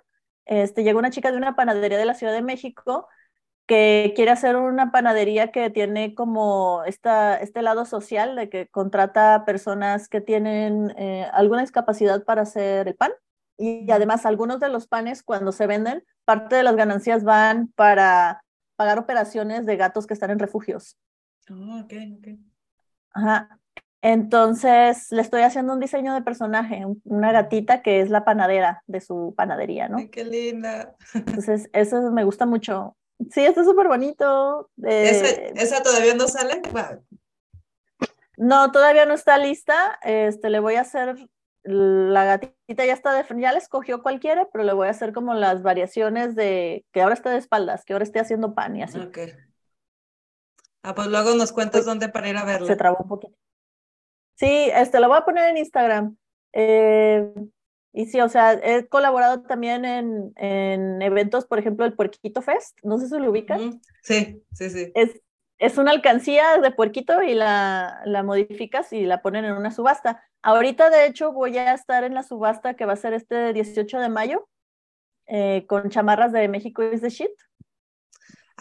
Este, 0.45 0.83
llegó 0.83 0.99
una 0.99 1.11
chica 1.11 1.31
de 1.31 1.37
una 1.37 1.55
panadería 1.55 1.99
de 1.99 2.05
la 2.05 2.15
Ciudad 2.15 2.33
de 2.33 2.43
México 2.43 3.09
que 3.67 4.13
quiere 4.17 4.33
hacer 4.33 4.57
una 4.57 4.91
panadería 4.91 5.53
que 5.53 5.71
tiene 5.71 6.15
como 6.15 6.83
esta, 6.85 7.37
este 7.39 7.63
lado 7.63 7.85
social 7.85 8.37
de 8.37 8.49
que 8.49 8.69
contrata 8.69 9.45
personas 9.47 10.09
que 10.09 10.21
tienen 10.21 10.93
eh, 10.99 11.29
alguna 11.33 11.63
discapacidad 11.63 12.25
para 12.25 12.43
hacer 12.43 12.89
el 12.89 12.97
pan. 12.97 13.13
Y 13.59 13.91
además 13.93 14.27
algunos 14.27 14.61
de 14.61 14.69
los 14.69 14.89
panes 14.89 15.23
cuando 15.23 15.53
se 15.53 15.67
venden, 15.67 16.05
parte 16.25 16.57
de 16.57 16.65
las 16.65 16.77
ganancias 16.77 17.23
van 17.25 17.69
para 17.69 18.43
pagar 18.77 18.99
operaciones 18.99 19.67
de 19.67 19.77
gatos 19.77 20.07
que 20.07 20.15
están 20.15 20.31
en 20.31 20.41
refugios. 20.41 20.97
Oh, 21.51 21.81
ok, 21.81 21.93
ok. 22.19 22.29
Ajá. 23.15 23.59
Entonces 24.05 25.07
le 25.13 25.23
estoy 25.23 25.43
haciendo 25.43 25.73
un 25.73 25.81
diseño 25.81 26.13
de 26.13 26.23
personaje, 26.23 26.85
una 27.05 27.31
gatita 27.31 27.83
que 27.83 28.01
es 28.01 28.11
la 28.11 28.25
panadera 28.25 28.83
de 28.89 29.01
su 29.01 29.33
panadería, 29.37 29.89
¿no? 29.89 29.99
Ay, 29.99 30.09
qué 30.09 30.25
linda. 30.25 30.97
Entonces, 31.15 31.71
eso 31.73 32.11
me 32.11 32.25
gusta 32.25 32.45
mucho. 32.45 32.97
Sí, 33.31 33.45
está 33.45 33.63
súper 33.65 33.87
bonito. 33.87 34.71
Eh, 34.85 35.53
¿Esa, 35.55 35.83
todavía 35.85 36.15
no 36.15 36.27
sale? 36.27 36.61
No, 38.37 38.73
todavía 38.73 39.07
no 39.07 39.15
está 39.15 39.39
lista. 39.39 40.01
Este, 40.03 40.51
le 40.51 40.59
voy 40.59 40.75
a 40.75 40.81
hacer, 40.81 41.29
la 41.63 42.25
gatita 42.25 42.85
ya 42.85 42.95
está, 42.95 43.13
de, 43.15 43.41
ya 43.41 43.53
le 43.53 43.59
escogió 43.59 44.03
cualquiera, 44.03 44.49
pero 44.53 44.65
le 44.65 44.73
voy 44.73 44.89
a 44.89 44.91
hacer 44.91 45.13
como 45.13 45.35
las 45.35 45.63
variaciones 45.63 46.35
de 46.35 46.85
que 46.91 47.03
ahora 47.03 47.15
esté 47.15 47.29
de 47.29 47.37
espaldas, 47.37 47.85
que 47.85 47.93
ahora 47.93 48.05
esté 48.05 48.19
haciendo 48.19 48.53
pan 48.53 48.75
y 48.75 48.83
así. 48.83 48.99
Ah, 50.83 50.95
pues 50.95 51.09
luego 51.09 51.35
nos 51.35 51.53
cuentas 51.53 51.81
pues, 51.81 51.87
dónde 51.87 52.09
para 52.09 52.29
ir 52.29 52.37
a 52.37 52.45
verlo. 52.45 52.67
Se 52.67 52.77
trabó 52.77 52.99
un 53.01 53.09
poquito. 53.09 53.37
Sí, 54.35 54.71
este, 54.75 54.99
lo 55.01 55.09
voy 55.09 55.19
a 55.19 55.25
poner 55.25 55.51
en 55.51 55.59
Instagram. 55.59 56.17
Eh, 56.53 57.33
y 57.93 58.07
sí, 58.07 58.21
o 58.21 58.29
sea, 58.29 58.55
he 58.55 58.89
colaborado 58.89 59.43
también 59.43 59.85
en, 59.85 60.33
en, 60.37 61.03
eventos, 61.03 61.47
por 61.47 61.59
ejemplo, 61.59 61.85
el 61.85 61.95
Puerquito 61.95 62.41
Fest, 62.41 62.79
no 62.83 62.99
sé 62.99 63.09
si 63.09 63.19
lo 63.19 63.31
ubican. 63.31 63.81
Sí, 64.03 64.43
sí, 64.53 64.71
sí. 64.71 64.91
Es, 64.95 65.21
es 65.59 65.79
una 65.79 65.93
alcancía 65.93 66.59
de 66.59 66.73
puerquito 66.73 67.23
y 67.23 67.35
la, 67.35 68.01
la 68.05 68.23
modificas 68.23 68.93
y 68.93 69.05
la 69.05 69.23
ponen 69.23 69.45
en 69.45 69.53
una 69.53 69.71
subasta. 69.71 70.25
Ahorita, 70.43 70.91
de 70.91 71.07
hecho, 71.07 71.33
voy 71.33 71.57
a 71.59 71.75
estar 71.75 72.03
en 72.03 72.15
la 72.15 72.25
subasta 72.25 72.75
que 72.75 72.87
va 72.87 72.95
a 72.95 72.97
ser 72.97 73.13
este 73.13 73.53
18 73.53 74.01
de 74.01 74.09
mayo, 74.09 74.49
eh, 75.27 75.65
con 75.69 75.89
chamarras 75.89 76.33
de 76.33 76.49
México 76.49 76.83
is 76.83 77.01
the 77.01 77.11
shit. 77.11 77.31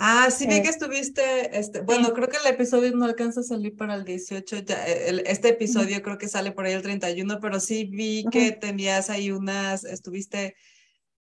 Ah, 0.04 0.32
sí 0.32 0.48
vi 0.48 0.64
que 0.64 0.70
eh, 0.70 0.72
estuviste, 0.72 1.60
este, 1.60 1.82
bueno, 1.82 2.12
creo 2.14 2.28
que 2.28 2.38
el 2.38 2.52
episodio 2.52 2.92
no 2.96 3.06
alcanza 3.06 3.42
a 3.42 3.44
salir 3.44 3.76
para 3.76 3.94
el 3.94 4.04
18, 4.04 4.58
ya, 4.62 4.84
eh, 4.88 5.22
este 5.28 5.50
episodio 5.50 6.02
creo 6.02 6.18
que 6.18 6.28
sale 6.28 6.52
por 6.52 6.66
ahí 6.66 6.74
el 6.74 6.82
31, 6.82 7.40
pero 7.40 7.60
sí 7.60 7.86
vi 7.86 8.26
que 8.32 8.52
tenías 8.52 9.12
ahí 9.12 9.30
unas, 9.30 9.84
estuviste 9.84 10.56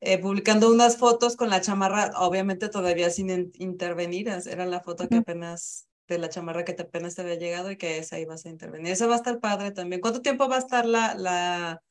eh, 0.00 0.18
publicando 0.18 0.70
unas 0.70 0.96
fotos 0.96 1.34
con 1.34 1.50
la 1.50 1.60
chamarra, 1.60 2.12
obviamente 2.18 2.68
todavía 2.68 3.10
sin 3.10 3.50
intervenir, 3.54 4.28
era 4.28 4.64
la 4.64 4.80
foto 4.80 5.08
que 5.08 5.16
apenas, 5.16 5.88
de 6.06 6.18
la 6.18 6.28
chamarra 6.28 6.64
que 6.64 6.72
te 6.72 6.82
apenas 6.82 7.16
te 7.16 7.22
había 7.22 7.34
llegado 7.34 7.68
y 7.72 7.76
que 7.76 7.98
esa 7.98 8.20
ibas 8.20 8.46
a 8.46 8.50
intervenir. 8.50 8.92
Eso 8.92 9.08
va 9.08 9.14
a 9.14 9.16
estar 9.16 9.40
padre 9.40 9.72
también. 9.72 10.00
¿Cuánto 10.00 10.22
tiempo 10.22 10.48
va 10.48 10.54
a 10.54 10.60
estar 10.60 10.86
la, 10.86 11.16
la, 11.16 11.82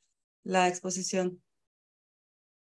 la 0.43 0.69
exposición? 0.69 1.41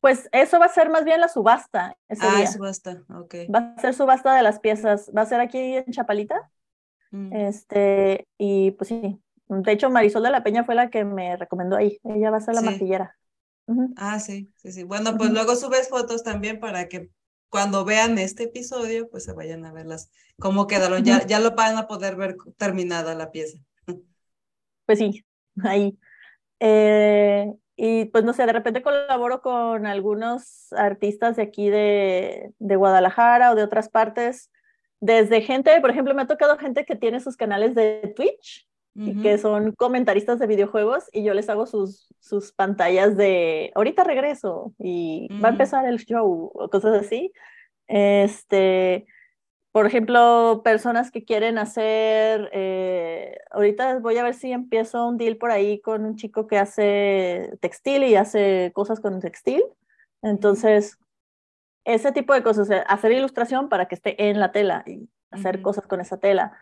Pues 0.03 0.27
eso 0.33 0.59
va 0.59 0.65
a 0.65 0.69
ser 0.69 0.89
más 0.89 1.05
bien 1.05 1.21
la 1.21 1.29
subasta. 1.29 1.97
Ese 2.09 2.25
ah, 2.25 2.45
subasta, 2.45 3.05
ok. 3.07 3.35
Va 3.55 3.73
a 3.73 3.79
ser 3.79 3.93
subasta 3.93 4.35
de 4.35 4.43
las 4.43 4.59
piezas. 4.59 5.09
Va 5.15 5.21
a 5.21 5.25
ser 5.25 5.39
aquí 5.39 5.77
en 5.77 5.85
Chapalita. 5.91 6.51
Mm. 7.11 7.31
Este, 7.31 8.27
y 8.37 8.71
pues 8.71 8.89
sí. 8.89 9.17
De 9.47 9.71
hecho, 9.71 9.89
Marisol 9.89 10.23
de 10.23 10.31
la 10.31 10.43
Peña 10.43 10.65
fue 10.65 10.75
la 10.75 10.89
que 10.89 11.05
me 11.05 11.37
recomendó 11.37 11.77
ahí. 11.77 12.01
Ella 12.03 12.31
va 12.31 12.37
a 12.37 12.41
ser 12.41 12.53
la 12.53 12.61
maquillera. 12.63 13.17
Ah, 13.95 14.19
sí, 14.19 14.51
sí, 14.57 14.73
sí. 14.73 14.83
Bueno, 14.83 15.15
pues 15.15 15.29
luego 15.29 15.55
subes 15.55 15.87
fotos 15.87 16.21
también 16.21 16.59
para 16.59 16.89
que 16.89 17.09
cuando 17.47 17.85
vean 17.85 18.17
este 18.17 18.43
episodio, 18.43 19.09
pues 19.09 19.23
se 19.23 19.31
vayan 19.31 19.63
a 19.63 19.71
verlas. 19.71 20.11
¿Cómo 20.37 20.67
quedaron? 20.67 21.05
Ya, 21.05 21.25
ya 21.25 21.39
lo 21.39 21.55
van 21.55 21.77
a 21.77 21.87
poder 21.87 22.17
ver 22.17 22.35
terminada 22.57 23.15
la 23.15 23.31
pieza. 23.31 23.57
Pues 24.85 24.99
sí, 24.99 25.23
ahí. 25.63 25.97
Eh, 26.59 27.53
y 27.85 28.05
pues 28.05 28.23
no 28.23 28.31
sé, 28.31 28.45
de 28.45 28.53
repente 28.53 28.81
colaboro 28.81 29.41
con 29.41 29.85
algunos 29.85 30.71
artistas 30.71 31.35
de 31.35 31.41
aquí 31.41 31.69
de, 31.69 32.53
de 32.57 32.75
Guadalajara 32.77 33.51
o 33.51 33.55
de 33.55 33.63
otras 33.63 33.89
partes. 33.89 34.49
Desde 35.01 35.41
gente, 35.41 35.81
por 35.81 35.89
ejemplo, 35.89 36.15
me 36.15 36.21
ha 36.21 36.27
tocado 36.27 36.57
gente 36.57 36.85
que 36.85 36.95
tiene 36.95 37.19
sus 37.19 37.35
canales 37.35 37.75
de 37.75 38.13
Twitch 38.15 38.69
y 38.95 39.21
que 39.21 39.37
son 39.37 39.73
comentaristas 39.73 40.39
de 40.39 40.47
videojuegos 40.47 41.09
y 41.11 41.23
yo 41.23 41.33
les 41.33 41.49
hago 41.49 41.65
sus, 41.65 42.07
sus 42.21 42.53
pantallas 42.53 43.17
de 43.17 43.73
ahorita 43.75 44.05
regreso 44.05 44.73
y 44.79 45.27
va 45.43 45.49
a 45.49 45.51
empezar 45.51 45.85
el 45.85 45.97
show 45.97 46.51
o 46.53 46.69
cosas 46.69 47.05
así. 47.05 47.33
Este, 47.87 49.07
por 49.73 49.87
ejemplo, 49.87 50.61
personas 50.63 51.09
que 51.09 51.25
quieren 51.25 51.57
hacer, 51.57 52.47
eh, 52.53 53.39
ahorita 53.49 53.97
voy 53.99 54.15
a 54.17 54.23
ver 54.23 54.35
si 54.35 54.51
empiezo 54.51 55.07
un 55.07 55.17
deal 55.17 55.37
por 55.37 55.49
ahí 55.49 55.81
con 55.81 56.05
un 56.05 56.15
chico 56.15 56.45
que 56.45 56.59
hace 56.59 57.57
textil 57.59 58.03
y 58.03 58.15
hace 58.15 58.71
cosas 58.75 58.99
con 58.99 59.19
textil. 59.19 59.63
Entonces, 60.21 60.99
ese 61.85 62.11
tipo 62.11 62.35
de 62.35 62.43
cosas, 62.43 62.69
hacer 62.87 63.13
ilustración 63.13 63.67
para 63.67 63.87
que 63.87 63.95
esté 63.95 64.29
en 64.29 64.39
la 64.39 64.51
tela 64.51 64.83
y 64.85 65.09
hacer 65.31 65.63
cosas 65.63 65.87
con 65.87 66.01
esa 66.01 66.19
tela. 66.19 66.55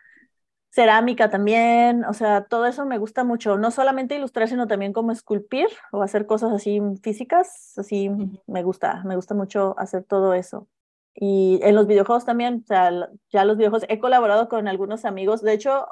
Cerámica 0.69 1.29
también, 1.29 2.05
o 2.05 2.13
sea, 2.13 2.45
todo 2.45 2.65
eso 2.65 2.85
me 2.85 2.97
gusta 2.97 3.25
mucho, 3.25 3.57
no 3.57 3.71
solamente 3.71 4.15
ilustrar, 4.15 4.47
sino 4.47 4.67
también 4.67 4.93
como 4.93 5.11
esculpir 5.11 5.67
o 5.91 6.01
hacer 6.01 6.25
cosas 6.27 6.53
así 6.53 6.79
físicas, 7.03 7.77
así 7.77 8.09
me 8.47 8.63
gusta, 8.63 9.03
me 9.03 9.17
gusta 9.17 9.35
mucho 9.35 9.75
hacer 9.77 10.05
todo 10.05 10.33
eso. 10.33 10.69
Y 11.13 11.59
en 11.63 11.75
los 11.75 11.87
videojuegos 11.87 12.25
también, 12.25 12.61
o 12.63 12.67
sea, 12.67 13.09
ya 13.29 13.45
los 13.45 13.57
videojuegos, 13.57 13.87
he 13.89 13.99
colaborado 13.99 14.47
con 14.47 14.67
algunos 14.67 15.05
amigos, 15.05 15.41
de 15.41 15.53
hecho, 15.53 15.87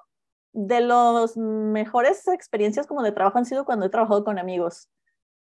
de 0.54 0.82
las 0.82 1.38
mejores 1.38 2.28
experiencias 2.28 2.88
como 2.88 3.04
de 3.04 3.12
trabajo 3.12 3.38
han 3.38 3.46
sido 3.46 3.66
cuando 3.66 3.86
he 3.86 3.90
trabajado 3.90 4.24
con 4.24 4.40
amigos. 4.40 4.90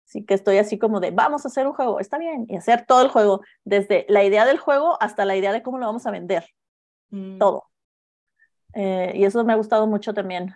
Así 0.07 0.25
que 0.25 0.33
estoy 0.33 0.57
así 0.57 0.77
como 0.77 0.99
de, 0.99 1.11
vamos 1.11 1.45
a 1.45 1.47
hacer 1.47 1.65
un 1.65 1.73
juego, 1.73 1.99
está 1.99 2.17
bien, 2.17 2.45
y 2.49 2.55
hacer 2.55 2.85
todo 2.85 3.01
el 3.01 3.09
juego, 3.09 3.41
desde 3.63 4.05
la 4.09 4.23
idea 4.23 4.45
del 4.45 4.59
juego 4.59 4.97
hasta 5.01 5.25
la 5.25 5.35
idea 5.35 5.51
de 5.53 5.63
cómo 5.63 5.79
lo 5.79 5.85
vamos 5.85 6.05
a 6.05 6.11
vender. 6.11 6.45
Mm. 7.09 7.37
Todo. 7.39 7.63
Eh, 8.73 9.13
y 9.15 9.25
eso 9.25 9.43
me 9.43 9.53
ha 9.53 9.57
gustado 9.57 9.87
mucho 9.87 10.13
también. 10.13 10.55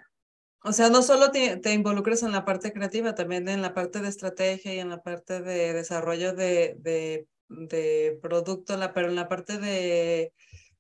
O 0.64 0.74
sea, 0.74 0.90
no 0.90 1.02
solo 1.02 1.32
te, 1.32 1.58
te, 1.58 1.74
involucras 1.74 2.24
en 2.24 2.32
la 2.32 2.44
parte 2.44 2.74
creativa, 2.74 3.16
también 3.16 3.48
en 3.48 3.62
la 3.62 3.74
parte 3.74 4.02
de 4.02 4.10
estrategia 4.10 4.74
y 4.74 4.80
en 4.80 4.90
la 4.90 5.02
parte 5.02 5.42
de 5.42 5.74
desarrollo 5.74 6.34
de, 6.34 6.76
de, 6.80 7.28
de 7.50 8.20
producto, 8.22 8.78
la, 8.78 8.94
pero 8.94 9.08
en 9.08 9.16
la 9.16 9.28
parte 9.28 9.58
de, 9.58 10.34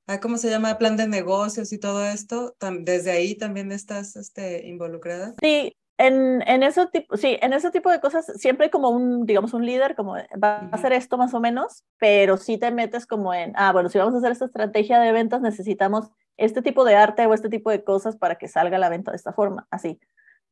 ah, 0.07 0.19
¿cómo 0.19 0.37
se 0.37 0.49
llama? 0.49 0.77
Plan 0.77 0.97
de 0.97 1.07
negocios 1.07 1.71
y 1.73 1.79
todo 1.79 2.05
esto, 2.05 2.55
desde 2.81 3.11
ahí 3.11 3.35
también 3.35 3.71
estás 3.71 4.15
este, 4.15 4.67
involucrada. 4.67 5.35
Sí, 5.41 5.75
en, 5.97 6.43
en, 6.47 6.63
ese 6.63 6.85
tipo, 6.87 7.17
sí, 7.17 7.37
en 7.41 7.53
ese 7.53 7.71
tipo 7.71 7.89
de 7.89 7.99
cosas 7.99 8.25
siempre 8.35 8.65
hay 8.65 8.69
como 8.69 8.89
un, 8.89 9.25
digamos, 9.25 9.53
un 9.53 9.65
líder, 9.65 9.95
como 9.95 10.13
va 10.13 10.57
a 10.57 10.69
hacer 10.71 10.93
esto 10.93 11.17
más 11.17 11.33
o 11.33 11.39
menos, 11.39 11.83
pero 11.97 12.37
sí 12.37 12.57
te 12.57 12.71
metes 12.71 13.07
como 13.07 13.33
en, 13.33 13.53
ah, 13.55 13.71
bueno, 13.71 13.89
si 13.89 13.97
vamos 13.97 14.13
a 14.13 14.17
hacer 14.17 14.31
esta 14.31 14.45
estrategia 14.45 14.99
de 14.99 15.11
ventas, 15.11 15.41
necesitamos 15.41 16.09
este 16.37 16.61
tipo 16.61 16.85
de 16.85 16.95
arte 16.95 17.25
o 17.25 17.33
este 17.33 17.49
tipo 17.49 17.71
de 17.71 17.83
cosas 17.83 18.15
para 18.15 18.35
que 18.35 18.47
salga 18.47 18.77
la 18.77 18.89
venta 18.89 19.11
de 19.11 19.17
esta 19.17 19.33
forma, 19.33 19.67
así. 19.71 19.99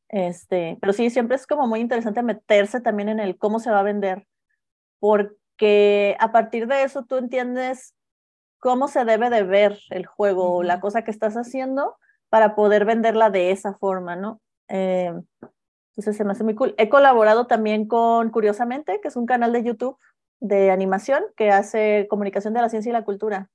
Este, 0.08 0.78
pero 0.80 0.92
sí, 0.92 1.10
siempre 1.10 1.36
es 1.36 1.46
como 1.46 1.66
muy 1.66 1.80
interesante 1.80 2.22
meterse 2.22 2.80
también 2.80 3.08
en 3.08 3.20
el 3.20 3.38
cómo 3.38 3.60
se 3.60 3.70
va 3.70 3.80
a 3.80 3.84
vender, 3.84 4.26
porque 4.98 5.36
a 6.18 6.32
partir 6.32 6.66
de 6.66 6.82
eso 6.82 7.04
tú 7.04 7.16
entiendes 7.16 7.94
cómo 8.58 8.88
se 8.88 9.04
debe 9.04 9.30
de 9.30 9.42
ver 9.42 9.78
el 9.90 10.06
juego 10.06 10.56
o 10.56 10.62
la 10.62 10.80
cosa 10.80 11.02
que 11.02 11.10
estás 11.10 11.36
haciendo 11.36 11.96
para 12.28 12.54
poder 12.54 12.84
venderla 12.84 13.30
de 13.30 13.50
esa 13.50 13.74
forma, 13.74 14.16
¿no? 14.16 14.40
Eh, 14.68 15.12
entonces 15.96 16.16
se 16.16 16.24
me 16.24 16.32
hace 16.32 16.44
muy 16.44 16.54
cool. 16.54 16.74
He 16.76 16.88
colaborado 16.88 17.46
también 17.46 17.86
con 17.86 18.30
Curiosamente, 18.30 19.00
que 19.00 19.08
es 19.08 19.16
un 19.16 19.24
canal 19.24 19.52
de 19.52 19.62
YouTube 19.62 19.98
de 20.40 20.70
animación 20.70 21.24
que 21.36 21.50
hace 21.50 22.06
comunicación 22.10 22.52
de 22.52 22.60
la 22.60 22.68
ciencia 22.68 22.90
y 22.90 22.92
la 22.92 23.04
cultura. 23.04 23.48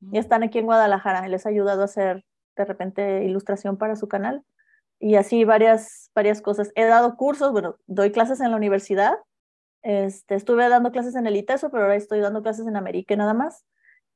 Y 0.00 0.06
mm. 0.06 0.16
están 0.16 0.42
aquí 0.44 0.58
en 0.58 0.66
Guadalajara. 0.66 1.26
Les 1.26 1.44
ha 1.44 1.48
ayudado 1.48 1.82
a 1.82 1.86
hacer 1.86 2.24
de 2.56 2.64
repente 2.64 3.24
ilustración 3.24 3.76
para 3.76 3.96
su 3.96 4.06
canal. 4.06 4.44
Y 5.00 5.16
así 5.16 5.44
varias, 5.44 6.10
varias 6.14 6.40
cosas. 6.40 6.70
He 6.76 6.84
dado 6.84 7.16
cursos, 7.16 7.50
bueno, 7.50 7.76
doy 7.86 8.12
clases 8.12 8.40
en 8.40 8.52
la 8.52 8.56
universidad. 8.56 9.14
Este, 9.82 10.36
estuve 10.36 10.68
dando 10.68 10.92
clases 10.92 11.14
en 11.16 11.26
el 11.26 11.36
ITESO, 11.36 11.70
pero 11.70 11.84
ahora 11.84 11.96
estoy 11.96 12.20
dando 12.20 12.42
clases 12.42 12.66
en 12.66 12.76
América 12.76 13.16
nada 13.16 13.34
más. 13.34 13.64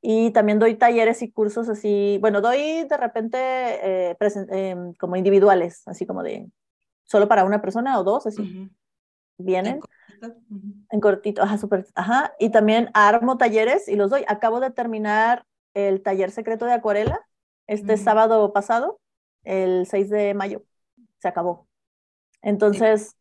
Y 0.01 0.31
también 0.31 0.59
doy 0.59 0.75
talleres 0.75 1.21
y 1.21 1.31
cursos 1.31 1.69
así, 1.69 2.17
bueno, 2.21 2.39
doy 2.39 2.83
de 2.83 2.97
repente 2.97 3.37
eh, 3.41 4.17
em, 4.51 4.93
como 4.93 5.15
individuales, 5.15 5.81
así 5.87 6.05
como 6.05 6.23
de 6.23 6.47
solo 7.03 7.27
para 7.27 7.45
una 7.45 7.61
persona 7.61 7.99
o 7.99 8.03
dos, 8.03 8.27
así. 8.27 8.69
Vienen. 9.37 9.79
En 10.89 10.99
cortito, 10.99 11.43
ajá, 11.43 11.57
súper, 11.57 11.85
ajá. 11.95 12.33
Y 12.39 12.49
también 12.49 12.89
armo 12.93 13.37
talleres 13.37 13.87
y 13.87 13.95
los 13.95 14.09
doy. 14.09 14.23
Acabo 14.27 14.59
de 14.59 14.71
terminar 14.71 15.45
el 15.73 16.01
taller 16.01 16.31
secreto 16.31 16.65
de 16.65 16.73
acuarela 16.73 17.19
este 17.67 17.97
sábado 17.97 18.51
pasado, 18.53 18.99
el 19.43 19.85
6 19.85 20.09
de 20.09 20.33
mayo. 20.33 20.63
Se 21.19 21.27
acabó. 21.27 21.67
Entonces, 22.41 23.16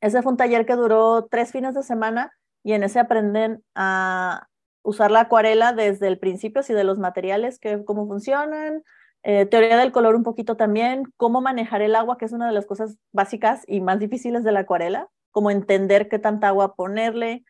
ese 0.00 0.22
fue 0.22 0.32
un 0.32 0.38
taller 0.38 0.66
que 0.66 0.74
duró 0.74 1.26
tres 1.30 1.52
fines 1.52 1.74
de 1.74 1.82
semana 1.82 2.32
y 2.62 2.72
en 2.72 2.82
ese 2.82 2.98
aprenden 3.00 3.62
a 3.74 4.48
usar 4.82 5.10
la 5.10 5.20
acuarela 5.20 5.72
desde 5.72 6.08
el 6.08 6.18
principio, 6.18 6.60
así 6.60 6.72
de 6.72 6.84
los 6.84 6.98
materiales, 6.98 7.58
que, 7.58 7.84
cómo 7.84 8.06
funcionan, 8.06 8.82
eh, 9.22 9.46
teoría 9.46 9.76
del 9.76 9.92
color 9.92 10.14
un 10.14 10.22
poquito 10.22 10.56
también, 10.56 11.04
cómo 11.16 11.40
manejar 11.40 11.82
el 11.82 11.94
agua, 11.94 12.18
que 12.18 12.24
es 12.24 12.32
una 12.32 12.46
de 12.46 12.52
las 12.52 12.66
cosas 12.66 12.96
básicas 13.12 13.62
y 13.66 13.80
más 13.80 13.98
difíciles 13.98 14.44
de 14.44 14.52
la 14.52 14.60
acuarela, 14.60 15.08
como 15.30 15.50
entender 15.50 16.08
qué 16.08 16.18
tanta 16.18 16.48
agua 16.48 16.74
ponerle, 16.74 17.44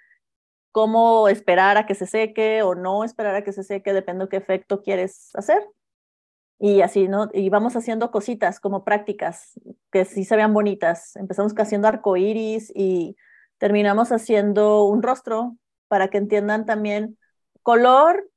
cómo 0.72 1.28
esperar 1.28 1.76
a 1.76 1.86
que 1.86 1.94
se 1.94 2.07
seque 2.07 2.62
o 2.62 2.74
no 2.74 3.05
esperar 3.05 3.34
a 3.34 3.44
que 3.44 3.53
se 3.53 3.62
seque, 3.62 3.92
depende 3.92 4.24
de 4.24 4.28
qué 4.30 4.36
efecto 4.36 4.82
quieres 4.82 5.30
hacer. 5.34 5.62
Y 6.59 6.80
así, 6.80 7.06
¿no? 7.06 7.28
Y 7.32 7.50
vamos 7.50 7.76
haciendo 7.76 8.11
cositas 8.11 8.59
como 8.59 8.84
prácticas 8.84 9.52
que 9.92 10.04
sí 10.04 10.24
se 10.24 10.36
vean 10.36 10.52
bonitas. 10.52 11.14
Empezamos 11.16 11.54
haciendo 11.56 11.86
arcoíris 11.86 12.72
y 12.74 13.16
terminamos 13.59 14.11
haciendo 14.11 14.84
un 14.84 15.02
rostro 15.02 15.56
para 15.86 16.09
que 16.09 16.18
entiendan 16.18 16.66
también 16.66 17.16
color 17.62 18.28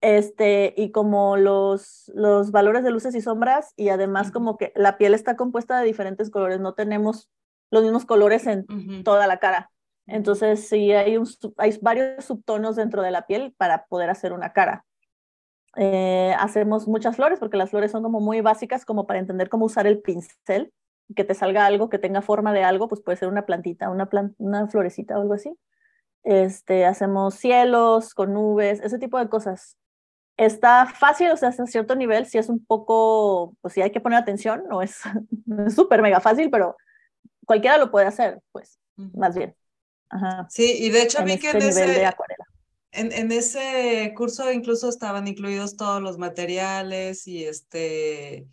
este, 0.00 0.74
y 0.76 0.92
como 0.92 1.36
los, 1.36 2.10
los 2.14 2.50
valores 2.50 2.82
de 2.84 2.90
luces 2.90 3.14
y 3.14 3.20
sombras, 3.20 3.72
y 3.76 3.90
además 3.90 4.30
como 4.30 4.56
que 4.56 4.72
la 4.74 4.96
piel 4.96 5.14
está 5.14 5.36
compuesta 5.36 5.78
de 5.78 5.86
diferentes 5.86 6.30
colores, 6.30 6.60
no 6.60 6.74
tenemos 6.74 7.30
los 7.70 7.82
mismos 7.82 8.04
colores 8.06 8.46
en 8.46 8.66
toda 9.04 9.26
la 9.26 9.38
cara. 9.38 9.70
Entonces, 10.06 10.68
sí, 10.68 10.92
hay, 10.92 11.16
un, 11.16 11.28
hay 11.56 11.78
varios 11.80 12.24
subtonos 12.24 12.76
dentro 12.76 13.02
de 13.02 13.10
la 13.10 13.26
piel 13.26 13.54
para 13.56 13.86
poder 13.86 14.10
hacer 14.10 14.32
una 14.32 14.52
cara. 14.52 14.84
Eh, 15.76 16.34
hacemos 16.38 16.88
muchas 16.88 17.16
flores 17.16 17.38
porque 17.38 17.56
las 17.56 17.70
flores 17.70 17.92
son 17.92 18.02
como 18.02 18.20
muy 18.20 18.40
básicas 18.40 18.84
como 18.84 19.06
para 19.06 19.20
entender 19.20 19.48
cómo 19.48 19.66
usar 19.66 19.86
el 19.86 20.00
pincel, 20.00 20.72
que 21.14 21.24
te 21.24 21.34
salga 21.34 21.66
algo 21.66 21.88
que 21.88 21.98
tenga 21.98 22.22
forma 22.22 22.52
de 22.52 22.64
algo, 22.64 22.88
pues 22.88 23.00
puede 23.00 23.16
ser 23.16 23.28
una 23.28 23.46
plantita, 23.46 23.90
una, 23.90 24.08
una 24.38 24.66
florecita 24.68 25.18
o 25.18 25.22
algo 25.22 25.34
así 25.34 25.56
este, 26.22 26.84
hacemos 26.84 27.34
cielos 27.34 28.14
con 28.14 28.34
nubes, 28.34 28.80
ese 28.80 28.98
tipo 28.98 29.18
de 29.18 29.28
cosas. 29.28 29.76
Está 30.36 30.86
fácil, 30.86 31.30
o 31.30 31.36
sea, 31.36 31.50
hasta 31.50 31.66
cierto 31.66 31.94
nivel, 31.96 32.26
si 32.26 32.38
es 32.38 32.48
un 32.48 32.64
poco, 32.64 33.54
pues 33.60 33.74
sí 33.74 33.82
hay 33.82 33.90
que 33.90 34.00
poner 34.00 34.18
atención, 34.18 34.64
no 34.68 34.82
es 34.82 35.00
súper 35.74 36.02
mega 36.02 36.20
fácil, 36.20 36.50
pero 36.50 36.76
cualquiera 37.46 37.78
lo 37.78 37.90
puede 37.90 38.06
hacer, 38.06 38.40
pues, 38.52 38.78
más 38.96 39.36
bien. 39.36 39.54
Ajá. 40.08 40.46
Sí, 40.50 40.76
y 40.78 40.90
de 40.90 41.02
hecho 41.02 41.22
vi 41.24 41.38
que 41.38 41.48
este 41.48 41.58
en 41.58 41.68
ese, 41.68 42.06
en, 42.92 43.12
en, 43.12 43.32
ese 43.32 44.12
curso 44.16 44.50
incluso 44.52 44.88
estaban 44.88 45.28
incluidos 45.28 45.76
todos 45.76 46.02
los 46.02 46.18
materiales 46.18 47.26
y 47.26 47.44
este, 47.44 48.46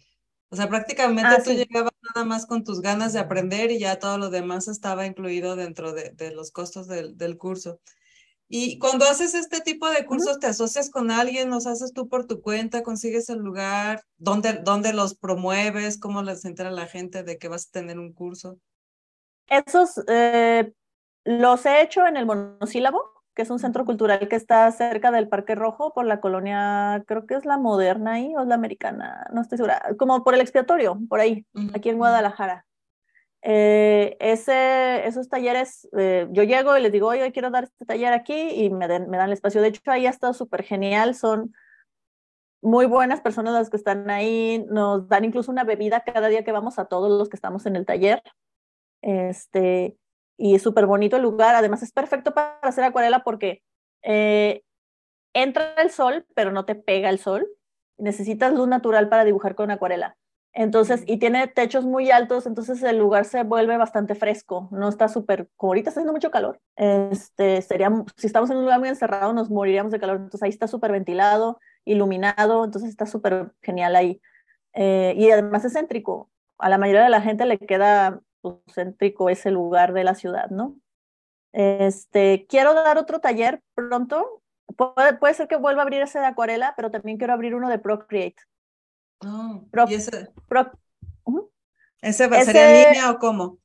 o 0.49 0.55
sea, 0.55 0.69
prácticamente 0.69 1.35
ah, 1.35 1.43
tú 1.43 1.51
llegabas 1.51 1.91
nada 2.15 2.25
más 2.25 2.45
con 2.45 2.63
tus 2.63 2.81
ganas 2.81 3.13
de 3.13 3.19
aprender 3.19 3.71
y 3.71 3.79
ya 3.79 3.99
todo 3.99 4.17
lo 4.17 4.29
demás 4.29 4.67
estaba 4.67 5.05
incluido 5.05 5.55
dentro 5.55 5.91
de, 5.91 6.11
de 6.11 6.31
los 6.31 6.51
costos 6.51 6.87
del, 6.87 7.17
del, 7.17 7.37
curso. 7.37 7.79
Y 8.47 8.79
cuando 8.79 9.05
haces 9.05 9.33
este 9.33 9.59
tipo 9.59 9.89
de 9.89 10.05
cursos, 10.05 10.39
¿te 10.39 10.47
asocias 10.47 10.89
con 10.89 11.11
alguien? 11.11 11.49
¿Los 11.49 11.67
haces 11.67 11.91
tú 11.91 12.07
por 12.07 12.27
tu 12.27 12.41
cuenta? 12.41 12.81
¿Consigues 12.81 13.27
el 13.29 13.39
lugar? 13.39 14.03
¿Dónde, 14.17 14.53
dónde 14.53 14.93
los 14.93 15.15
promueves? 15.15 15.99
¿Cómo 15.99 16.23
les 16.23 16.45
entera 16.45 16.71
la 16.71 16.85
gente 16.85 17.23
de 17.23 17.37
que 17.37 17.49
vas 17.49 17.67
a 17.67 17.71
tener 17.71 17.99
un 17.99 18.13
curso? 18.13 18.57
Esos 19.47 20.01
eh, 20.07 20.71
los 21.25 21.65
he 21.65 21.81
hecho 21.81 22.05
en 22.05 22.15
el 22.15 22.25
monosílabo 22.25 23.16
que 23.37 23.43
es 23.43 23.51
un 23.51 23.59
centro 23.59 23.85
cultural 23.85 24.27
que 24.27 24.35
está 24.35 24.71
cerca 24.71 25.11
del 25.11 25.27
Parque 25.27 25.53
Rojo 25.53 25.93
por 25.93 26.07
la 26.07 26.19
colonia, 26.19 27.03
creo 27.05 27.27
que 27.27 27.35
es 27.35 27.45
la 27.45 27.59
moderna 27.59 28.13
ahí 28.13 28.33
o 28.35 28.41
es 28.41 28.47
la 28.47 28.55
americana, 28.55 29.27
no 29.31 29.41
estoy 29.41 29.59
segura, 29.59 29.79
como 29.99 30.23
por 30.23 30.33
el 30.33 30.41
expiatorio, 30.41 30.97
por 31.07 31.19
ahí, 31.19 31.45
aquí 31.75 31.89
en 31.89 31.99
Guadalajara. 31.99 32.65
Eh, 33.43 34.17
ese, 34.19 35.05
esos 35.05 35.29
talleres, 35.29 35.87
eh, 35.95 36.27
yo 36.31 36.41
llego 36.41 36.75
y 36.75 36.81
les 36.81 36.91
digo, 36.91 37.09
oye, 37.09 37.31
quiero 37.31 37.51
dar 37.51 37.65
este 37.65 37.85
taller 37.85 38.11
aquí 38.11 38.33
y 38.33 38.71
me, 38.71 38.87
me 38.87 39.17
dan 39.17 39.27
el 39.27 39.33
espacio. 39.33 39.61
De 39.61 39.67
hecho, 39.67 39.81
ahí 39.85 40.07
ha 40.07 40.09
estado 40.09 40.33
súper 40.33 40.63
genial, 40.63 41.13
son 41.13 41.53
muy 42.63 42.87
buenas 42.87 43.21
personas 43.21 43.53
las 43.53 43.69
que 43.69 43.77
están 43.77 44.09
ahí, 44.09 44.65
nos 44.67 45.07
dan 45.09 45.25
incluso 45.25 45.51
una 45.51 45.63
bebida 45.63 45.99
cada 46.01 46.27
día 46.27 46.43
que 46.43 46.51
vamos 46.51 46.79
a 46.79 46.85
todos 46.85 47.15
los 47.15 47.29
que 47.29 47.35
estamos 47.35 47.67
en 47.67 47.75
el 47.75 47.85
taller. 47.85 48.23
Este, 49.03 49.95
y 50.37 50.55
es 50.55 50.61
súper 50.61 50.85
bonito 50.85 51.17
el 51.17 51.23
lugar. 51.23 51.55
Además 51.55 51.83
es 51.83 51.91
perfecto 51.91 52.33
para 52.33 52.59
hacer 52.61 52.83
acuarela 52.83 53.23
porque 53.23 53.63
eh, 54.03 54.63
entra 55.33 55.73
el 55.81 55.91
sol, 55.91 56.25
pero 56.35 56.51
no 56.51 56.65
te 56.65 56.75
pega 56.75 57.09
el 57.09 57.19
sol. 57.19 57.47
Necesitas 57.97 58.53
luz 58.53 58.67
natural 58.67 59.09
para 59.09 59.25
dibujar 59.25 59.55
con 59.55 59.71
acuarela. 59.71 60.15
Entonces, 60.53 61.03
y 61.05 61.17
tiene 61.17 61.47
techos 61.47 61.85
muy 61.85 62.09
altos, 62.09 62.47
entonces 62.47 62.81
el 62.81 62.97
lugar 62.97 63.25
se 63.25 63.43
vuelve 63.43 63.77
bastante 63.77 64.15
fresco, 64.15 64.69
no 64.71 64.89
está 64.89 65.07
súper, 65.07 65.49
como 65.55 65.71
ahorita 65.71 65.89
está 65.89 65.99
haciendo 65.99 66.13
mucho 66.13 66.31
calor, 66.31 66.59
este, 66.75 67.61
sería, 67.61 67.91
si 68.15 68.25
estamos 68.25 68.49
en 68.49 68.57
un 68.57 68.63
lugar 68.63 68.79
muy 68.79 68.89
encerrado 68.89 69.33
nos 69.33 69.51
moriríamos 69.51 69.91
de 69.91 69.99
calor, 69.99 70.15
entonces 70.15 70.41
ahí 70.41 70.49
está 70.49 70.67
súper 70.67 70.91
ventilado 70.91 71.59
iluminado, 71.87 72.65
entonces 72.65 72.89
está 72.89 73.05
súper 73.05 73.51
genial 73.61 73.95
ahí. 73.95 74.21
Eh, 74.73 75.13
y 75.17 75.31
además 75.31 75.65
es 75.65 75.73
céntrico. 75.73 76.29
A 76.59 76.69
la 76.69 76.77
mayoría 76.77 77.03
de 77.03 77.09
la 77.09 77.21
gente 77.21 77.45
le 77.45 77.57
queda 77.57 78.21
céntrico 78.73 79.29
ese 79.29 79.51
lugar 79.51 79.93
de 79.93 80.03
la 80.03 80.15
ciudad, 80.15 80.49
¿no? 80.49 80.75
Este, 81.53 82.45
quiero 82.47 82.73
dar 82.73 82.97
otro 82.97 83.19
taller 83.19 83.61
pronto. 83.73 84.43
Puede, 84.75 85.13
puede 85.17 85.33
ser 85.33 85.47
que 85.47 85.55
vuelva 85.55 85.81
a 85.81 85.83
abrir 85.83 86.01
ese 86.01 86.19
de 86.19 86.25
acuarela, 86.25 86.73
pero 86.75 86.91
también 86.91 87.17
quiero 87.17 87.33
abrir 87.33 87.55
uno 87.55 87.69
de 87.69 87.79
Procreate. 87.79 88.35
Oh, 89.25 89.63
Pro- 89.71 89.85
¿y 89.87 89.95
ese, 89.95 90.29
Pro- 90.47 90.71
ese 92.01 92.27
va- 92.27 92.37
en 92.39 92.45
línea 92.89 93.11
o 93.11 93.17
cómo? 93.17 93.57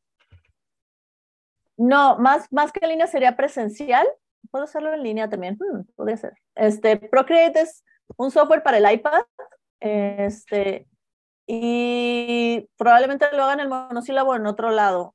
No, 1.77 2.17
más, 2.19 2.51
más 2.53 2.73
que 2.73 2.81
en 2.83 2.91
línea 2.91 3.07
sería 3.07 3.37
presencial. 3.37 4.07
Puedo 4.51 4.65
hacerlo 4.65 4.93
en 4.93 5.03
línea 5.03 5.29
también. 5.29 5.59
Hmm, 5.59 5.83
podría 5.97 6.17
ser. 6.17 6.35
Este, 6.55 6.97
Procreate 6.97 7.61
es 7.61 7.85
un 8.17 8.31
software 8.31 8.63
para 8.63 8.79
el 8.79 8.91
iPad. 8.93 9.23
Este, 9.81 10.87
y 11.55 12.67
probablemente 12.79 13.27
lo 13.37 13.43
hagan 13.43 13.61
en 13.61 13.65
el 13.65 13.69
monosílabo 13.69 14.35
en 14.35 14.47
otro 14.47 14.71
lado. 14.71 15.15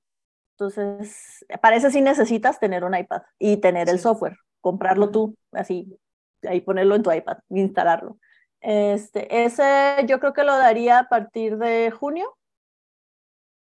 Entonces, 0.51 1.43
parece 1.63 1.89
sí 1.89 1.99
necesitas 1.99 2.59
tener 2.59 2.83
un 2.83 2.95
iPad 2.95 3.23
y 3.39 3.57
tener 3.57 3.89
el 3.89 3.99
software, 3.99 4.37
comprarlo 4.61 5.09
tú, 5.09 5.35
así, 5.51 5.99
ahí 6.47 6.61
ponerlo 6.61 6.93
en 6.93 7.01
tu 7.01 7.11
iPad, 7.11 7.39
instalarlo. 7.49 8.19
Este, 8.61 9.45
ese 9.45 10.05
yo 10.07 10.19
creo 10.19 10.33
que 10.33 10.43
lo 10.43 10.55
daría 10.55 10.99
a 10.99 11.09
partir 11.09 11.57
de 11.57 11.89
junio. 11.89 12.37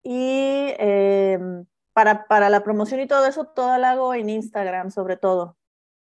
Y 0.04 0.76
em, 0.78 1.66
para, 1.94 2.28
para 2.28 2.52
la 2.52 2.64
promoción 2.64 3.00
y 3.00 3.08
todo 3.08 3.26
eso, 3.26 3.46
todo 3.46 3.76
lo 3.80 3.88
hago 3.88 4.14
en 4.14 4.30
Instagram, 4.30 4.92
sobre 4.92 5.18
todo. 5.18 5.58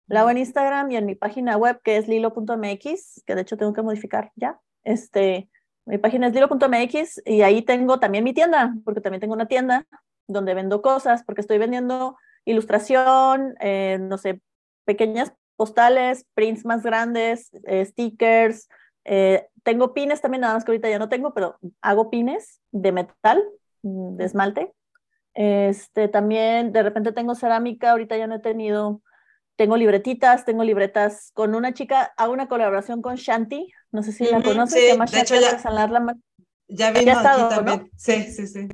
Lo 0.08 0.18
hago 0.18 0.30
en 0.30 0.38
Instagram 0.38 0.90
y 0.90 0.96
en 0.96 1.06
mi 1.06 1.14
página 1.14 1.56
web, 1.56 1.80
que 1.84 1.98
es 1.98 2.08
lilo.mx, 2.08 3.22
que 3.24 3.34
de 3.36 3.42
hecho 3.42 3.56
tengo 3.56 3.72
que 3.72 3.82
modificar 3.82 4.32
ya. 4.34 4.60
Este, 4.82 5.48
mi 5.88 5.98
página 5.98 6.26
es 6.26 6.34
lilo.mx 6.34 7.22
y 7.24 7.42
ahí 7.42 7.62
tengo 7.62 7.98
también 7.98 8.22
mi 8.22 8.34
tienda, 8.34 8.74
porque 8.84 9.00
también 9.00 9.20
tengo 9.20 9.34
una 9.34 9.46
tienda 9.46 9.86
donde 10.26 10.54
vendo 10.54 10.82
cosas, 10.82 11.24
porque 11.24 11.40
estoy 11.40 11.58
vendiendo 11.58 12.16
ilustración, 12.44 13.54
eh, 13.60 13.98
no 14.00 14.18
sé, 14.18 14.40
pequeñas 14.84 15.32
postales, 15.56 16.26
prints 16.34 16.64
más 16.64 16.82
grandes, 16.82 17.50
eh, 17.64 17.84
stickers. 17.84 18.68
eh, 19.04 19.48
tengo 19.62 19.94
pines 19.94 20.20
también, 20.20 20.42
nada 20.42 20.54
más 20.54 20.64
que 20.64 20.70
ahorita 20.70 20.88
ya 20.88 20.98
no 20.98 21.08
tengo, 21.08 21.32
pero 21.34 21.56
hago 21.80 22.10
pines 22.10 22.60
de 22.70 22.92
metal, 22.92 23.42
mm, 23.82 24.16
de 24.16 24.24
esmalte. 24.24 24.72
Este, 25.34 26.08
también 26.08 26.72
de 26.72 26.82
repente 26.82 27.12
tengo 27.12 27.34
cerámica, 27.34 27.92
ahorita 27.92 28.16
ya 28.16 28.26
no 28.26 28.36
he 28.36 28.40
tenido, 28.40 29.02
tengo 29.56 29.76
libretitas, 29.76 30.44
tengo 30.44 30.64
libretas 30.64 31.30
con 31.34 31.54
una 31.54 31.72
chica, 31.72 32.12
hago 32.16 32.32
una 32.32 32.48
colaboración 32.48 33.02
con 33.02 33.16
Shanti, 33.16 33.72
no 33.92 34.02
sé 34.02 34.12
si 34.12 34.24
la 34.24 34.42
conoces, 34.42 34.74
sí, 34.80 34.86
se 34.86 34.92
llama 34.92 35.06
de 35.06 35.20
hecho 35.20 35.34
ya- 35.36 35.48
Artesanal 35.50 35.92
La 35.92 36.00
Ma- 36.00 36.16
Ya 36.68 36.90
vino 36.90 37.12
ha 37.12 37.14
estado, 37.14 37.46
aquí 37.46 37.54
¿no? 37.64 37.70
también. 37.72 37.90
Sí, 37.96 38.22
sí, 38.32 38.46
sí. 38.46 38.68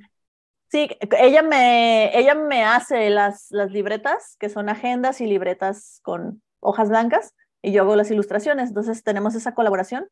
Sí, 0.70 0.88
ella 1.18 1.42
me, 1.42 2.18
ella 2.18 2.34
me 2.34 2.64
hace 2.64 3.08
las, 3.10 3.46
las 3.50 3.70
libretas, 3.70 4.36
que 4.40 4.48
son 4.48 4.68
agendas 4.68 5.20
y 5.20 5.26
libretas 5.26 6.00
con 6.02 6.42
hojas 6.60 6.88
blancas, 6.88 7.34
y 7.62 7.70
yo 7.72 7.82
hago 7.82 7.94
las 7.94 8.10
ilustraciones. 8.10 8.70
Entonces 8.70 9.04
tenemos 9.04 9.36
esa 9.36 9.54
colaboración. 9.54 10.08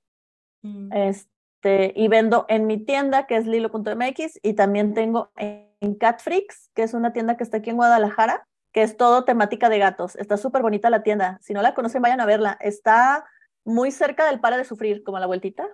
Mm. 0.63 0.93
Este, 0.93 1.93
y 1.97 2.07
vendo 2.07 2.47
en 2.49 2.67
mi 2.69 2.79
tienda, 2.79 3.27
que 3.27 3.37
es 3.37 3.47
lilo.mx, 3.47 4.39
y 4.43 4.53
también 4.55 4.95
tengo 4.95 5.33
en 5.37 5.95
Catfreaks, 5.97 6.71
que 6.75 6.85
es 6.85 6.95
una 6.95 7.13
tienda 7.13 7.37
que 7.37 7.43
está 7.43 7.57
aquí 7.57 7.71
en 7.71 7.77
Guadalajara, 7.77 8.47
que 8.73 8.83
es 8.83 8.97
todo 8.97 9.25
temática 9.25 9.69
de 9.69 9.79
gatos. 9.79 10.15
Está 10.15 10.37
súper 10.37 10.63
bonita 10.63 10.91
la 10.91 11.03
tienda. 11.03 11.39
Si 11.43 11.53
no 11.55 11.61
la 11.63 11.75
conocen, 11.75 12.03
vayan 12.03 12.21
a 12.21 12.27
verla. 12.27 12.57
Está 12.61 13.25
muy 13.65 13.91
cerca 13.91 14.27
del 14.27 14.41
Para 14.41 14.57
de 14.57 14.65
Sufrir, 14.65 15.03
como 15.03 15.17
a 15.17 15.21
la 15.21 15.27
vueltita, 15.27 15.69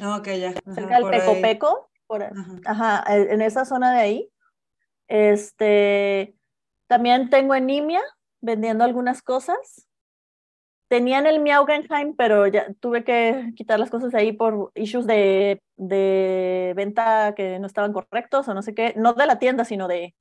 Ah, 0.00 0.16
ok, 0.18 0.28
ya. 0.28 0.50
Ajá, 0.50 0.74
cerca 0.74 0.94
del 0.96 1.04
ahí. 1.06 1.10
Peco 1.10 1.32
Peco, 1.40 1.90
por, 2.06 2.22
Ajá. 2.22 2.54
Ajá, 2.64 3.04
e- 3.16 3.32
en 3.34 3.42
esa 3.42 3.64
zona 3.64 3.92
de 3.92 3.98
ahí. 4.00 4.30
Este, 5.08 6.34
también 6.86 7.30
tengo 7.30 7.54
en 7.54 7.66
Nimia 7.66 8.02
vendiendo 8.40 8.84
algunas 8.84 9.22
cosas. 9.22 9.88
Tenía 10.88 11.18
en 11.18 11.26
el 11.26 11.40
Miaugenheim, 11.40 12.14
pero 12.16 12.46
ya 12.46 12.72
tuve 12.80 13.04
que 13.04 13.52
quitar 13.56 13.78
las 13.78 13.90
cosas 13.90 14.14
ahí 14.14 14.32
por 14.32 14.70
issues 14.74 15.06
de, 15.06 15.60
de 15.76 16.72
venta 16.76 17.34
que 17.36 17.58
no 17.58 17.66
estaban 17.66 17.92
correctos 17.92 18.48
o 18.48 18.54
no 18.54 18.62
sé 18.62 18.74
qué, 18.74 18.94
no 18.96 19.12
de 19.12 19.26
la 19.26 19.38
tienda, 19.38 19.64
sino 19.64 19.86
de 19.88 20.14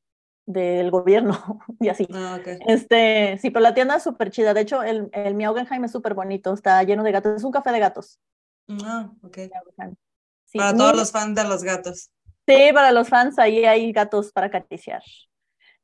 del 0.48 0.90
gobierno 0.90 1.60
y 1.80 1.90
así. 1.90 2.08
Ah. 2.12 2.40
Este, 2.66 3.38
sí, 3.38 3.52
pero 3.52 3.62
la 3.62 3.76
tienda 3.76 3.98
es 3.98 4.04
súper 4.04 4.32
chida. 4.32 4.56
De 4.56 4.62
hecho, 4.62 4.82
el, 4.82 5.10
el 5.12 5.36
Miaugenheim 5.36 5.84
es 5.84 5.92
súper 5.92 6.16
bonito, 6.16 6.54
está 6.54 6.82
lleno 6.82 7.04
de 7.04 7.12
gatos. 7.12 7.36
Es 7.36 7.44
un 7.44 7.52
café 7.52 7.72
de 7.72 7.80
gatos. 7.80 8.20
Ah, 8.84 9.12
ok. 9.22 9.38
Sí, 10.46 10.58
Para 10.58 10.76
todos 10.76 10.96
los 10.96 11.12
fans 11.12 11.36
de 11.36 11.44
los 11.44 11.64
gatos. 11.64 12.10
Sí, 12.48 12.72
para 12.74 12.92
los 12.94 13.10
fans, 13.10 13.38
ahí 13.38 13.66
hay 13.66 13.92
gatos 13.92 14.32
para 14.32 14.48
acariciar. 14.48 15.04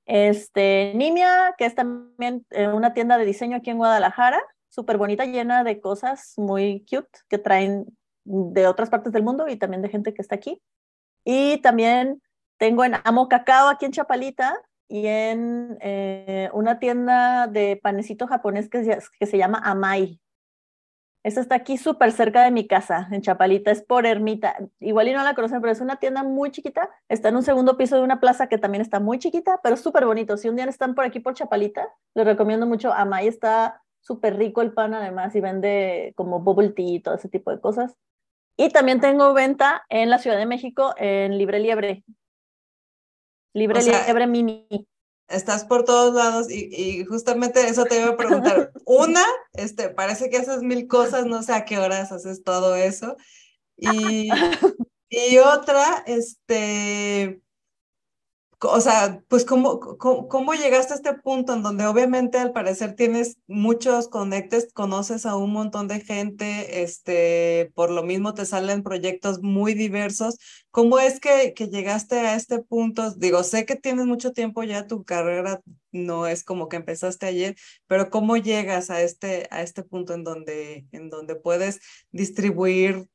Este, 0.06 0.94
Nimia, 0.96 1.54
que 1.58 1.66
es 1.66 1.76
también 1.76 2.46
eh, 2.52 2.70
una 2.70 2.94
tienda 2.94 3.18
de 3.18 3.26
diseño 3.26 3.58
aquí 3.58 3.70
en 3.70 3.78
Guadalajara, 3.78 4.42
súper 4.70 4.98
bonita, 4.98 5.26
llena 5.26 5.64
de 5.66 5.82
cosas 5.82 6.34
muy 6.38 6.86
cute 6.90 7.20
que 7.28 7.38
traen 7.38 7.86
de 8.24 8.68
otras 8.68 8.90
partes 8.90 9.12
del 9.12 9.24
mundo 9.24 9.48
y 9.50 9.58
también 9.58 9.82
de 9.82 9.90
gente 9.90 10.14
que 10.14 10.22
está 10.22 10.36
aquí. 10.36 10.62
Y 11.26 11.58
también 11.58 12.22
tengo 12.58 12.84
en 12.84 12.96
Amo 13.04 13.28
Cacao 13.30 13.70
aquí 13.70 13.86
en 13.86 13.92
Chapalita 13.92 14.56
y 14.88 15.08
en 15.08 15.78
eh, 15.82 16.50
una 16.54 16.80
tienda 16.80 17.48
de 17.48 17.80
panecito 17.82 18.28
japonés 18.28 18.70
que, 18.70 18.84
se- 18.84 19.38
llama 19.38 19.60
Amai. 19.64 20.20
Esta 21.24 21.40
está 21.40 21.56
aquí 21.56 21.78
súper 21.78 22.12
cerca 22.12 22.44
de 22.44 22.52
mi 22.52 22.68
casa, 22.68 23.08
en 23.12 23.22
Chapalita, 23.22 23.72
es 23.72 23.82
por 23.82 24.06
Ermita. 24.06 24.58
Igual 24.82 25.08
y 25.08 25.14
no 25.14 25.24
la 25.24 25.34
conocen, 25.36 25.62
pero 25.62 25.72
es 25.72 25.80
una 25.80 25.96
tienda 25.96 26.22
muy 26.22 26.52
chiquita. 26.52 26.90
Está 27.08 27.30
en 27.30 27.38
un 27.38 27.44
segundo 27.44 27.78
piso 27.78 27.96
de 27.96 28.02
una 28.04 28.20
plaza 28.20 28.48
que 28.48 28.58
también 28.58 28.82
está 28.82 29.00
muy 29.00 29.20
chiquita, 29.20 29.62
pero 29.64 29.78
súper 29.78 30.06
bonito. 30.06 30.36
Si 30.36 30.50
un 30.50 30.58
día 30.58 30.66
están 30.66 30.96
por 30.96 31.06
aquí 31.06 31.22
por 31.22 31.34
Chapalita, 31.34 31.88
les 32.14 32.26
recomiendo 32.26 32.68
mucho. 32.68 32.92
Amay 32.94 33.28
está 33.30 33.82
súper 34.02 34.36
rico 34.36 34.62
el 34.62 34.74
pan 34.74 34.94
además 34.94 35.34
y 35.34 35.40
vende 35.40 36.12
como 36.18 36.42
bubble 36.42 36.72
tea 36.72 36.86
y 36.96 37.00
todo 37.00 37.16
ese 37.16 37.30
tipo 37.30 37.52
de 37.52 37.62
cosas. 37.62 37.96
Y 38.58 38.70
también 38.70 39.00
tengo 39.00 39.34
venta 39.34 39.86
en 39.88 40.10
la 40.10 40.18
Ciudad 40.20 40.38
de 40.38 40.46
México 40.46 40.94
en 40.98 41.38
Libre 41.38 41.60
Liebre. 41.60 42.04
Libre 43.54 43.80
O 43.80 43.82
sea, 43.82 44.06
Liebre 44.06 44.28
Mini. 44.28 44.68
Estás 45.28 45.64
por 45.64 45.86
todos 45.86 46.14
lados 46.14 46.52
y, 46.52 46.70
y 46.76 47.06
justamente 47.06 47.68
eso 47.68 47.86
te 47.86 48.00
iba 48.00 48.10
a 48.10 48.18
preguntar. 48.18 48.72
Una, 48.86 49.24
este, 49.54 49.90
parece 49.90 50.30
que 50.30 50.38
haces 50.38 50.62
mil 50.62 50.88
cosas, 50.88 51.26
no 51.26 51.42
sé 51.44 51.54
a 51.54 51.66
qué 51.66 51.78
horas 51.78 52.12
haces 52.12 52.44
todo 52.44 52.76
eso. 52.76 53.16
Y, 53.78 54.30
y 55.10 55.38
otra, 55.38 56.04
este, 56.06 57.42
o 58.64 58.82
sea, 58.82 59.22
pues 59.28 59.46
cómo, 59.46 59.80
cómo, 59.80 60.54
llegaste 60.54 60.94
a 60.94 60.96
este 60.96 61.14
punto 61.14 61.54
en 61.54 61.64
donde 61.64 61.86
obviamente 61.86 62.38
al 62.38 62.54
parecer 62.54 62.96
tienes 62.96 63.38
muchos 63.48 64.08
conectes, 64.08 64.72
conoces 64.74 65.26
a 65.26 65.36
un 65.36 65.52
montón 65.52 65.88
de 65.88 66.00
gente, 66.00 66.84
este, 66.84 67.72
por 67.76 67.90
lo 67.92 68.04
mismo 68.04 68.34
te 68.34 68.46
salen 68.46 68.84
proyectos 68.84 69.42
muy 69.42 69.74
diversos. 69.74 70.38
¿Cómo 70.72 71.00
es 71.00 71.20
que, 71.20 71.54
que 71.54 71.68
llegaste 71.68 72.20
a 72.20 72.36
este 72.36 72.60
punto? 72.60 73.12
Digo, 73.12 73.44
sé 73.44 73.66
que 73.66 73.76
tienes 73.76 74.06
mucho 74.06 74.32
tiempo 74.32 74.64
ya, 74.64 74.88
tu 74.88 75.04
carrera 75.04 75.62
no 75.92 76.28
es 76.28 76.44
como 76.44 76.70
que 76.70 76.78
empezaste 76.78 77.26
ayer, 77.26 77.56
pero 77.88 78.10
¿cómo 78.10 78.38
llegas 78.38 78.90
a 78.90 79.02
este, 79.02 79.48
a 79.52 79.62
este 79.62 79.84
punto 79.84 80.14
en 80.14 80.24
donde, 80.24 80.86
en 80.92 81.10
donde 81.10 81.36
puedes 81.36 81.80
distribuir 82.12 83.08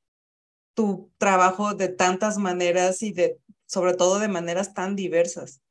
tu 0.75 1.11
trabajo 1.19 1.75
de 1.75 1.89
tantas 1.89 2.39
maneras 2.39 3.03
y 3.03 3.13
de, 3.13 3.37
sobre 3.69 3.95
todo 3.95 4.19
de 4.21 4.29
maneras 4.29 4.75
tan 4.75 4.97
diversas? 4.97 5.63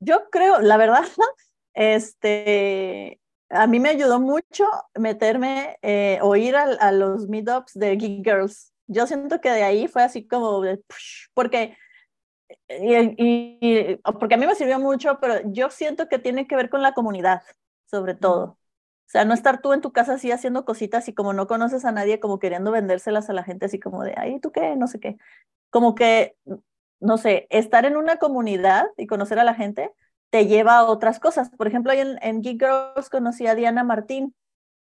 Yo 0.00 0.28
creo, 0.30 0.60
la 0.60 0.76
verdad, 0.76 1.02
este, 1.74 3.20
a 3.50 3.66
mí 3.66 3.80
me 3.80 3.90
ayudó 3.90 4.20
mucho 4.20 4.64
meterme 4.94 5.78
eh, 5.82 6.18
o 6.22 6.36
ir 6.36 6.56
a, 6.56 6.64
a 6.64 6.92
los 6.92 7.28
meetups 7.28 7.74
de 7.74 7.96
Geek 7.96 8.24
Girls. 8.24 8.72
Yo 8.86 9.06
siento 9.06 9.40
que 9.40 9.50
de 9.50 9.62
ahí 9.62 9.88
fue 9.88 10.02
así 10.02 10.26
como, 10.26 10.60
de, 10.60 10.82
porque, 11.34 11.76
y, 12.68 12.94
y- 13.18 13.58
y- 13.60 13.96
porque 14.20 14.34
a 14.36 14.38
mí 14.38 14.46
me 14.46 14.54
sirvió 14.56 14.78
mucho, 14.80 15.18
pero 15.20 15.36
yo 15.52 15.70
siento 15.70 16.08
que 16.08 16.18
tiene 16.20 16.46
que 16.48 16.56
ver 16.56 16.70
con 16.70 16.82
la 16.82 16.94
comunidad, 16.94 17.42
sobre 17.86 18.14
todo. 18.14 18.58
O 19.06 19.10
sea, 19.14 19.24
no 19.24 19.34
estar 19.34 19.60
tú 19.60 19.72
en 19.72 19.80
tu 19.80 19.92
casa 19.92 20.14
así 20.14 20.32
haciendo 20.32 20.64
cositas 20.64 21.08
y 21.08 21.14
como 21.14 21.32
no 21.32 21.46
conoces 21.46 21.84
a 21.84 21.92
nadie, 21.92 22.20
como 22.20 22.38
queriendo 22.38 22.70
vendérselas 22.70 23.30
a 23.30 23.32
la 23.32 23.44
gente, 23.44 23.66
así 23.66 23.78
como 23.78 24.02
de, 24.02 24.14
ay, 24.16 24.40
¿tú 24.40 24.50
qué? 24.50 24.76
No 24.76 24.86
sé 24.86 24.98
qué. 24.98 25.16
Como 25.70 25.94
que, 25.94 26.36
no 27.00 27.18
sé, 27.18 27.46
estar 27.50 27.84
en 27.84 27.96
una 27.96 28.16
comunidad 28.16 28.86
y 28.96 29.06
conocer 29.06 29.38
a 29.38 29.44
la 29.44 29.54
gente 29.54 29.90
te 30.30 30.46
lleva 30.46 30.78
a 30.78 30.84
otras 30.84 31.20
cosas. 31.20 31.50
Por 31.50 31.68
ejemplo, 31.68 31.92
ahí 31.92 32.00
en, 32.00 32.18
en 32.22 32.42
Geek 32.42 32.60
Girls 32.60 33.08
conocí 33.08 33.46
a 33.46 33.54
Diana 33.54 33.84
Martín. 33.84 34.34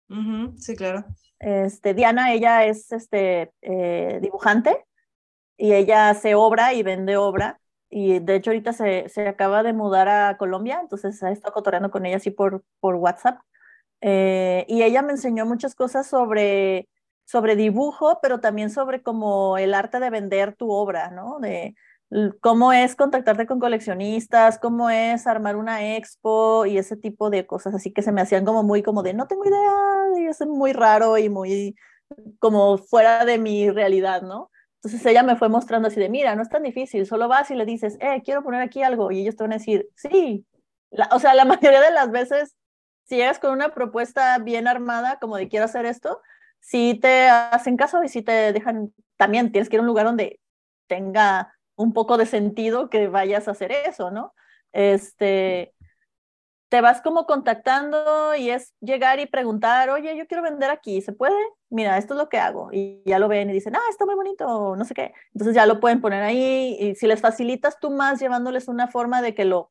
Ujú, 0.08 0.56
sí, 0.56 0.76
claro. 0.76 1.04
Este, 1.38 1.92
Diana, 1.92 2.32
ella 2.32 2.64
es 2.64 2.92
este, 2.92 3.52
eh, 3.60 4.18
dibujante 4.22 4.86
y 5.56 5.72
ella 5.72 6.10
hace 6.10 6.34
obra 6.34 6.72
y 6.72 6.82
vende 6.82 7.16
obra. 7.16 7.60
Y 7.90 8.20
de 8.20 8.36
hecho 8.36 8.50
ahorita 8.50 8.72
se, 8.72 9.08
se 9.08 9.28
acaba 9.28 9.62
de 9.62 9.74
mudar 9.74 10.08
a 10.08 10.38
Colombia, 10.38 10.78
entonces 10.80 11.22
ha 11.22 11.30
estado 11.30 11.52
cotorreando 11.52 11.90
con 11.90 12.06
ella 12.06 12.16
así 12.16 12.30
por, 12.30 12.64
por 12.80 12.94
WhatsApp. 12.94 13.38
Eh, 14.02 14.66
y 14.68 14.82
ella 14.82 15.00
me 15.02 15.12
enseñó 15.12 15.46
muchas 15.46 15.74
cosas 15.74 16.06
sobre, 16.06 16.88
sobre 17.24 17.56
dibujo, 17.56 18.18
pero 18.20 18.40
también 18.40 18.68
sobre 18.70 19.02
como 19.02 19.56
el 19.56 19.72
arte 19.74 20.00
de 20.00 20.10
vender 20.10 20.54
tu 20.56 20.70
obra, 20.70 21.10
¿no? 21.10 21.38
De 21.40 21.74
cómo 22.40 22.72
es 22.72 22.94
contactarte 22.94 23.46
con 23.46 23.58
coleccionistas, 23.58 24.58
cómo 24.58 24.90
es 24.90 25.26
armar 25.26 25.56
una 25.56 25.96
expo 25.96 26.66
y 26.66 26.76
ese 26.76 26.96
tipo 26.96 27.30
de 27.30 27.46
cosas, 27.46 27.74
así 27.74 27.92
que 27.92 28.02
se 28.02 28.12
me 28.12 28.20
hacían 28.20 28.44
como 28.44 28.62
muy 28.62 28.82
como 28.82 29.02
de 29.02 29.14
no 29.14 29.26
tengo 29.26 29.46
idea, 29.46 29.72
y 30.18 30.26
es 30.26 30.40
muy 30.46 30.72
raro 30.72 31.16
y 31.16 31.28
muy 31.30 31.74
como 32.38 32.76
fuera 32.78 33.24
de 33.24 33.38
mi 33.38 33.70
realidad, 33.70 34.22
¿no? 34.22 34.50
Entonces 34.82 35.04
ella 35.06 35.22
me 35.22 35.36
fue 35.36 35.48
mostrando 35.48 35.88
así 35.88 36.00
de, 36.00 36.08
mira, 36.08 36.34
no 36.34 36.42
es 36.42 36.48
tan 36.48 36.64
difícil, 36.64 37.06
solo 37.06 37.28
vas 37.28 37.50
y 37.50 37.54
le 37.54 37.64
dices, 37.64 37.96
eh, 38.00 38.20
quiero 38.24 38.42
poner 38.42 38.60
aquí 38.62 38.82
algo, 38.82 39.10
y 39.12 39.20
ellos 39.20 39.36
te 39.36 39.44
van 39.44 39.52
a 39.52 39.58
decir, 39.58 39.88
sí. 39.94 40.44
o 41.12 41.18
sea, 41.20 41.34
la 41.34 41.44
mayoría 41.46 41.80
de 41.80 41.92
las 41.92 42.10
veces, 42.10 42.56
si 43.04 43.16
llegas 43.16 43.38
con 43.38 43.52
una 43.52 43.74
propuesta 43.74 44.38
bien 44.38 44.68
armada, 44.68 45.18
como 45.20 45.36
de 45.36 45.48
quiero 45.48 45.64
hacer 45.64 45.86
esto, 45.86 46.20
si 46.60 46.94
te 46.94 47.28
hacen 47.28 47.76
caso 47.76 48.02
y 48.04 48.08
si 48.08 48.22
te 48.22 48.52
dejan, 48.52 48.92
también 49.16 49.52
tienes 49.52 49.68
que 49.68 49.76
ir 49.76 49.80
a 49.80 49.82
un 49.82 49.88
lugar 49.88 50.06
donde 50.06 50.40
tenga 50.86 51.54
un 51.74 51.92
poco 51.92 52.16
de 52.16 52.26
sentido 52.26 52.88
que 52.90 53.08
vayas 53.08 53.48
a 53.48 53.52
hacer 53.52 53.72
eso, 53.72 54.10
¿no? 54.10 54.34
Este, 54.72 55.74
te 56.72 56.80
vas 56.80 57.02
como 57.02 57.26
contactando 57.26 58.34
y 58.34 58.48
es 58.48 58.72
llegar 58.80 59.20
y 59.20 59.26
preguntar, 59.26 59.90
oye, 59.90 60.16
yo 60.16 60.26
quiero 60.26 60.42
vender 60.42 60.70
aquí, 60.70 61.02
¿se 61.02 61.12
puede? 61.12 61.36
Mira, 61.68 61.98
esto 61.98 62.14
es 62.14 62.18
lo 62.18 62.30
que 62.30 62.38
hago. 62.38 62.70
Y 62.72 63.02
ya 63.04 63.18
lo 63.18 63.28
ven 63.28 63.50
y 63.50 63.52
dicen, 63.52 63.76
ah, 63.76 63.90
está 63.90 64.06
muy 64.06 64.14
bonito, 64.14 64.74
no 64.74 64.84
sé 64.86 64.94
qué. 64.94 65.12
Entonces 65.34 65.54
ya 65.54 65.66
lo 65.66 65.80
pueden 65.80 66.00
poner 66.00 66.22
ahí 66.22 66.76
y 66.80 66.94
si 66.94 67.06
les 67.06 67.20
facilitas 67.20 67.78
tú 67.78 67.90
más 67.90 68.20
llevándoles 68.20 68.68
una 68.68 68.88
forma 68.88 69.20
de 69.20 69.34
que 69.34 69.44
lo 69.44 69.70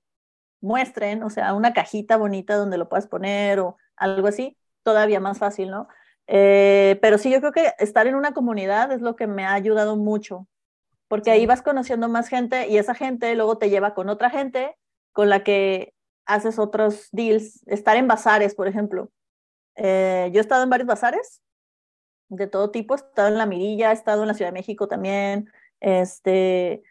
muestren, 0.62 1.24
o 1.24 1.30
sea, 1.30 1.54
una 1.54 1.74
cajita 1.74 2.18
bonita 2.18 2.56
donde 2.56 2.78
lo 2.78 2.90
puedas 2.90 3.08
poner 3.08 3.60
o 3.60 3.78
algo 3.96 4.28
así, 4.28 4.58
todavía 4.84 5.20
más 5.20 5.40
fácil, 5.40 5.72
¿no? 5.72 5.88
Eh, 6.28 6.98
pero 7.02 7.18
sí, 7.18 7.32
yo 7.32 7.40
creo 7.40 7.52
que 7.52 7.74
estar 7.80 8.08
en 8.08 8.16
una 8.16 8.34
comunidad 8.34 8.92
es 8.92 9.02
lo 9.02 9.16
que 9.16 9.28
me 9.28 9.46
ha 9.46 9.54
ayudado 9.54 9.98
mucho 9.98 10.48
porque 11.12 11.30
ahí 11.30 11.46
vas 11.46 11.62
conociendo 11.62 12.08
más 12.08 12.30
gente 12.30 12.70
y 12.70 12.78
esa 12.78 12.96
gente 12.96 13.36
luego 13.36 13.58
te 13.58 13.70
lleva 13.70 13.94
con 13.94 14.08
otra 14.08 14.30
gente 14.30 14.78
con 15.12 15.28
la 15.28 15.44
que 15.44 15.94
haces 16.26 16.58
otros 16.58 17.10
deals. 17.12 17.68
Estar 17.68 17.98
en 17.98 18.08
bazares, 18.08 18.56
por 18.56 18.70
ejemplo. 18.70 19.12
Eh, 19.76 20.30
yo 20.32 20.40
he 20.40 20.42
estado 20.42 20.64
en 20.64 20.70
varios 20.70 20.88
bazares 20.88 21.42
de 22.30 22.48
todo 22.48 22.72
tipo, 22.72 22.94
he 22.94 22.98
estado 22.98 23.28
en 23.28 23.38
La 23.38 23.46
Mirilla, 23.46 23.92
he 23.92 23.94
estado 23.94 24.22
en 24.22 24.30
la 24.30 24.34
Ciudad 24.36 24.52
de 24.52 24.58
México 24.58 24.88
también, 24.88 25.52
este, 25.82 26.82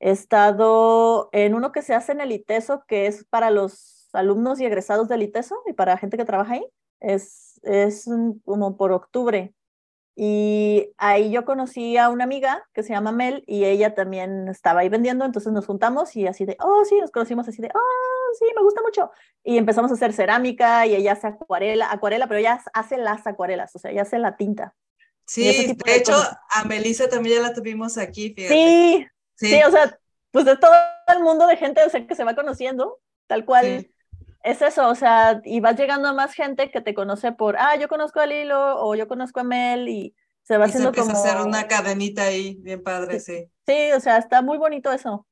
he 0.00 0.10
estado 0.10 1.28
en 1.32 1.54
uno 1.54 1.72
que 1.72 1.82
se 1.82 1.94
hace 1.94 2.12
en 2.12 2.20
el 2.20 2.32
ITESO, 2.32 2.84
que 2.86 3.06
es 3.06 3.24
para 3.24 3.50
los 3.50 4.08
alumnos 4.12 4.60
y 4.60 4.66
egresados 4.66 5.08
del 5.08 5.22
ITESO 5.22 5.56
y 5.66 5.72
para 5.72 5.98
gente 5.98 6.16
que 6.16 6.24
trabaja 6.24 6.54
ahí. 6.54 6.66
Es, 7.00 7.60
es 7.62 8.08
como 8.44 8.76
por 8.76 8.92
octubre. 8.92 9.54
Y 10.20 10.92
ahí 10.98 11.30
yo 11.30 11.44
conocí 11.44 11.96
a 11.96 12.08
una 12.08 12.24
amiga 12.24 12.66
que 12.72 12.82
se 12.82 12.92
llama 12.92 13.12
Mel 13.12 13.44
y 13.46 13.64
ella 13.64 13.94
también 13.94 14.48
estaba 14.48 14.80
ahí 14.80 14.88
vendiendo, 14.88 15.24
entonces 15.24 15.52
nos 15.52 15.64
juntamos 15.64 16.16
y 16.16 16.26
así 16.26 16.44
de, 16.44 16.56
oh, 16.58 16.84
sí, 16.84 16.96
nos 17.00 17.12
conocimos 17.12 17.46
así 17.46 17.62
de, 17.62 17.70
oh, 17.72 18.34
sí, 18.36 18.46
me 18.56 18.62
gusta 18.62 18.82
mucho. 18.82 19.12
Y 19.44 19.58
empezamos 19.58 19.92
a 19.92 19.94
hacer 19.94 20.12
cerámica 20.12 20.84
y 20.88 20.96
ella 20.96 21.12
hace 21.12 21.28
acuarela, 21.28 21.92
acuarela, 21.92 22.26
pero 22.26 22.40
ella 22.40 22.60
hace 22.74 22.98
las 22.98 23.28
acuarelas, 23.28 23.76
o 23.76 23.78
sea, 23.78 23.92
ella 23.92 24.02
hace 24.02 24.18
la 24.18 24.36
tinta. 24.36 24.74
Sí, 25.24 25.76
de, 25.84 25.94
hecho, 25.94 26.14
a 26.50 26.64
Melissa 26.64 27.08
también 27.08 27.36
ya 27.36 27.42
la 27.48 27.54
tuvimos 27.54 27.96
aquí, 27.96 28.34
fíjate. 28.34 28.54
Sí, 28.54 29.06
sí, 29.38 29.60
o 29.66 29.70
sea, 29.70 29.98
pues 30.30 30.44
de 30.44 30.56
todo 30.56 30.72
el 31.08 31.22
mundo 31.22 31.46
de 31.46 31.56
gente 31.56 31.82
o 31.84 31.88
sea, 31.88 32.06
que 32.06 32.14
se 32.14 32.24
va 32.24 32.34
conociendo, 32.34 33.00
tal 33.26 33.44
cual 33.44 33.88
es 34.42 34.62
eso, 34.62 34.88
o 34.88 34.94
sea, 34.94 35.40
y 35.44 35.60
vas 35.60 35.76
llegando 35.76 36.08
a 36.08 36.12
más 36.12 36.34
gente 36.34 36.70
que 36.70 36.80
te 36.80 36.94
conoce 36.94 37.32
por, 37.32 37.56
ah, 37.58 37.76
yo 37.76 37.88
conozco 37.88 38.20
a 38.20 38.26
Lilo 38.26 38.80
o 38.84 38.94
yo 38.94 39.08
conozco 39.08 39.40
a 39.40 39.44
Mel 39.44 39.88
y 39.88 40.14
se 40.42 40.56
va 40.56 40.64
haciendo 40.64 40.92
se 40.92 41.00
como... 41.00 41.10
a 41.10 41.20
hacer 41.20 41.40
una 41.46 41.68
cadenita 41.68 42.24
ahí, 42.24 42.56
bien 42.60 42.82
padre, 42.82 43.20
sí. 43.20 43.50
Sí, 43.66 43.92
o 43.94 44.00
sea, 44.00 44.16
está 44.16 44.40
muy 44.40 44.56
bonito 44.56 44.90
eso. 44.90 45.26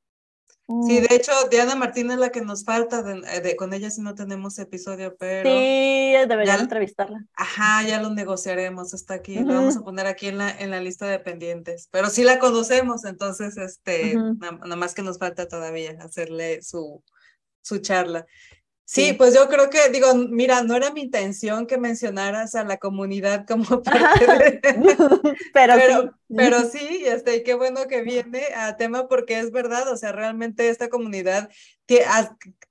Sí, 0.67 0.99
mm. 0.99 1.07
de 1.07 1.15
hecho, 1.15 1.31
Diana 1.49 1.75
Martín 1.75 2.11
es 2.11 2.17
la 2.17 2.29
que 2.29 2.41
nos 2.41 2.65
falta, 2.65 3.01
de, 3.01 3.55
con 3.55 3.73
ella 3.73 3.89
si 3.89 4.01
no 4.01 4.15
tenemos 4.15 4.59
episodio, 4.59 5.15
pero... 5.17 5.49
Sí, 5.49 6.13
deberían 6.27 6.59
entrevistarla. 6.59 7.25
Ajá, 7.35 7.87
ya 7.87 8.01
lo 8.01 8.09
negociaremos, 8.09 8.93
está 8.93 9.13
aquí, 9.13 9.39
lo 9.39 9.53
vamos 9.53 9.77
a 9.77 9.81
poner 9.81 10.07
aquí 10.07 10.27
en 10.27 10.37
la, 10.37 10.51
en 10.51 10.71
la 10.71 10.81
lista 10.81 11.07
de 11.07 11.19
pendientes, 11.19 11.87
pero 11.89 12.09
sí 12.09 12.23
la 12.23 12.37
conocemos, 12.37 13.05
entonces, 13.05 13.55
este, 13.55 14.15
nada 14.15 14.75
más 14.75 14.93
que 14.93 15.03
nos 15.03 15.19
falta 15.19 15.47
todavía 15.47 15.97
hacerle 16.01 16.61
su, 16.61 17.01
su 17.61 17.77
charla. 17.77 18.25
Sí, 18.89 19.11
pues 19.11 19.35
yo 19.35 19.49
creo 19.49 19.69
que, 19.69 19.89
digo, 19.89 20.15
mira, 20.15 20.63
no 20.63 20.73
era 20.73 20.91
mi 20.91 21.01
intención 21.01 21.67
que 21.67 21.77
mencionaras 21.77 22.55
a 22.55 22.63
la 22.63 22.77
comunidad 22.77 23.45
como 23.45 23.63
parte 23.83 24.25
de... 24.25 24.59
pero, 25.53 25.73
pero, 25.75 26.01
sí. 26.03 26.09
Pero 26.33 26.59
sí, 26.71 27.03
este, 27.05 27.43
qué 27.43 27.53
bueno 27.53 27.87
que 27.89 28.01
viene 28.01 28.43
a 28.55 28.77
tema 28.77 29.09
porque 29.09 29.39
es 29.39 29.51
verdad, 29.51 29.91
o 29.91 29.97
sea, 29.97 30.13
realmente 30.13 30.69
esta 30.69 30.87
comunidad 30.87 31.49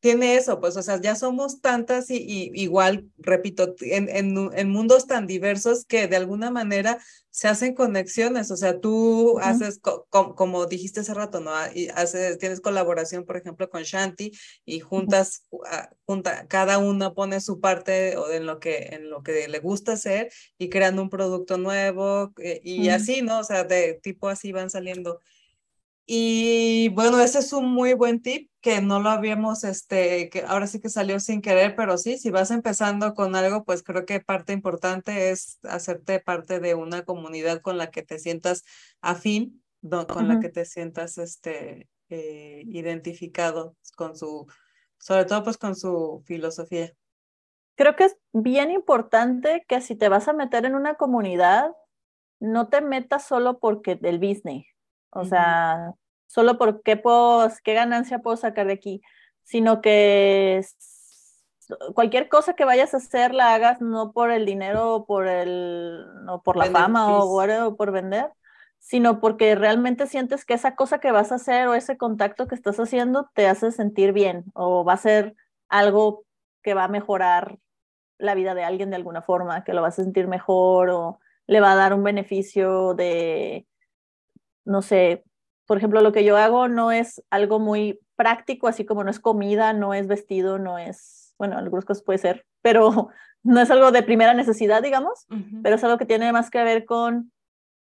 tiene 0.00 0.36
eso, 0.36 0.60
pues, 0.60 0.76
o 0.76 0.82
sea, 0.82 1.00
ya 1.00 1.16
somos 1.16 1.60
tantas 1.62 2.10
y, 2.10 2.50
igual, 2.54 3.10
repito, 3.16 3.74
en, 3.80 4.08
en, 4.10 4.68
mundos 4.68 5.06
tan 5.06 5.26
diversos 5.26 5.86
que 5.86 6.06
de 6.06 6.16
alguna 6.16 6.50
manera 6.50 6.98
se 7.30 7.48
hacen 7.48 7.74
conexiones, 7.74 8.50
o 8.50 8.56
sea, 8.56 8.78
tú 8.78 9.38
haces, 9.40 9.80
como 10.10 10.66
dijiste 10.66 11.00
hace 11.00 11.14
rato, 11.14 11.40
¿no? 11.40 11.50
Y 11.74 11.88
haces, 11.88 12.38
tienes 12.38 12.60
colaboración, 12.60 13.24
por 13.24 13.36
ejemplo, 13.36 13.68
con 13.68 13.82
Shanti 13.82 14.32
y 14.64 14.80
juntas, 14.80 15.44
ah, 15.66 15.90
junta, 16.04 16.46
cada 16.46 16.78
uno 16.78 17.14
pone 17.14 17.40
su 17.40 17.58
parte 17.58 18.16
o 18.16 18.30
en 18.30 18.46
lo 18.46 18.60
que, 18.60 18.90
en 18.92 19.10
lo 19.10 19.22
que 19.22 19.48
le 19.48 19.58
gusta 19.60 19.92
hacer 19.92 20.30
y 20.58 20.68
crean 20.68 20.98
un 20.98 21.10
producto 21.10 21.58
nuevo 21.58 22.32
eh, 22.38 22.60
y 22.62 22.90
así, 22.90 23.22
¿no? 23.22 23.40
O 23.40 23.44
sea, 23.44 23.64
de 23.64 23.94
tipo 24.02 24.28
así 24.28 24.52
van 24.52 24.70
saliendo. 24.70 25.20
Y 26.08 26.88
bueno, 26.90 27.18
ese 27.18 27.40
es 27.40 27.52
un 27.52 27.72
muy 27.72 27.94
buen 27.94 28.22
tip 28.22 28.48
que 28.60 28.80
no 28.80 29.00
lo 29.00 29.10
habíamos, 29.10 29.64
este, 29.64 30.30
que 30.30 30.44
ahora 30.46 30.68
sí 30.68 30.80
que 30.80 30.88
salió 30.88 31.18
sin 31.18 31.42
querer, 31.42 31.74
pero 31.74 31.98
sí, 31.98 32.16
si 32.16 32.30
vas 32.30 32.52
empezando 32.52 33.12
con 33.14 33.34
algo, 33.34 33.64
pues 33.64 33.82
creo 33.82 34.06
que 34.06 34.20
parte 34.20 34.52
importante 34.52 35.30
es 35.30 35.58
hacerte 35.64 36.20
parte 36.20 36.60
de 36.60 36.76
una 36.76 37.04
comunidad 37.04 37.60
con 37.60 37.76
la 37.76 37.90
que 37.90 38.02
te 38.02 38.20
sientas 38.20 38.62
afín, 39.00 39.64
con 40.08 40.28
la 40.28 40.38
que 40.38 40.48
te 40.48 40.64
sientas, 40.64 41.18
este, 41.18 41.88
eh, 42.08 42.62
identificado 42.66 43.76
con 43.96 44.16
su, 44.16 44.46
sobre 44.98 45.24
todo 45.24 45.42
pues 45.42 45.58
con 45.58 45.74
su 45.74 46.22
filosofía. 46.24 46.92
Creo 47.74 47.96
que 47.96 48.04
es 48.04 48.16
bien 48.32 48.70
importante 48.70 49.64
que 49.66 49.80
si 49.80 49.96
te 49.96 50.08
vas 50.08 50.28
a 50.28 50.32
meter 50.32 50.66
en 50.66 50.76
una 50.76 50.94
comunidad, 50.94 51.72
no 52.38 52.68
te 52.68 52.80
metas 52.80 53.26
solo 53.26 53.58
porque 53.58 53.96
del 53.96 54.20
business 54.20 54.75
o 55.10 55.24
sea, 55.24 55.94
solo 56.26 56.58
por 56.58 56.82
qué, 56.82 56.96
puedo, 56.96 57.48
qué 57.64 57.74
ganancia 57.74 58.20
puedo 58.20 58.36
sacar 58.36 58.66
de 58.66 58.74
aquí, 58.74 59.02
sino 59.42 59.80
que 59.80 60.60
cualquier 61.94 62.28
cosa 62.28 62.54
que 62.54 62.64
vayas 62.64 62.94
a 62.94 62.98
hacer 62.98 63.34
la 63.34 63.54
hagas 63.54 63.80
no 63.80 64.12
por 64.12 64.30
el 64.30 64.46
dinero 64.46 64.94
o 64.94 65.06
por, 65.06 65.26
el, 65.26 66.04
no 66.24 66.42
por 66.42 66.56
la 66.56 66.66
fama 66.66 67.16
o, 67.18 67.66
o 67.66 67.76
por 67.76 67.92
vender, 67.92 68.30
sino 68.78 69.20
porque 69.20 69.54
realmente 69.54 70.06
sientes 70.06 70.44
que 70.44 70.54
esa 70.54 70.76
cosa 70.76 70.98
que 70.98 71.12
vas 71.12 71.32
a 71.32 71.36
hacer 71.36 71.66
o 71.68 71.74
ese 71.74 71.96
contacto 71.96 72.46
que 72.46 72.54
estás 72.54 72.78
haciendo 72.78 73.28
te 73.34 73.48
hace 73.48 73.72
sentir 73.72 74.12
bien 74.12 74.44
o 74.54 74.84
va 74.84 74.92
a 74.92 74.98
ser 74.98 75.34
algo 75.68 76.24
que 76.62 76.74
va 76.74 76.84
a 76.84 76.88
mejorar 76.88 77.58
la 78.18 78.34
vida 78.34 78.54
de 78.54 78.64
alguien 78.64 78.90
de 78.90 78.96
alguna 78.96 79.22
forma, 79.22 79.64
que 79.64 79.72
lo 79.72 79.82
vas 79.82 79.98
a 79.98 80.04
sentir 80.04 80.26
mejor 80.28 80.90
o 80.90 81.20
le 81.46 81.60
va 81.60 81.72
a 81.72 81.76
dar 81.76 81.94
un 81.94 82.02
beneficio 82.02 82.94
de, 82.94 83.66
no 84.66 84.82
sé, 84.82 85.24
por 85.66 85.78
ejemplo, 85.78 86.00
lo 86.02 86.12
que 86.12 86.24
yo 86.24 86.36
hago 86.36 86.68
no 86.68 86.92
es 86.92 87.22
algo 87.30 87.58
muy 87.58 88.00
práctico, 88.16 88.68
así 88.68 88.84
como 88.84 89.04
no 89.04 89.10
es 89.10 89.20
comida, 89.20 89.72
no 89.72 89.94
es 89.94 90.06
vestido, 90.06 90.58
no 90.58 90.78
es, 90.78 91.34
bueno, 91.38 91.56
algunas 91.56 91.84
cosas 91.84 92.04
puede 92.04 92.18
ser, 92.18 92.44
pero 92.62 93.08
no 93.42 93.60
es 93.60 93.70
algo 93.70 93.92
de 93.92 94.02
primera 94.02 94.34
necesidad, 94.34 94.82
digamos, 94.82 95.26
pero 95.62 95.76
es 95.76 95.84
algo 95.84 95.98
que 95.98 96.06
tiene 96.06 96.32
más 96.32 96.50
que 96.50 96.62
ver 96.62 96.84
con 96.84 97.32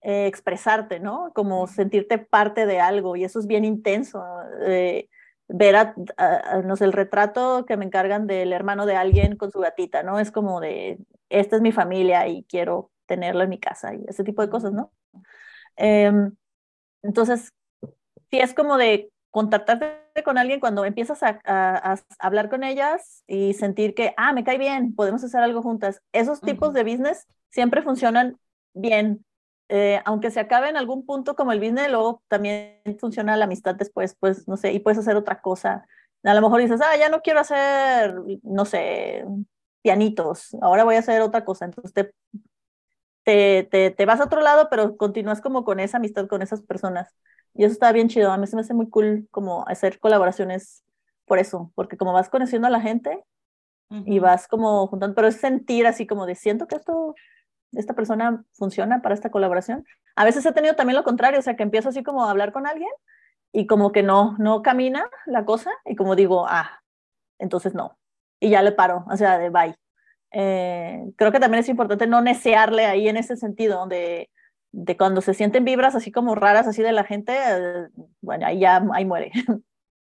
eh, 0.02 0.26
expresarte, 0.26 1.00
¿no? 1.00 1.32
Como 1.34 1.66
sentirte 1.66 2.18
parte 2.18 2.66
de 2.66 2.80
algo 2.80 3.16
y 3.16 3.24
eso 3.24 3.40
es 3.40 3.46
bien 3.46 3.64
intenso. 3.64 4.22
Eh, 4.66 5.08
ver 5.48 5.76
a, 5.76 5.94
no 6.64 6.76
sé, 6.76 6.84
el 6.84 6.92
retrato 6.92 7.64
que 7.66 7.76
me 7.76 7.84
encargan 7.84 8.26
del 8.26 8.52
hermano 8.52 8.84
de 8.84 8.96
alguien 8.96 9.36
con 9.36 9.50
su 9.50 9.60
gatita, 9.60 10.02
¿no? 10.02 10.18
Es 10.18 10.32
como 10.32 10.60
de, 10.60 10.98
esta 11.28 11.56
es 11.56 11.62
mi 11.62 11.72
familia 11.72 12.26
y 12.26 12.44
quiero 12.44 12.90
tenerla 13.06 13.44
en 13.44 13.50
mi 13.50 13.58
casa 13.58 13.94
y 13.94 14.04
ese 14.08 14.24
tipo 14.24 14.42
de 14.42 14.50
cosas, 14.50 14.72
¿no? 14.72 14.92
Em, 15.76 16.34
entonces, 17.06 17.52
sí 18.30 18.38
es 18.38 18.54
como 18.54 18.76
de 18.76 19.10
contactarte 19.30 20.22
con 20.24 20.38
alguien 20.38 20.60
cuando 20.60 20.84
empiezas 20.84 21.22
a, 21.22 21.98
hablar 22.18 22.48
con 22.48 22.64
ellas 22.64 23.22
y 23.26 23.54
sentir 23.54 23.94
que, 23.94 24.14
ah, 24.16 24.32
me 24.32 24.44
cae 24.44 24.58
bien, 24.58 24.94
podemos 24.94 25.22
hacer 25.22 25.42
algo 25.42 25.62
juntas. 25.62 26.00
Esos 26.12 26.40
tipos 26.40 26.72
de 26.72 26.84
business 26.84 27.26
siempre 27.50 27.82
funcionan 27.82 28.38
bien. 28.74 29.24
Eh, 29.68 30.00
aunque 30.04 30.30
se 30.30 30.40
acabe 30.40 30.68
en 30.68 30.76
algún 30.76 31.04
punto 31.04 31.34
como 31.34 31.52
el 31.52 31.60
business, 31.60 31.90
luego 31.90 32.22
también 32.28 32.80
funciona 32.98 33.36
la 33.36 33.44
amistad 33.44 33.74
después, 33.74 34.16
pues, 34.18 34.46
no 34.48 34.56
sé, 34.56 34.72
y 34.72 34.78
puedes 34.78 34.98
hacer 34.98 35.16
otra 35.16 35.40
cosa. 35.40 35.86
A 36.22 36.34
lo 36.34 36.40
mejor 36.40 36.60
dices, 36.60 36.80
ah, 36.80 36.96
ya 36.96 37.08
no 37.08 37.20
quiero 37.20 37.40
hacer, 37.40 38.14
no 38.42 38.64
sé, 38.64 39.24
pianitos, 39.82 40.56
ahora 40.62 40.84
voy 40.84 40.96
a 40.96 41.00
hacer 41.00 41.20
otra 41.20 41.44
cosa. 41.44 41.66
Entonces 41.66 41.92
te, 41.92 42.12
te, 43.26 43.64
te, 43.70 43.90
te 43.90 44.06
vas 44.06 44.20
a 44.20 44.24
otro 44.26 44.40
lado, 44.40 44.68
pero 44.70 44.96
continúas 44.96 45.40
como 45.40 45.64
con 45.64 45.80
esa 45.80 45.96
amistad 45.98 46.28
con 46.28 46.42
esas 46.42 46.62
personas. 46.62 47.12
Y 47.54 47.64
eso 47.64 47.72
está 47.72 47.90
bien 47.92 48.08
chido. 48.08 48.30
A 48.30 48.38
mí 48.38 48.46
se 48.46 48.54
me 48.56 48.62
hace 48.62 48.74
muy 48.74 48.88
cool 48.88 49.26
como 49.32 49.66
hacer 49.66 49.98
colaboraciones 49.98 50.84
por 51.26 51.40
eso, 51.40 51.72
porque 51.74 51.96
como 51.96 52.12
vas 52.12 52.30
conociendo 52.30 52.68
a 52.68 52.70
la 52.70 52.80
gente 52.80 53.24
y 53.90 54.20
vas 54.20 54.48
como 54.48 54.86
juntando, 54.88 55.14
pero 55.14 55.28
es 55.28 55.36
sentir 55.36 55.86
así 55.86 56.06
como 56.06 56.26
de 56.26 56.36
siento 56.36 56.68
que 56.68 56.76
esto, 56.76 57.14
esta 57.72 57.94
persona 57.94 58.44
funciona 58.52 59.02
para 59.02 59.14
esta 59.14 59.30
colaboración. 59.30 59.84
A 60.16 60.24
veces 60.24 60.46
he 60.46 60.52
tenido 60.52 60.76
también 60.76 60.96
lo 60.96 61.04
contrario, 61.04 61.40
o 61.40 61.42
sea, 61.42 61.56
que 61.56 61.64
empiezo 61.64 61.88
así 61.90 62.02
como 62.04 62.24
a 62.24 62.30
hablar 62.30 62.52
con 62.52 62.66
alguien 62.66 62.90
y 63.52 63.66
como 63.66 63.92
que 63.92 64.02
no, 64.04 64.36
no 64.38 64.62
camina 64.62 65.10
la 65.26 65.44
cosa 65.44 65.72
y 65.84 65.96
como 65.96 66.16
digo, 66.16 66.46
ah, 66.48 66.82
entonces 67.38 67.74
no. 67.74 67.98
Y 68.40 68.50
ya 68.50 68.62
le 68.62 68.72
paro, 68.72 69.04
o 69.10 69.16
sea, 69.16 69.38
de 69.38 69.50
bye. 69.50 69.76
Eh, 70.32 71.04
creo 71.16 71.32
que 71.32 71.40
también 71.40 71.60
es 71.60 71.68
importante 71.68 72.06
no 72.06 72.20
necearle 72.20 72.86
ahí 72.86 73.08
en 73.08 73.16
ese 73.16 73.36
sentido, 73.36 73.86
de, 73.86 74.30
de 74.72 74.96
cuando 74.96 75.20
se 75.20 75.34
sienten 75.34 75.64
vibras 75.64 75.94
así 75.94 76.12
como 76.12 76.34
raras 76.34 76.66
así 76.66 76.82
de 76.82 76.92
la 76.92 77.04
gente, 77.04 77.32
eh, 77.34 77.88
bueno, 78.20 78.46
ahí 78.46 78.60
ya, 78.60 78.84
ahí 78.92 79.04
muere. 79.04 79.32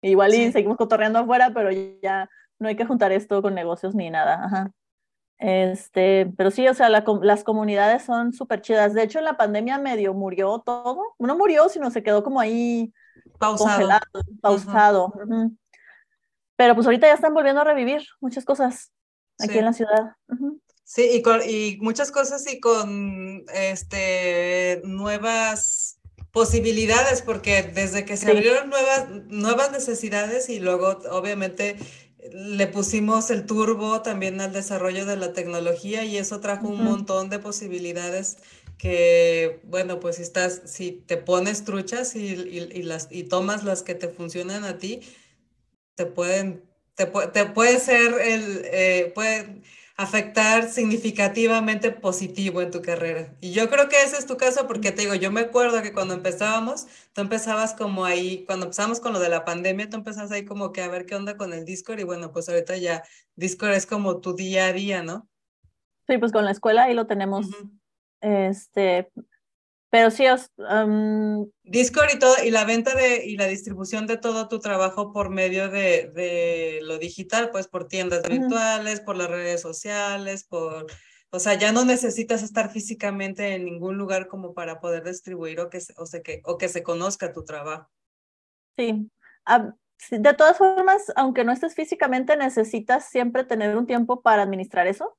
Igual 0.01 0.33
y 0.33 0.51
seguimos 0.51 0.77
cotorreando 0.77 1.19
afuera, 1.19 1.51
pero 1.53 1.69
ya 1.71 2.29
no 2.59 2.67
hay 2.67 2.75
que 2.75 2.85
juntar 2.85 3.11
esto 3.11 3.41
con 3.41 3.53
negocios 3.53 3.95
ni 3.95 4.09
nada. 4.09 4.45
Ajá. 4.45 4.71
Este, 5.37 6.31
pero 6.37 6.51
sí, 6.51 6.65
o 6.67 6.73
sea, 6.73 6.87
las 6.89 7.43
comunidades 7.43 8.03
son 8.03 8.31
súper 8.31 8.61
chidas. 8.61 8.93
De 8.93 9.03
hecho, 9.03 9.19
en 9.19 9.25
la 9.25 9.35
pandemia 9.35 9.77
medio 9.77 10.13
murió 10.13 10.59
todo. 10.59 11.15
No 11.19 11.37
murió, 11.37 11.67
sino 11.67 11.91
se 11.91 12.01
quedó 12.01 12.23
como 12.23 12.39
ahí 12.39 12.93
pausado. 13.39 13.69
congelado, 13.69 14.05
pausado. 14.41 15.13
Pero 16.55 16.75
pues 16.75 16.87
ahorita 16.87 17.07
ya 17.07 17.15
están 17.15 17.33
volviendo 17.33 17.59
a 17.59 17.65
revivir 17.65 18.03
muchas 18.21 18.45
cosas 18.45 18.93
aquí 19.39 19.57
en 19.57 19.65
la 19.65 19.73
ciudad. 19.73 20.15
Sí, 20.83 21.09
y, 21.13 21.21
con, 21.21 21.41
y 21.47 21.77
muchas 21.81 22.11
cosas 22.11 22.45
y 22.51 22.59
con 22.59 23.45
este, 23.53 24.81
nuevas 24.83 25.99
posibilidades, 26.31 27.21
porque 27.21 27.63
desde 27.63 28.05
que 28.05 28.17
se 28.17 28.31
abrieron 28.31 28.69
nuevas, 28.69 29.07
nuevas 29.27 29.71
necesidades 29.71 30.49
y 30.49 30.59
luego 30.59 30.99
obviamente 31.11 31.77
le 32.31 32.67
pusimos 32.67 33.29
el 33.29 33.45
turbo 33.45 34.01
también 34.01 34.39
al 34.41 34.53
desarrollo 34.53 35.05
de 35.05 35.17
la 35.17 35.33
tecnología 35.33 36.05
y 36.05 36.17
eso 36.17 36.39
trajo 36.39 36.67
un 36.67 36.83
montón 36.83 37.29
de 37.29 37.39
posibilidades 37.39 38.37
que, 38.77 39.61
bueno, 39.63 39.99
pues 39.99 40.17
si 40.17 40.23
estás, 40.23 40.61
si 40.65 40.91
te 40.91 41.17
pones 41.17 41.63
truchas 41.63 42.15
y, 42.15 42.25
y, 42.25 42.83
las, 42.83 43.07
y 43.11 43.23
tomas 43.23 43.63
las 43.63 43.83
que 43.83 43.95
te 43.95 44.09
funcionan 44.09 44.63
a 44.63 44.77
ti, 44.77 45.01
te 45.95 46.05
pueden, 46.05 46.63
te, 46.95 47.05
te 47.05 47.45
puede 47.45 47.79
ser 47.79 48.13
el, 48.21 48.61
eh, 48.65 49.11
puede 49.15 49.61
afectar 49.95 50.69
significativamente 50.69 51.91
positivo 51.91 52.61
en 52.61 52.71
tu 52.71 52.81
carrera. 52.81 53.35
Y 53.41 53.51
yo 53.51 53.69
creo 53.69 53.89
que 53.89 54.01
ese 54.01 54.17
es 54.17 54.25
tu 54.25 54.37
caso 54.37 54.67
porque 54.67 54.91
te 54.91 55.03
digo, 55.03 55.13
yo 55.13 55.31
me 55.31 55.41
acuerdo 55.41 55.81
que 55.83 55.93
cuando 55.93 56.15
empezábamos, 56.15 56.87
tú 57.13 57.21
empezabas 57.21 57.73
como 57.73 58.03
ahí, 58.03 58.43
cuando 58.45 58.65
empezamos 58.65 58.99
con 58.99 59.13
lo 59.13 59.19
de 59.19 59.29
la 59.29 59.45
pandemia, 59.45 59.89
tú 59.89 59.97
empezabas 59.97 60.31
ahí 60.31 60.45
como 60.45 60.71
que 60.71 60.81
a 60.81 60.87
ver 60.87 61.05
qué 61.05 61.15
onda 61.15 61.37
con 61.37 61.53
el 61.53 61.63
Discord 61.63 61.99
y 61.99 62.03
bueno, 62.03 62.31
pues 62.31 62.49
ahorita 62.49 62.75
ya 62.77 63.03
Discord 63.35 63.73
es 63.73 63.85
como 63.85 64.19
tu 64.19 64.35
día 64.35 64.67
a 64.67 64.73
día, 64.73 65.03
¿no? 65.03 65.27
Sí, 66.07 66.17
pues 66.17 66.31
con 66.31 66.45
la 66.45 66.51
escuela 66.51 66.83
ahí 66.83 66.95
lo 66.95 67.05
tenemos. 67.05 67.47
Este, 68.19 69.11
pero 69.93 70.09
sí, 70.09 70.25
Discord 71.61 72.09
y 72.15 72.17
todo, 72.17 72.33
y 72.43 72.49
la 72.49 72.65
venta 72.65 72.95
de, 72.95 73.27
y 73.27 73.37
la 73.37 73.45
distribución 73.45 74.07
de 74.07 74.17
todo 74.17 74.47
tu 74.47 74.59
trabajo 74.59 75.13
por 75.13 75.29
medio 75.29 75.69
de, 75.69 76.09
de 76.15 76.79
lo 76.81 76.97
digital, 76.97 77.51
pues 77.51 77.67
por 77.67 77.87
tiendas 77.87 78.27
virtuales, 78.27 79.01
por 79.01 79.15
las 79.15 79.29
redes 79.29 79.61
sociales, 79.61 80.45
por, 80.45 80.87
o 81.29 81.37
sea, 81.37 81.53
ya 81.53 81.71
no 81.71 81.85
necesitas 81.85 82.41
estar 82.41 82.71
físicamente 82.71 83.53
en 83.53 83.65
ningún 83.65 83.95
lugar 83.95 84.27
como 84.27 84.55
para 84.55 84.79
poder 84.79 85.03
distribuir 85.03 85.59
o 85.59 85.69
que, 85.69 85.77
o 85.97 86.07
sea, 86.07 86.23
que, 86.23 86.41
o 86.43 86.57
que 86.57 86.69
se 86.69 86.81
conozca 86.81 87.31
tu 87.31 87.45
trabajo. 87.45 87.87
Sí. 88.75 89.07
de 90.09 90.33
todas 90.33 90.57
formas, 90.57 91.13
aunque 91.15 91.43
no 91.43 91.51
estés 91.51 91.75
físicamente, 91.75 92.35
necesitas 92.35 93.09
siempre 93.09 93.43
tener 93.43 93.77
un 93.77 93.85
tiempo 93.85 94.23
para 94.23 94.41
administrar 94.41 94.87
eso. 94.87 95.15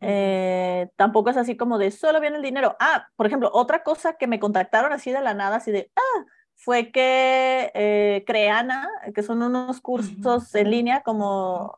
Eh, 0.00 0.88
tampoco 0.96 1.30
es 1.30 1.36
así 1.36 1.56
como 1.56 1.76
de 1.78 1.90
solo 1.90 2.20
viene 2.20 2.36
el 2.36 2.42
dinero. 2.42 2.76
Ah, 2.80 3.08
por 3.16 3.26
ejemplo, 3.26 3.50
otra 3.52 3.82
cosa 3.82 4.14
que 4.14 4.26
me 4.26 4.40
contactaron 4.40 4.92
así 4.92 5.12
de 5.12 5.20
la 5.20 5.34
nada, 5.34 5.56
así 5.56 5.70
de, 5.70 5.90
ah, 5.96 6.24
fue 6.54 6.90
que 6.90 7.70
eh, 7.74 8.24
Creana, 8.26 8.88
que 9.14 9.22
son 9.22 9.42
unos 9.42 9.80
cursos 9.80 10.54
en 10.54 10.70
línea, 10.70 11.02
como 11.02 11.76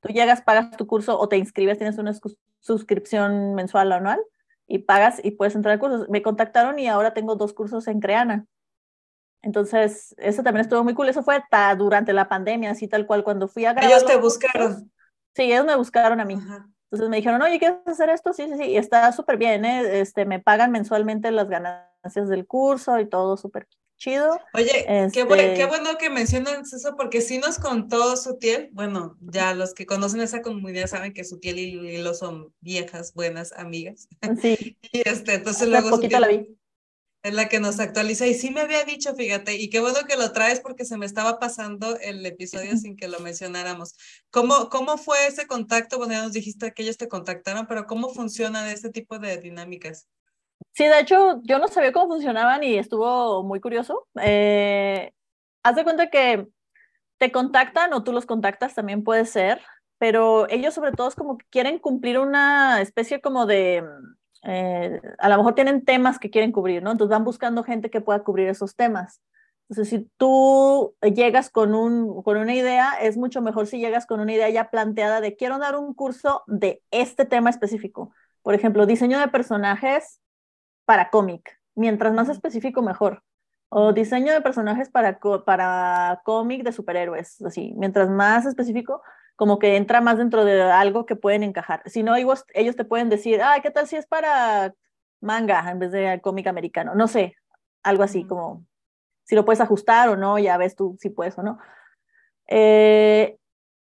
tú 0.00 0.08
llegas, 0.08 0.42
pagas 0.42 0.70
tu 0.76 0.86
curso 0.86 1.18
o 1.18 1.28
te 1.28 1.36
inscribes, 1.36 1.78
tienes 1.78 1.98
una 1.98 2.12
suscripción 2.60 3.54
mensual 3.54 3.92
o 3.92 3.94
anual 3.94 4.20
y 4.66 4.78
pagas 4.78 5.20
y 5.22 5.32
puedes 5.32 5.54
entrar 5.54 5.76
a 5.76 5.78
cursos. 5.78 6.08
Me 6.08 6.22
contactaron 6.22 6.78
y 6.78 6.88
ahora 6.88 7.14
tengo 7.14 7.36
dos 7.36 7.52
cursos 7.52 7.86
en 7.88 8.00
Creana. 8.00 8.46
Entonces, 9.42 10.14
eso 10.18 10.42
también 10.42 10.62
estuvo 10.62 10.84
muy 10.84 10.94
cool. 10.94 11.08
Eso 11.08 11.22
fue 11.22 11.42
durante 11.76 12.12
la 12.12 12.28
pandemia, 12.28 12.70
así 12.70 12.86
tal 12.88 13.06
cual, 13.06 13.24
cuando 13.24 13.48
fui 13.48 13.64
a 13.64 13.72
grabar. 13.72 13.90
Ellos 13.90 14.06
te 14.06 14.16
buscaron. 14.16 14.90
sí, 15.34 15.42
ellos 15.42 15.66
me 15.66 15.76
buscaron 15.76 16.20
a 16.20 16.24
mí. 16.24 16.38
Entonces 16.92 17.08
me 17.08 17.16
dijeron, 17.16 17.40
oye, 17.40 17.58
¿quieres 17.58 17.78
hacer 17.86 18.10
esto? 18.10 18.34
Sí, 18.34 18.44
sí, 18.48 18.58
sí, 18.58 18.64
y 18.64 18.76
está 18.76 19.10
súper 19.12 19.38
bien, 19.38 19.64
¿eh? 19.64 20.00
Este, 20.00 20.26
me 20.26 20.40
pagan 20.40 20.70
mensualmente 20.70 21.30
las 21.30 21.48
ganancias 21.48 22.28
del 22.28 22.46
curso 22.46 23.00
y 23.00 23.08
todo 23.08 23.38
súper 23.38 23.66
chido. 23.96 24.38
Oye, 24.52 24.84
qué, 24.86 25.04
este 25.04 25.24
bueno, 25.24 25.96
que 25.98 26.10
mencionas 26.10 26.70
eso 26.70 26.94
porque 26.94 27.22
sí 27.22 27.38
nos 27.38 27.58
contó 27.58 28.14
Sutiel, 28.18 28.68
bueno, 28.72 29.16
ya 29.20 29.54
los 29.54 29.72
que 29.72 29.86
conocen 29.86 30.20
esa 30.20 30.42
comunidad 30.42 30.86
saben 30.86 31.14
que 31.14 31.24
Sutiel 31.24 31.58
y 31.60 31.80
Lilo 31.80 32.12
son 32.12 32.52
viejas, 32.60 33.14
buenas 33.14 33.52
amigas. 33.52 34.08
Sí. 34.42 34.76
y 34.92 35.08
este, 35.08 35.36
entonces 35.36 35.68
luego 35.68 35.88
poquito 35.88 36.20
la 36.20 36.28
vi 36.28 36.58
es 37.22 37.34
la 37.34 37.48
que 37.48 37.60
nos 37.60 37.78
actualiza. 37.80 38.26
Y 38.26 38.34
sí 38.34 38.50
me 38.50 38.60
había 38.60 38.84
dicho, 38.84 39.14
fíjate, 39.14 39.54
y 39.54 39.70
qué 39.70 39.80
bueno 39.80 40.00
que 40.08 40.16
lo 40.16 40.32
traes 40.32 40.60
porque 40.60 40.84
se 40.84 40.96
me 40.96 41.06
estaba 41.06 41.38
pasando 41.38 41.96
el 42.00 42.24
episodio 42.26 42.76
sin 42.76 42.96
que 42.96 43.08
lo 43.08 43.20
mencionáramos. 43.20 43.96
¿Cómo, 44.30 44.68
cómo 44.68 44.98
fue 44.98 45.26
ese 45.26 45.46
contacto? 45.46 45.98
Bueno, 45.98 46.14
ya 46.14 46.22
nos 46.22 46.32
dijiste 46.32 46.72
que 46.72 46.82
ellos 46.82 46.98
te 46.98 47.08
contactaron, 47.08 47.66
pero 47.66 47.86
¿cómo 47.86 48.08
funcionan 48.08 48.68
este 48.68 48.90
tipo 48.90 49.18
de 49.18 49.38
dinámicas? 49.38 50.08
Sí, 50.72 50.84
de 50.84 51.00
hecho, 51.00 51.40
yo 51.42 51.58
no 51.58 51.68
sabía 51.68 51.92
cómo 51.92 52.08
funcionaban 52.08 52.62
y 52.64 52.76
estuvo 52.76 53.42
muy 53.42 53.60
curioso. 53.60 54.08
Eh, 54.20 55.12
haz 55.62 55.76
de 55.76 55.84
cuenta 55.84 56.10
que 56.10 56.48
te 57.18 57.30
contactan 57.30 57.92
o 57.92 58.02
tú 58.02 58.12
los 58.12 58.26
contactas, 58.26 58.74
también 58.74 59.04
puede 59.04 59.26
ser, 59.26 59.60
pero 59.98 60.48
ellos 60.48 60.74
sobre 60.74 60.90
todo 60.90 61.08
es 61.08 61.14
como 61.14 61.38
que 61.38 61.46
quieren 61.50 61.78
cumplir 61.78 62.18
una 62.18 62.80
especie 62.80 63.20
como 63.20 63.46
de 63.46 63.84
eh, 64.42 65.00
a 65.18 65.28
lo 65.28 65.36
mejor 65.36 65.54
tienen 65.54 65.84
temas 65.84 66.18
que 66.18 66.30
quieren 66.30 66.52
cubrir, 66.52 66.82
¿no? 66.82 66.90
Entonces 66.92 67.10
van 67.10 67.24
buscando 67.24 67.62
gente 67.62 67.90
que 67.90 68.00
pueda 68.00 68.24
cubrir 68.24 68.48
esos 68.48 68.74
temas. 68.74 69.20
Entonces, 69.68 69.88
si 69.88 70.10
tú 70.18 70.94
llegas 71.00 71.48
con, 71.48 71.74
un, 71.74 72.22
con 72.22 72.36
una 72.36 72.54
idea, 72.54 72.92
es 73.00 73.16
mucho 73.16 73.40
mejor 73.40 73.66
si 73.66 73.78
llegas 73.78 74.04
con 74.06 74.20
una 74.20 74.32
idea 74.32 74.50
ya 74.50 74.70
planteada 74.70 75.20
de 75.20 75.34
quiero 75.36 75.58
dar 75.58 75.76
un 75.76 75.94
curso 75.94 76.42
de 76.46 76.82
este 76.90 77.24
tema 77.24 77.48
específico. 77.48 78.12
Por 78.42 78.54
ejemplo, 78.54 78.84
diseño 78.84 79.18
de 79.18 79.28
personajes 79.28 80.20
para 80.84 81.10
cómic. 81.10 81.58
Mientras 81.74 82.12
más 82.12 82.28
específico, 82.28 82.82
mejor. 82.82 83.22
O 83.70 83.94
diseño 83.94 84.34
de 84.34 84.42
personajes 84.42 84.90
para, 84.90 85.18
para 85.46 86.20
cómic 86.24 86.64
de 86.64 86.72
superhéroes. 86.72 87.40
Así, 87.42 87.72
mientras 87.76 88.10
más 88.10 88.44
específico, 88.44 89.00
como 89.36 89.58
que 89.58 89.76
entra 89.76 90.00
más 90.00 90.18
dentro 90.18 90.44
de 90.44 90.62
algo 90.62 91.06
que 91.06 91.16
pueden 91.16 91.42
encajar. 91.42 91.82
Si 91.86 92.02
no, 92.02 92.14
ellos, 92.16 92.44
ellos 92.54 92.76
te 92.76 92.84
pueden 92.84 93.08
decir, 93.08 93.40
ah, 93.42 93.58
¿qué 93.62 93.70
tal 93.70 93.86
si 93.86 93.96
es 93.96 94.06
para 94.06 94.74
manga 95.20 95.70
en 95.70 95.78
vez 95.78 95.92
de 95.92 96.20
cómic 96.22 96.46
americano? 96.46 96.94
No 96.94 97.08
sé, 97.08 97.34
algo 97.82 98.02
así, 98.02 98.24
como 98.26 98.64
si 99.24 99.34
lo 99.34 99.44
puedes 99.44 99.60
ajustar 99.60 100.08
o 100.08 100.16
no, 100.16 100.38
ya 100.38 100.56
ves 100.56 100.76
tú 100.76 100.96
si 101.00 101.10
puedes 101.10 101.36
o 101.38 101.42
no. 101.42 101.58
Eh, 102.48 103.36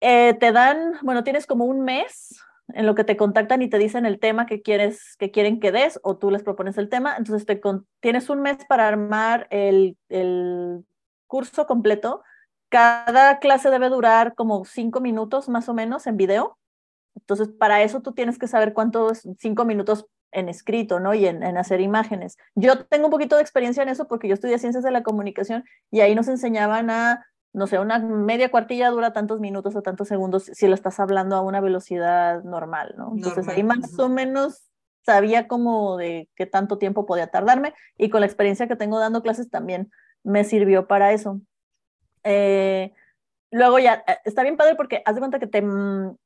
eh, 0.01 0.33
te 0.39 0.51
dan, 0.51 0.93
bueno, 1.01 1.23
tienes 1.23 1.45
como 1.45 1.65
un 1.65 1.81
mes 1.81 2.39
en 2.69 2.85
lo 2.85 2.95
que 2.95 3.03
te 3.03 3.17
contactan 3.17 3.61
y 3.61 3.69
te 3.69 3.77
dicen 3.77 4.05
el 4.05 4.19
tema 4.19 4.45
que 4.45 4.61
quieres 4.61 5.15
que 5.17 5.29
quieren 5.29 5.59
que 5.59 5.71
des 5.71 5.99
o 6.03 6.17
tú 6.17 6.31
les 6.31 6.43
propones 6.43 6.77
el 6.77 6.89
tema, 6.89 7.15
entonces 7.17 7.45
te 7.45 7.61
tienes 7.99 8.29
un 8.29 8.41
mes 8.41 8.57
para 8.67 8.87
armar 8.87 9.47
el, 9.51 9.97
el 10.09 10.83
curso 11.27 11.67
completo 11.67 12.23
cada 12.75 13.39
clase 13.39 13.69
debe 13.69 13.87
durar 13.87 14.35
como 14.35 14.65
cinco 14.65 14.99
minutos 14.99 15.47
más 15.47 15.69
o 15.69 15.73
menos 15.73 16.07
en 16.07 16.17
video. 16.17 16.57
Entonces, 17.15 17.47
para 17.47 17.81
eso 17.81 18.01
tú 18.01 18.11
tienes 18.11 18.37
que 18.37 18.49
saber 18.49 18.73
cuántos 18.73 19.25
cinco 19.39 19.63
minutos 19.63 20.07
en 20.33 20.49
escrito, 20.49 20.99
¿no? 20.99 21.13
Y 21.13 21.25
en, 21.25 21.41
hacer 21.57 21.79
imágenes. 21.79 22.35
Yo 22.53 22.83
tengo 22.83 23.05
un 23.05 23.11
poquito 23.11 23.37
de 23.37 23.43
experiencia 23.43 23.81
en 23.81 23.87
eso 23.87 24.09
porque 24.09 24.27
yo 24.27 24.33
estudié 24.33 24.59
ciencias 24.59 24.83
de 24.83 24.91
la 24.91 25.03
comunicación 25.03 25.63
y 25.89 26.01
ahí 26.01 26.15
nos 26.15 26.27
enseñaban 26.27 26.89
a, 26.89 27.25
no 27.53 27.65
sé, 27.65 27.79
una 27.79 27.99
media 27.99 28.51
cuartilla 28.51 28.89
dura 28.89 29.13
tantos 29.13 29.39
minutos 29.39 29.73
o 29.77 29.81
tantos 29.81 30.09
segundos 30.09 30.51
si 30.53 30.67
lo 30.67 30.75
estás 30.75 30.99
hablando 30.99 31.37
a 31.37 31.41
una 31.41 31.61
velocidad 31.61 32.43
normal, 32.43 32.95
¿no? 32.97 33.13
Entonces 33.15 33.47
ahí 33.47 33.63
más 33.63 33.97
o 33.97 34.09
menos 34.09 34.65
sabía 35.05 35.47
como 35.47 35.95
de 35.95 36.27
qué 36.35 36.45
tanto 36.45 36.77
tiempo 36.77 37.05
podía 37.05 37.27
tardarme 37.27 37.73
y 37.97 38.09
con 38.09 38.19
la 38.19 38.27
experiencia 38.27 38.67
que 38.67 38.75
tengo 38.75 38.99
dando 38.99 39.21
clases 39.21 39.49
también 39.49 39.91
me 40.23 40.43
sirvió 40.43 40.87
para 40.87 41.13
eso. 41.13 41.39
Eh, 42.25 42.91
luego 43.51 43.79
ya, 43.79 44.03
eh, 44.07 44.17
está 44.25 44.41
bien 44.41 44.57
padre 44.57 44.75
porque 44.75 45.01
haz 45.05 45.15
de 45.15 45.21
cuenta 45.21 45.39
que 45.39 45.47
te, 45.47 45.61
mm, 45.61 46.17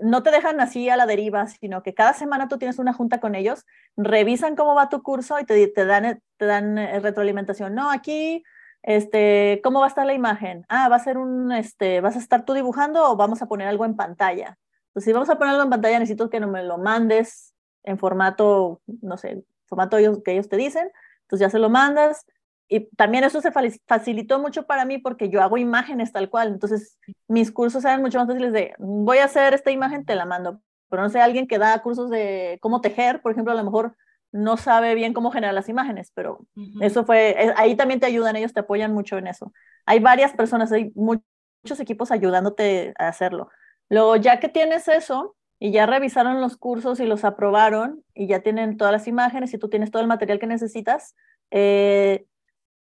no 0.00 0.22
te 0.22 0.30
dejan 0.30 0.60
así 0.60 0.88
a 0.88 0.96
la 0.96 1.06
deriva, 1.06 1.46
sino 1.46 1.82
que 1.82 1.94
cada 1.94 2.12
semana 2.12 2.48
tú 2.48 2.58
tienes 2.58 2.78
una 2.78 2.92
junta 2.92 3.20
con 3.20 3.34
ellos, 3.34 3.64
revisan 3.96 4.56
cómo 4.56 4.74
va 4.74 4.88
tu 4.88 5.02
curso 5.02 5.38
y 5.38 5.44
te, 5.44 5.68
te 5.68 5.84
dan, 5.84 6.20
te 6.36 6.46
dan 6.46 6.78
eh, 6.78 7.00
retroalimentación. 7.00 7.74
No, 7.74 7.90
aquí, 7.90 8.42
este, 8.82 9.60
¿cómo 9.62 9.80
va 9.80 9.86
a 9.86 9.88
estar 9.88 10.06
la 10.06 10.14
imagen? 10.14 10.66
Ah, 10.68 10.88
va 10.88 10.96
a 10.96 11.00
ser 11.00 11.18
un, 11.18 11.52
este, 11.52 12.00
¿vas 12.00 12.16
a 12.16 12.18
estar 12.18 12.44
tú 12.44 12.54
dibujando 12.54 13.10
o 13.10 13.16
vamos 13.16 13.42
a 13.42 13.46
poner 13.46 13.68
algo 13.68 13.84
en 13.84 13.96
pantalla? 13.96 14.58
Entonces, 14.88 15.04
si 15.04 15.12
vamos 15.12 15.30
a 15.30 15.38
poner 15.38 15.52
algo 15.52 15.64
en 15.64 15.70
pantalla, 15.70 15.98
necesito 15.98 16.30
que 16.30 16.40
me 16.40 16.64
lo 16.64 16.78
mandes 16.78 17.54
en 17.84 17.98
formato, 17.98 18.80
no 19.02 19.16
sé, 19.16 19.44
formato 19.66 19.96
que 20.24 20.32
ellos 20.32 20.48
te 20.48 20.56
dicen. 20.56 20.90
Entonces 21.22 21.46
ya 21.46 21.50
se 21.50 21.60
lo 21.60 21.68
mandas, 21.68 22.26
y 22.72 22.88
también 22.94 23.24
eso 23.24 23.40
se 23.40 23.50
facilitó 23.86 24.38
mucho 24.38 24.64
para 24.64 24.84
mí 24.84 24.98
porque 24.98 25.28
yo 25.28 25.42
hago 25.42 25.58
imágenes 25.58 26.12
tal 26.12 26.30
cual. 26.30 26.52
Entonces, 26.52 26.96
mis 27.26 27.50
cursos 27.50 27.84
eran 27.84 28.00
mucho 28.00 28.18
más 28.18 28.28
fáciles 28.28 28.52
de, 28.52 28.74
voy 28.78 29.18
a 29.18 29.24
hacer 29.24 29.54
esta 29.54 29.72
imagen, 29.72 30.04
te 30.04 30.14
la 30.14 30.24
mando. 30.24 30.60
Pero 30.88 31.02
no 31.02 31.08
sé, 31.08 31.20
alguien 31.20 31.48
que 31.48 31.58
da 31.58 31.82
cursos 31.82 32.10
de 32.10 32.58
cómo 32.62 32.80
tejer, 32.80 33.22
por 33.22 33.32
ejemplo, 33.32 33.52
a 33.52 33.56
lo 33.56 33.64
mejor 33.64 33.96
no 34.30 34.56
sabe 34.56 34.94
bien 34.94 35.12
cómo 35.12 35.32
generar 35.32 35.52
las 35.52 35.68
imágenes, 35.68 36.12
pero 36.14 36.46
eso 36.80 37.04
fue, 37.04 37.30
eh, 37.30 37.52
ahí 37.56 37.74
también 37.74 37.98
te 37.98 38.06
ayudan, 38.06 38.36
ellos 38.36 38.52
te 38.52 38.60
apoyan 38.60 38.94
mucho 38.94 39.18
en 39.18 39.26
eso. 39.26 39.52
Hay 39.84 39.98
varias 39.98 40.32
personas, 40.34 40.70
hay 40.70 40.92
muchos 40.94 41.80
equipos 41.80 42.12
ayudándote 42.12 42.94
a 43.00 43.08
hacerlo. 43.08 43.50
Luego, 43.88 44.14
ya 44.14 44.38
que 44.38 44.48
tienes 44.48 44.86
eso 44.86 45.34
y 45.58 45.72
ya 45.72 45.86
revisaron 45.86 46.40
los 46.40 46.56
cursos 46.56 47.00
y 47.00 47.06
los 47.06 47.24
aprobaron 47.24 48.04
y 48.14 48.28
ya 48.28 48.40
tienen 48.40 48.76
todas 48.76 48.92
las 48.92 49.08
imágenes 49.08 49.52
y 49.52 49.58
tú 49.58 49.68
tienes 49.68 49.90
todo 49.90 50.02
el 50.02 50.08
material 50.08 50.38
que 50.38 50.46
necesitas, 50.46 51.16
eh, 51.50 52.26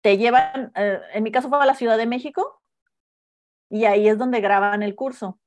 te 0.04 0.18
llevan, 0.18 0.70
eh, 0.74 1.00
en 1.14 1.22
mi 1.22 1.32
caso 1.32 1.48
fue 1.48 1.58
a 1.62 1.64
la 1.64 1.74
Ciudad 1.74 1.96
de 1.96 2.04
México 2.04 2.60
y 3.70 3.86
ahí 3.86 4.06
es 4.06 4.18
donde 4.18 4.42
graban 4.42 4.82
el 4.82 4.94
curso. 4.94 5.38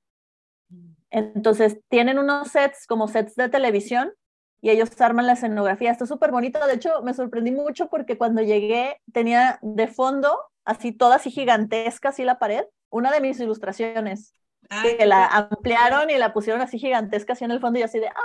Entonces 1.11 1.79
tienen 1.89 2.17
unos 2.17 2.47
sets 2.47 2.87
como 2.87 3.07
sets 3.07 3.35
de 3.35 3.49
televisión 3.49 4.11
y 4.59 4.71
ellos 4.71 4.99
arman 4.99 5.27
la 5.27 5.33
escenografía. 5.33 5.91
Esto 5.91 6.05
es 6.05 6.09
súper 6.09 6.31
bonito. 6.31 6.65
De 6.65 6.73
hecho, 6.73 7.03
me 7.03 7.13
sorprendí 7.13 7.51
mucho 7.51 7.87
porque 7.87 8.17
cuando 8.17 8.41
llegué 8.41 8.99
tenía 9.13 9.59
de 9.61 9.85
fondo, 9.85 10.35
así 10.65 10.91
toda 10.91 11.17
así 11.17 11.29
gigantesca, 11.29 12.09
así 12.09 12.23
la 12.23 12.39
pared, 12.39 12.65
una 12.89 13.11
de 13.11 13.21
mis 13.21 13.39
ilustraciones. 13.39 14.33
que 14.81 15.05
la 15.05 15.27
ampliaron 15.27 16.09
y 16.09 16.17
la 16.17 16.33
pusieron 16.33 16.63
así 16.63 16.79
gigantesca, 16.79 17.33
así 17.33 17.45
en 17.45 17.51
el 17.51 17.59
fondo 17.59 17.77
y 17.77 17.83
así 17.83 17.99
de, 17.99 18.07
ah, 18.07 18.21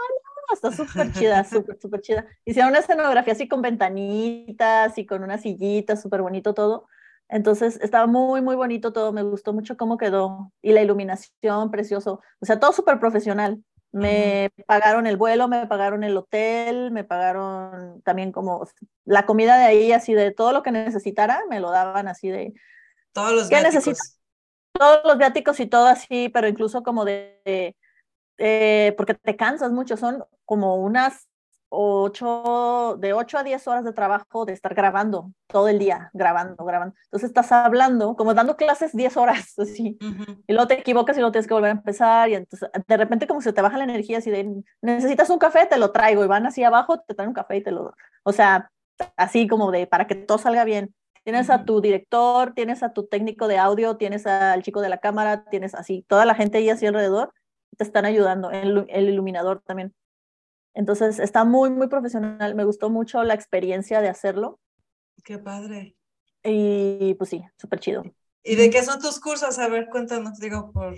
está 0.53 0.73
súper 0.73 1.13
chida, 1.13 1.45
súper, 1.45 1.79
súper 1.81 2.01
chida. 2.01 2.27
Hicieron 2.45 2.71
una 2.71 2.81
escenografía 2.81 3.33
así 3.33 3.49
con 3.49 3.63
ventanitas 3.63 4.97
y 4.99 5.07
con 5.07 5.23
una 5.23 5.39
sillita, 5.39 5.97
súper 5.97 6.23
bonito 6.23 6.55
todo. 6.55 6.87
Entonces 7.29 7.79
estaba 7.81 8.07
muy, 8.07 8.43
muy 8.43 8.57
bonito 8.57 8.93
todo, 8.93 9.13
me 9.13 9.23
gustó 9.23 9.53
mucho 9.53 9.77
cómo 9.77 9.97
quedó 9.97 10.53
y 10.61 10.73
la 10.73 10.83
iluminación, 10.83 11.71
precioso. 11.71 12.21
O 12.41 12.47
sea, 12.47 12.61
todo 12.61 12.73
súper 12.73 13.01
profesional. 13.01 13.63
Me 13.91 14.51
pagaron 14.67 15.07
el 15.07 15.19
vuelo, 15.19 15.49
me 15.49 15.67
pagaron 15.67 16.03
el 16.03 16.17
hotel, 16.17 16.91
me 16.93 17.05
pagaron 17.05 18.01
también 18.03 18.33
como 18.33 18.67
la 19.05 19.27
comida 19.27 19.59
de 19.59 19.65
ahí, 19.65 19.93
así 19.93 20.15
de 20.15 20.31
todo 20.31 20.53
lo 20.53 20.63
que 20.63 20.73
necesitara, 20.73 21.43
me 21.51 21.61
lo 21.61 21.71
daban 21.71 22.09
así 22.09 22.31
de... 22.31 22.55
Todos 23.13 23.33
los 23.33 23.49
¿Qué 23.51 23.61
necesitas? 23.61 24.19
Todos 24.73 25.03
los 25.05 25.19
viáticos 25.19 25.61
y 25.61 25.67
todo 25.67 25.87
así, 25.87 26.31
pero 26.31 26.49
incluso 26.49 26.83
como 26.83 27.05
de 27.05 27.77
eh, 28.45 28.93
porque 28.97 29.15
te 29.15 29.37
cansas 29.37 29.71
mucho, 29.71 29.97
son 29.97 30.25
como 30.45 30.75
unas 30.75 31.29
ocho, 31.69 32.97
de 32.99 33.13
8 33.13 33.39
a 33.39 33.45
10 33.45 33.69
horas 33.69 33.85
de 33.85 33.93
trabajo 33.93 34.45
de 34.45 34.53
estar 34.53 34.75
grabando 34.75 35.31
todo 35.47 35.69
el 35.69 35.79
día, 35.79 36.11
grabando, 36.13 36.65
grabando. 36.65 36.97
Entonces 37.05 37.29
estás 37.29 37.53
hablando, 37.53 38.17
como 38.17 38.35
dando 38.35 38.57
clases 38.57 38.97
10 38.97 39.17
horas, 39.17 39.55
así, 39.59 39.97
y 40.01 40.53
luego 40.53 40.67
te 40.67 40.81
equivocas 40.81 41.17
y 41.17 41.21
luego 41.21 41.31
tienes 41.31 41.47
que 41.47 41.55
volver 41.55 41.71
a 41.71 41.75
empezar, 41.75 42.31
y 42.31 42.35
entonces 42.35 42.69
de 42.85 42.97
repente 42.97 43.29
como 43.29 43.41
se 43.41 43.53
te 43.53 43.63
baja 43.63 43.79
la 43.79 43.85
energía, 43.85 44.19
así 44.19 44.33
de, 44.33 44.53
necesitas 44.81 45.31
un 45.31 45.39
café, 45.39 45.67
te 45.67 45.79
lo 45.79 45.93
traigo, 45.93 46.25
y 46.25 46.27
van 46.27 46.45
así 46.45 46.65
abajo, 46.65 46.99
te 46.99 47.15
traen 47.15 47.29
un 47.29 47.35
café 47.35 47.59
y 47.59 47.63
te 47.63 47.71
lo, 47.71 47.95
o 48.25 48.33
sea, 48.33 48.73
así 49.17 49.47
como 49.47 49.71
de, 49.71 49.87
para 49.87 50.09
que 50.09 50.17
todo 50.17 50.39
salga 50.39 50.65
bien. 50.65 50.93
Tienes 51.25 51.51
a 51.51 51.65
tu 51.65 51.81
director, 51.81 52.53
tienes 52.53 52.83
a 52.83 52.93
tu 52.93 53.07
técnico 53.07 53.47
de 53.47 53.57
audio, 53.57 53.97
tienes 53.97 54.27
al 54.27 54.65
chico 54.65 54.81
de 54.81 54.89
la 54.89 54.99
cámara, 54.99 55.45
tienes 55.45 55.77
así, 55.77 56.05
toda 56.09 56.25
la 56.25 56.35
gente 56.35 56.59
ahí 56.59 56.69
así 56.69 56.85
alrededor, 56.85 57.33
te 57.77 57.85
están 57.85 58.05
ayudando, 58.05 58.51
el, 58.51 58.87
el 58.89 59.09
iluminador 59.09 59.61
también. 59.61 59.95
Entonces 60.75 61.19
está 61.19 61.45
muy, 61.45 61.71
muy 61.71 61.89
profesional. 61.89 62.55
Me 62.55 62.65
gustó 62.65 62.91
mucho 62.91 63.23
la 63.23 63.35
experiencia 63.35 64.01
de 64.01 64.09
hacerlo. 64.09 64.61
Qué 65.25 65.39
padre. 65.39 65.97
Y 66.43 67.15
pues 67.15 67.31
sí, 67.31 67.45
súper 67.57 67.81
chido. 67.81 68.03
¿Y 68.43 68.57
de 68.57 68.71
qué 68.71 68.83
son 68.83 69.01
tus 69.01 69.21
cursos? 69.21 69.59
A 69.59 69.69
ver, 69.69 69.89
cuéntanos, 69.89 70.39
digo, 70.39 70.73
por 70.73 70.95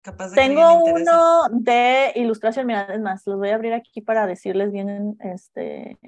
capaz 0.00 0.30
de 0.30 0.36
Tengo 0.36 0.84
uno 0.84 1.48
de 1.50 2.12
ilustración, 2.14 2.66
mira, 2.66 2.84
es 2.84 3.00
más, 3.00 3.26
los 3.26 3.38
voy 3.38 3.50
a 3.50 3.56
abrir 3.56 3.74
aquí 3.74 4.00
para 4.00 4.26
decirles 4.26 4.72
bien 4.72 5.16
este. 5.20 5.98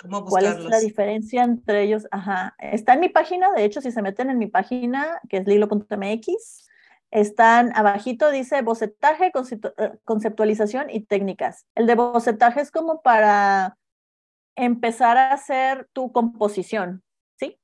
¿Cómo 0.00 0.24
¿Cuál 0.24 0.46
es 0.46 0.64
la 0.64 0.78
diferencia 0.78 1.42
entre 1.42 1.82
ellos? 1.82 2.06
Ajá, 2.10 2.54
está 2.58 2.94
en 2.94 3.00
mi 3.00 3.10
página, 3.10 3.52
de 3.52 3.64
hecho, 3.64 3.82
si 3.82 3.90
se 3.90 4.00
meten 4.00 4.30
en 4.30 4.38
mi 4.38 4.46
página, 4.46 5.20
que 5.28 5.38
es 5.38 5.46
lilo.mx, 5.46 6.69
están 7.10 7.72
abajito, 7.74 8.30
dice 8.30 8.62
bocetaje, 8.62 9.32
eh, 9.34 9.92
conceptualización 10.04 10.90
y 10.90 11.00
técnicas. 11.00 11.66
El 11.74 11.86
de 11.86 11.94
bocetaje 11.94 12.60
es 12.60 12.70
como 12.70 13.02
para 13.02 13.76
empezar 14.56 15.16
a 15.18 15.32
hacer 15.32 15.88
tu 15.92 16.12
composición, 16.12 17.02
¿sí? 17.36 17.58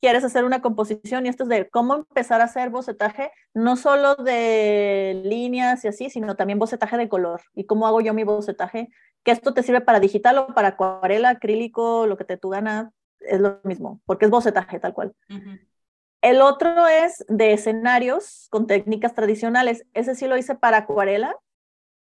Quieres 0.00 0.24
hacer 0.24 0.44
una 0.44 0.62
composición 0.62 1.26
y 1.26 1.28
esto 1.28 1.44
es 1.44 1.48
de 1.48 1.68
cómo 1.68 1.94
empezar 1.94 2.40
a 2.40 2.44
hacer 2.44 2.70
bocetaje, 2.70 3.30
no 3.54 3.76
solo 3.76 4.14
de 4.16 5.22
líneas 5.24 5.84
y 5.84 5.88
así, 5.88 6.10
sino 6.10 6.36
también 6.36 6.58
bocetaje 6.58 6.96
de 6.96 7.08
color. 7.08 7.42
¿Y 7.54 7.64
cómo 7.64 7.86
hago 7.86 8.00
yo 8.00 8.14
mi 8.14 8.24
bocetaje? 8.24 8.88
Que 9.22 9.30
esto 9.30 9.54
te 9.54 9.62
sirve 9.62 9.80
para 9.80 10.00
digital 10.00 10.38
o 10.38 10.46
para 10.48 10.68
acuarela, 10.68 11.30
acrílico, 11.30 12.06
lo 12.06 12.16
que 12.16 12.24
te 12.24 12.36
tu 12.36 12.50
gana, 12.50 12.92
es 13.20 13.40
lo 13.40 13.60
mismo, 13.64 14.00
porque 14.06 14.26
es 14.26 14.30
bocetaje 14.30 14.78
tal 14.78 14.92
cual. 14.92 15.14
El 16.26 16.42
otro 16.42 16.88
es 16.88 17.24
de 17.28 17.52
escenarios 17.52 18.48
con 18.50 18.66
técnicas 18.66 19.14
tradicionales. 19.14 19.86
Ese 19.94 20.16
sí 20.16 20.26
lo 20.26 20.36
hice 20.36 20.56
para 20.56 20.78
acuarela 20.78 21.36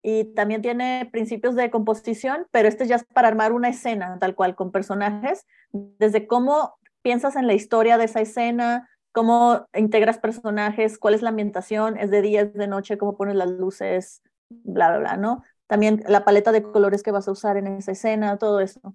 y 0.02 0.24
también 0.34 0.60
tiene 0.60 1.08
principios 1.10 1.54
de 1.54 1.70
composición, 1.70 2.46
pero 2.50 2.68
este 2.68 2.86
ya 2.86 2.96
es 2.96 3.04
para 3.04 3.28
armar 3.28 3.52
una 3.52 3.70
escena 3.70 4.18
tal 4.20 4.34
cual 4.34 4.56
con 4.56 4.72
personajes, 4.72 5.46
desde 5.72 6.26
cómo 6.26 6.74
piensas 7.00 7.34
en 7.34 7.46
la 7.46 7.54
historia 7.54 7.96
de 7.96 8.04
esa 8.04 8.20
escena, 8.20 8.90
cómo 9.10 9.66
integras 9.72 10.18
personajes, 10.18 10.98
cuál 10.98 11.14
es 11.14 11.22
la 11.22 11.30
ambientación, 11.30 11.96
es 11.96 12.10
de 12.10 12.20
día, 12.20 12.42
es 12.42 12.52
de 12.52 12.66
noche, 12.66 12.98
cómo 12.98 13.16
pones 13.16 13.36
las 13.36 13.50
luces, 13.50 14.20
bla, 14.50 14.90
bla, 14.90 14.98
bla, 14.98 15.16
¿no? 15.16 15.44
También 15.66 16.04
la 16.06 16.26
paleta 16.26 16.52
de 16.52 16.62
colores 16.62 17.02
que 17.02 17.10
vas 17.10 17.26
a 17.26 17.32
usar 17.32 17.56
en 17.56 17.68
esa 17.68 17.92
escena, 17.92 18.36
todo 18.36 18.60
eso. 18.60 18.94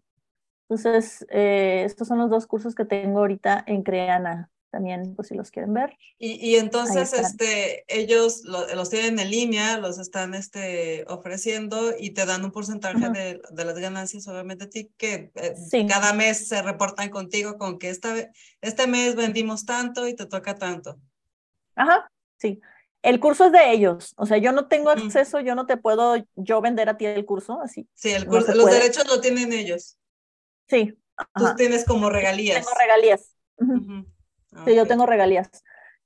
Entonces, 0.70 1.26
eh, 1.32 1.82
estos 1.84 2.08
son 2.08 2.20
los 2.20 2.30
dos 2.30 2.46
cursos 2.46 2.76
que 2.76 2.86
tengo 2.86 3.22
ahorita 3.22 3.64
en 3.66 3.82
Creana 3.82 4.52
también, 4.76 5.16
pues 5.16 5.30
si 5.30 5.36
los 5.36 5.52
quieren 5.52 5.74
ver. 5.74 5.98
Y, 6.20 6.56
entonces, 6.56 7.14
este, 7.14 7.86
ellos 7.88 8.42
los 8.44 8.90
tienen 8.90 9.18
en 9.20 9.32
línea, 9.32 9.78
los 9.78 10.00
están 10.00 10.34
este, 10.34 11.06
ofreciendo 11.08 11.94
y 11.98 12.10
te 12.10 12.26
dan 12.26 12.44
un 12.44 12.52
porcentaje 12.52 13.10
de, 13.10 13.42
de, 13.52 13.66
las 13.66 13.80
ganancias, 13.80 14.28
obviamente, 14.28 14.66
a 14.66 14.70
ti, 14.70 14.92
que 14.98 15.32
eh, 15.36 15.88
cada 15.88 16.12
mes 16.12 16.50
se 16.50 16.62
reportan 16.62 17.10
contigo 17.10 17.58
con 17.58 17.80
que 17.80 17.90
esta, 17.90 18.14
este 18.60 18.86
mes 18.86 19.16
vendimos 19.16 19.66
tanto 19.66 20.10
y 20.10 20.14
te 20.14 20.26
toca 20.26 20.56
tanto. 20.56 21.00
Ajá, 21.76 22.12
sí. 22.38 22.60
El 23.02 23.22
curso 23.22 23.46
es 23.46 23.54
de 23.54 23.72
ellos, 23.72 24.14
o 24.18 24.26
sea, 24.26 24.40
yo 24.40 24.52
no 24.52 24.68
tengo 24.68 24.90
acceso, 24.90 25.40
yo 25.40 25.56
no 25.56 25.66
te 25.66 25.78
puedo 25.78 26.16
yo 26.36 26.60
vender 26.60 26.90
a 26.90 26.98
ti 26.98 27.06
el 27.06 27.24
curso, 27.24 27.62
así. 27.62 27.88
Sí, 27.94 28.12
el 28.12 28.26
curso, 28.26 28.54
los 28.54 28.70
derechos 28.70 29.08
lo 29.08 29.22
tienen 29.22 29.54
ellos. 29.54 29.98
Sí. 30.68 30.98
Tú 31.34 31.46
tienes 31.56 31.86
como 31.86 32.10
regalías. 32.10 32.66
Tengo 32.66 32.78
regalías. 32.78 33.36
Sí, 34.64 34.76
yo 34.76 34.86
tengo 34.86 35.06
regalías. 35.06 35.49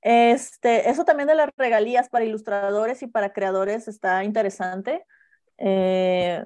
Este, 0.02 0.88
eso 0.88 1.04
también 1.04 1.28
de 1.28 1.34
las 1.34 1.50
regalías 1.56 2.08
para 2.08 2.24
ilustradores 2.24 3.02
y 3.02 3.06
para 3.06 3.32
creadores 3.32 3.86
está 3.86 4.24
interesante. 4.24 5.04
Eh, 5.58 6.42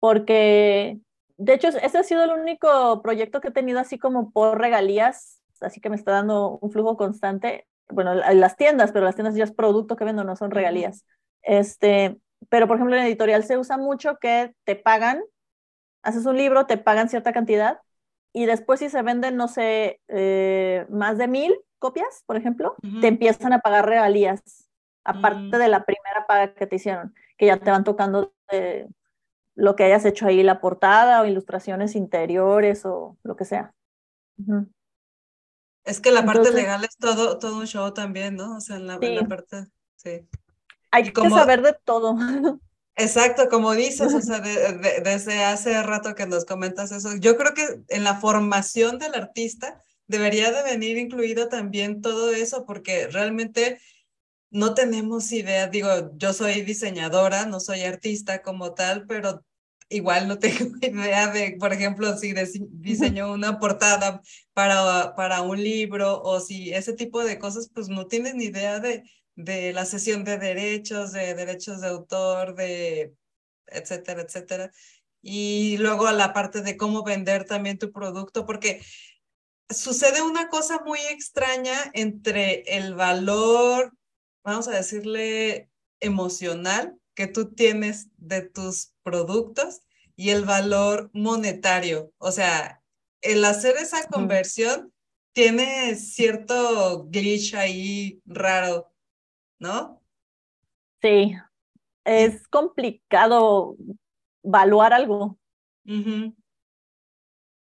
porque, 0.00 1.00
de 1.36 1.54
hecho, 1.54 1.68
ese 1.68 1.98
ha 1.98 2.02
sido 2.02 2.24
el 2.24 2.30
único 2.30 3.02
proyecto 3.02 3.40
que 3.40 3.48
he 3.48 3.52
tenido 3.52 3.80
así 3.80 3.98
como 3.98 4.30
por 4.30 4.58
regalías, 4.58 5.42
así 5.60 5.80
que 5.80 5.90
me 5.90 5.96
está 5.96 6.12
dando 6.12 6.58
un 6.60 6.70
flujo 6.70 6.96
constante. 6.96 7.66
Bueno, 7.88 8.14
las 8.14 8.56
tiendas, 8.56 8.92
pero 8.92 9.04
las 9.04 9.14
tiendas 9.14 9.34
ya 9.34 9.44
es 9.44 9.52
producto 9.52 9.96
que 9.96 10.04
vendo, 10.04 10.24
no 10.24 10.36
son 10.36 10.50
regalías. 10.50 11.04
Este, 11.42 12.16
pero, 12.48 12.66
por 12.66 12.76
ejemplo, 12.76 12.96
en 12.96 13.04
editorial 13.04 13.44
se 13.44 13.58
usa 13.58 13.76
mucho 13.78 14.16
que 14.18 14.54
te 14.64 14.76
pagan, 14.76 15.22
haces 16.02 16.26
un 16.26 16.36
libro, 16.36 16.66
te 16.66 16.78
pagan 16.78 17.08
cierta 17.08 17.32
cantidad 17.32 17.80
y 18.36 18.44
después 18.44 18.80
si 18.80 18.90
se 18.90 19.00
venden, 19.00 19.34
no 19.36 19.48
sé, 19.48 20.02
eh, 20.08 20.84
más 20.90 21.16
de 21.16 21.26
mil 21.26 21.56
copias, 21.78 22.22
por 22.26 22.36
ejemplo, 22.36 22.76
te 23.00 23.08
empiezan 23.08 23.54
a 23.54 23.60
pagar 23.60 23.86
regalías, 23.86 24.68
aparte 25.04 25.56
mm. 25.56 25.58
de 25.58 25.68
la 25.68 25.86
primera 25.86 26.26
paga 26.28 26.52
que 26.52 26.66
te 26.66 26.76
hicieron, 26.76 27.14
que 27.38 27.46
ya 27.46 27.56
te 27.56 27.70
van 27.70 27.82
tocando 27.82 28.34
de 28.50 28.88
lo 29.54 29.74
que 29.74 29.84
hayas 29.84 30.04
hecho 30.04 30.26
ahí, 30.26 30.42
la 30.42 30.60
portada 30.60 31.22
o 31.22 31.24
ilustraciones 31.24 31.96
interiores 31.96 32.84
o 32.84 33.16
lo 33.22 33.36
que 33.36 33.46
sea. 33.46 33.72
Es 35.84 36.00
que 36.00 36.10
la 36.10 36.26
parte 36.26 36.52
legal 36.52 36.84
es 36.84 36.94
todo, 36.98 37.38
todo 37.38 37.56
un 37.60 37.66
show 37.66 37.94
también, 37.94 38.36
¿no? 38.36 38.58
O 38.58 38.60
sea, 38.60 38.78
la, 38.78 38.98
la 39.00 39.26
parte... 39.26 39.64
sí. 39.94 40.28
Hay 40.90 41.10
que 41.10 41.30
saber 41.30 41.62
de 41.62 41.72
todo. 41.72 42.14
Exacto, 42.96 43.48
como 43.50 43.74
dices, 43.74 44.14
o 44.14 44.20
sea, 44.22 44.40
desde 44.40 45.44
hace 45.44 45.82
rato 45.82 46.14
que 46.14 46.26
nos 46.26 46.44
comentas 46.44 46.92
eso, 46.92 47.14
yo 47.16 47.36
creo 47.36 47.54
que 47.54 47.80
en 47.88 48.04
la 48.04 48.18
formación 48.18 48.98
del 48.98 49.14
artista 49.14 49.82
debería 50.06 50.50
de 50.50 50.62
venir 50.62 50.96
incluido 50.96 51.48
también 51.48 52.00
todo 52.00 52.32
eso, 52.32 52.64
porque 52.64 53.08
realmente 53.08 53.78
no 54.50 54.74
tenemos 54.74 55.30
idea, 55.32 55.66
digo, 55.68 55.88
yo 56.16 56.32
soy 56.32 56.62
diseñadora, 56.62 57.46
no 57.46 57.60
soy 57.60 57.82
artista 57.82 58.42
como 58.42 58.72
tal, 58.72 59.06
pero 59.06 59.44
igual 59.88 60.26
no 60.28 60.38
tengo 60.38 60.76
idea 60.80 61.28
de, 61.28 61.56
por 61.60 61.72
ejemplo, 61.74 62.16
si 62.16 62.34
diseño 62.70 63.32
una 63.32 63.58
portada 63.58 64.22
para, 64.54 65.14
para 65.14 65.42
un 65.42 65.62
libro 65.62 66.22
o 66.22 66.40
si 66.40 66.72
ese 66.72 66.94
tipo 66.94 67.22
de 67.24 67.38
cosas, 67.38 67.70
pues 67.74 67.88
no 67.88 68.06
tienes 68.06 68.34
ni 68.34 68.44
idea 68.46 68.80
de, 68.80 69.02
de 69.36 69.72
la 69.72 69.84
sesión 69.84 70.24
de 70.24 70.38
derechos, 70.38 71.12
de 71.12 71.34
derechos 71.34 71.80
de 71.82 71.88
autor, 71.88 72.54
de 72.56 73.14
etcétera, 73.66 74.22
etcétera. 74.22 74.72
Y 75.22 75.76
luego 75.78 76.10
la 76.10 76.32
parte 76.32 76.62
de 76.62 76.76
cómo 76.76 77.02
vender 77.04 77.44
también 77.44 77.78
tu 77.78 77.92
producto, 77.92 78.46
porque 78.46 78.82
sucede 79.68 80.22
una 80.22 80.48
cosa 80.48 80.80
muy 80.84 81.00
extraña 81.10 81.90
entre 81.92 82.62
el 82.76 82.94
valor, 82.94 83.92
vamos 84.44 84.68
a 84.68 84.72
decirle, 84.72 85.70
emocional 86.00 86.96
que 87.14 87.26
tú 87.26 87.52
tienes 87.54 88.08
de 88.16 88.42
tus 88.42 88.92
productos 89.02 89.80
y 90.14 90.30
el 90.30 90.44
valor 90.44 91.10
monetario. 91.12 92.12
O 92.18 92.30
sea, 92.32 92.82
el 93.22 93.44
hacer 93.44 93.76
esa 93.76 94.06
conversión 94.08 94.92
tiene 95.32 95.96
cierto 95.96 97.06
glitch 97.08 97.54
ahí 97.54 98.20
raro 98.24 98.92
¿no? 99.58 100.00
Sí, 101.02 101.34
es 102.04 102.46
complicado 102.48 103.76
evaluar 104.42 104.92
algo. 104.92 105.38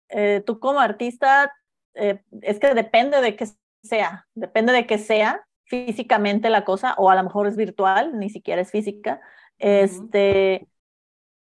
Eh, 0.10 0.44
tú 0.46 0.60
como 0.60 0.80
artista, 0.80 1.52
eh, 1.96 2.22
es 2.42 2.60
que 2.60 2.74
depende 2.74 3.22
de 3.22 3.36
qué 3.36 3.48
sea, 3.82 4.28
depende 4.34 4.74
de 4.74 4.86
que 4.86 4.98
sea 4.98 5.46
físicamente 5.66 6.50
la 6.50 6.66
cosa, 6.66 6.94
o 6.98 7.10
a 7.10 7.16
lo 7.16 7.24
mejor 7.24 7.48
es 7.48 7.56
virtual, 7.56 8.18
ni 8.20 8.30
siquiera 8.30 8.62
es 8.62 8.72
física. 8.72 9.22
Este, 9.58 10.68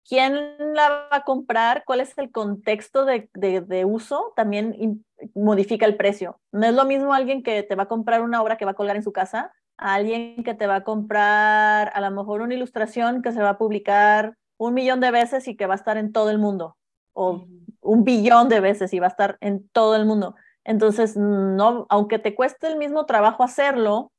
¿Quién 0.07 0.73
la 0.73 0.89
va 0.89 1.17
a 1.17 1.23
comprar? 1.23 1.83
¿Cuál 1.85 1.99
es 1.99 2.17
el 2.17 2.31
contexto 2.31 3.05
de, 3.05 3.29
de 3.33 3.85
uso? 3.85 4.33
También 4.35 5.03
modifica 5.35 5.85
el 5.85 5.97
precio. 5.97 6.39
No 6.51 6.65
es 6.65 6.73
lo 6.73 6.85
mismo 6.85 7.13
alguien 7.13 7.43
que 7.43 7.63
te 7.63 7.75
va 7.75 7.83
a 7.83 7.87
comprar 7.87 8.21
una 8.21 8.41
obra 8.41 8.57
que 8.57 8.65
va 8.65 8.71
a 8.71 8.75
colgar 8.75 8.95
en 8.95 9.03
su 9.03 9.11
casa 9.11 9.53
a 9.77 9.95
alguien 9.95 10.43
que 10.43 10.53
te 10.53 10.67
va 10.67 10.77
a 10.77 10.83
comprar 10.83 11.91
a 11.93 12.01
lo 12.01 12.11
mejor 12.11 12.41
una 12.41 12.53
ilustración 12.53 13.21
que 13.21 13.31
se 13.31 13.41
va 13.41 13.51
a 13.51 13.57
publicar 13.57 14.35
un 14.57 14.73
millón 14.73 14.99
de 14.99 15.11
veces 15.11 15.47
y 15.47 15.55
que 15.55 15.67
va 15.67 15.75
a 15.75 15.77
estar 15.77 15.97
en 15.97 16.11
todo 16.11 16.29
el 16.31 16.39
mundo, 16.39 16.77
o 17.13 17.47
un 17.81 18.03
billón 18.03 18.49
de 18.49 18.59
veces 18.59 18.93
y 18.93 18.99
va 18.99 19.07
a 19.07 19.09
estar 19.09 19.37
en 19.39 19.67
todo 19.69 19.95
el 19.95 20.05
mundo. 20.05 20.35
Entonces, 20.63 21.15
no, 21.15 21.85
aunque 21.89 22.19
te 22.19 22.35
cueste 22.35 22.67
el 22.67 22.77
mismo 22.77 23.05
trabajo 23.05 23.43
hacerlo, 23.43 24.11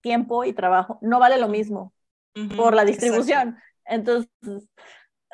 tiempo 0.00 0.44
y 0.44 0.52
trabajo, 0.52 0.98
no 1.00 1.18
vale 1.18 1.38
lo 1.38 1.48
mismo 1.48 1.92
por 2.56 2.74
la 2.74 2.84
distribución. 2.84 3.56
Entonces, 3.84 4.30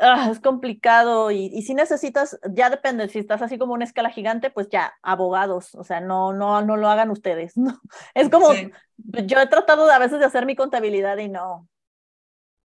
Ah, 0.04 0.28
es 0.32 0.40
complicado 0.40 1.30
y, 1.30 1.62
si 1.62 1.74
necesitas, 1.74 2.36
ya 2.50 2.70
depende, 2.70 3.08
si 3.08 3.20
estás 3.20 3.40
así 3.40 3.56
como 3.56 3.72
una 3.72 3.84
escala 3.84 4.10
gigante, 4.10 4.50
pues 4.50 4.68
ya, 4.68 4.94
abogados, 5.00 5.76
o 5.76 5.84
sea, 5.84 6.00
no, 6.00 6.32
no, 6.32 6.60
no 6.60 6.76
lo 6.76 6.88
hagan 6.88 7.10
ustedes, 7.10 7.56
¿no? 7.56 7.80
Es 8.12 8.28
como, 8.28 8.48
yo 8.96 9.40
he 9.40 9.46
tratado 9.46 9.86
de, 9.86 9.94
a 9.94 10.00
veces 10.00 10.18
de 10.18 10.24
hacer 10.24 10.44
mi 10.44 10.56
contabilidad 10.56 11.18
y 11.18 11.28
no, 11.28 11.68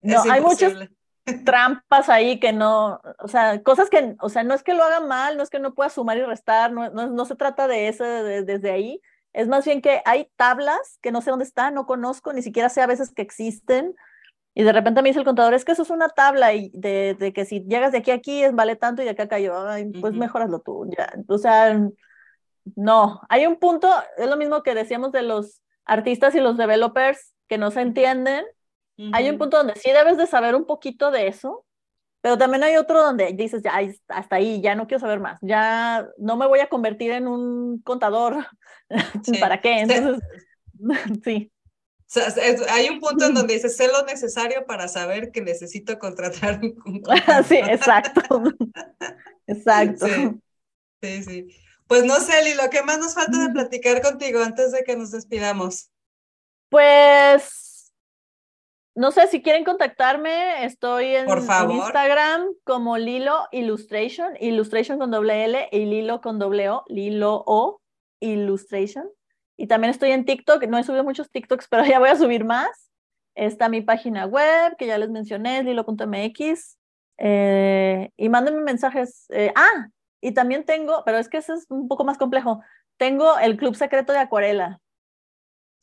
no, 0.02 0.22
hay 0.28 0.40
muchas 0.40 0.72
trampas 1.44 2.08
ahí 2.08 2.40
que 2.40 2.52
no, 2.52 3.00
o 3.20 3.28
sea, 3.28 3.62
cosas 3.62 3.90
que, 3.90 4.16
o 4.20 4.28
sea, 4.28 4.42
no 4.42 4.52
es 4.52 4.64
que 4.64 4.74
lo 4.74 4.82
haga 4.82 4.98
mal, 4.98 5.36
no 5.36 5.44
es 5.44 5.50
que 5.50 5.60
no 5.60 5.74
pueda 5.74 5.88
sumar 5.88 6.18
y 6.18 6.22
restar, 6.22 6.72
no, 6.72 6.90
no, 6.90 7.24
se 7.26 7.36
trata 7.36 7.68
de 7.68 7.86
eso 7.86 8.02
desde 8.02 8.72
ahí, 8.72 9.00
es 9.32 9.46
más 9.46 9.64
bien 9.64 9.82
que 9.82 10.02
hay 10.04 10.28
tablas 10.34 10.98
que 11.00 11.12
no 11.12 11.20
sé 11.20 11.30
dónde 11.30 11.44
están, 11.44 11.74
no 11.74 11.86
conozco, 11.86 12.32
ni 12.32 12.42
siquiera 12.42 12.68
sé 12.68 12.80
a 12.80 12.88
veces 12.88 13.12
que 13.12 13.22
existen, 13.22 13.94
y 14.54 14.62
de 14.64 14.72
repente 14.72 15.00
me 15.02 15.08
dice 15.08 15.20
el 15.20 15.24
contador, 15.24 15.54
es 15.54 15.64
que 15.64 15.72
eso 15.72 15.82
es 15.82 15.90
una 15.90 16.08
tabla 16.08 16.52
y 16.54 16.70
de, 16.74 17.16
de 17.18 17.32
que 17.32 17.44
si 17.44 17.60
llegas 17.64 17.92
de 17.92 17.98
aquí 17.98 18.10
a 18.10 18.14
aquí 18.14 18.42
es 18.42 18.54
vale 18.54 18.76
tanto 18.76 19.02
y 19.02 19.04
de 19.04 19.12
acá 19.12 19.28
cayó, 19.28 19.68
Ay, 19.68 19.86
pues 20.00 20.14
uh 20.14 20.62
tú. 20.64 20.90
Ya. 20.96 21.12
O 21.28 21.38
sea, 21.38 21.80
no, 22.76 23.20
hay 23.28 23.46
un 23.46 23.56
punto, 23.56 23.88
es 24.16 24.28
lo 24.28 24.36
mismo 24.36 24.62
que 24.62 24.74
decíamos 24.74 25.12
de 25.12 25.22
los 25.22 25.62
artistas 25.84 26.34
y 26.34 26.40
los 26.40 26.56
developers 26.56 27.34
que 27.48 27.58
no 27.58 27.70
se 27.70 27.80
entienden. 27.80 28.44
Hay 29.12 29.30
un 29.30 29.38
punto 29.38 29.56
donde 29.56 29.76
sí 29.76 29.90
debes 29.92 30.18
de 30.18 30.26
saber 30.26 30.54
un 30.54 30.66
poquito 30.66 31.10
de 31.10 31.26
eso, 31.26 31.64
pero 32.20 32.36
también 32.36 32.62
hay 32.64 32.76
otro 32.76 33.02
donde 33.02 33.32
dices, 33.32 33.62
ya, 33.62 33.80
hasta 34.08 34.36
ahí, 34.36 34.60
ya 34.60 34.74
no 34.74 34.86
quiero 34.86 35.00
saber 35.00 35.20
más, 35.20 35.38
ya 35.40 36.06
no 36.18 36.36
me 36.36 36.46
voy 36.46 36.60
a 36.60 36.68
convertir 36.68 37.12
en 37.12 37.26
un 37.26 37.80
contador. 37.80 38.46
¿Para 39.40 39.62
qué? 39.62 39.80
Entonces, 39.80 40.20
sí. 41.24 41.50
Hay 42.68 42.88
un 42.88 42.98
punto 42.98 43.26
en 43.26 43.34
donde 43.34 43.54
dices, 43.54 43.76
sé 43.76 43.86
lo 43.86 44.04
necesario 44.04 44.66
para 44.66 44.88
saber 44.88 45.30
que 45.30 45.40
necesito 45.42 45.98
contratar 45.98 46.60
un 46.62 47.02
Sí, 47.48 47.56
exacto. 47.56 48.42
exacto. 49.46 50.06
Sí, 51.02 51.22
sí, 51.22 51.46
Pues 51.86 52.04
no 52.04 52.16
sé, 52.16 52.44
Lilo, 52.44 52.64
¿qué 52.70 52.82
más 52.82 52.98
nos 52.98 53.14
falta 53.14 53.38
de 53.38 53.52
platicar 53.52 54.02
contigo 54.02 54.42
antes 54.42 54.72
de 54.72 54.82
que 54.82 54.96
nos 54.96 55.12
despidamos? 55.12 55.90
Pues, 56.68 57.92
no 58.94 59.12
sé, 59.12 59.28
si 59.28 59.40
quieren 59.40 59.64
contactarme, 59.64 60.64
estoy 60.64 61.14
en, 61.14 61.28
Instagram 61.28 62.54
como 62.64 62.98
Lilo 62.98 63.46
Illustration, 63.52 64.36
Illustration 64.40 64.98
con 64.98 65.10
doble 65.10 65.44
L 65.44 65.68
y 65.70 65.86
Lilo 65.86 66.20
con 66.20 66.38
doble 66.38 66.70
O, 66.70 66.84
Lilo 66.88 67.42
O 67.46 67.80
Illustration. 68.20 69.08
Y 69.60 69.66
también 69.66 69.90
estoy 69.90 70.12
en 70.12 70.24
TikTok, 70.24 70.64
no 70.68 70.78
he 70.78 70.84
subido 70.84 71.04
muchos 71.04 71.30
TikToks, 71.30 71.68
pero 71.68 71.84
ya 71.84 71.98
voy 71.98 72.08
a 72.08 72.16
subir 72.16 72.44
más. 72.44 72.90
Está 73.34 73.68
mi 73.68 73.82
página 73.82 74.24
web, 74.24 74.74
que 74.78 74.86
ya 74.86 74.96
les 74.96 75.10
mencioné, 75.10 75.62
lilo.mx. 75.62 76.78
Eh, 77.18 78.10
y 78.16 78.28
mándenme 78.30 78.62
mensajes. 78.62 79.26
Eh, 79.28 79.52
ah, 79.54 79.88
y 80.22 80.32
también 80.32 80.64
tengo, 80.64 81.02
pero 81.04 81.18
es 81.18 81.28
que 81.28 81.36
eso 81.36 81.52
es 81.52 81.66
un 81.68 81.88
poco 81.88 82.04
más 82.04 82.16
complejo. 82.16 82.62
Tengo 82.96 83.38
el 83.38 83.58
Club 83.58 83.76
Secreto 83.76 84.14
de 84.14 84.20
Acuarela. 84.20 84.80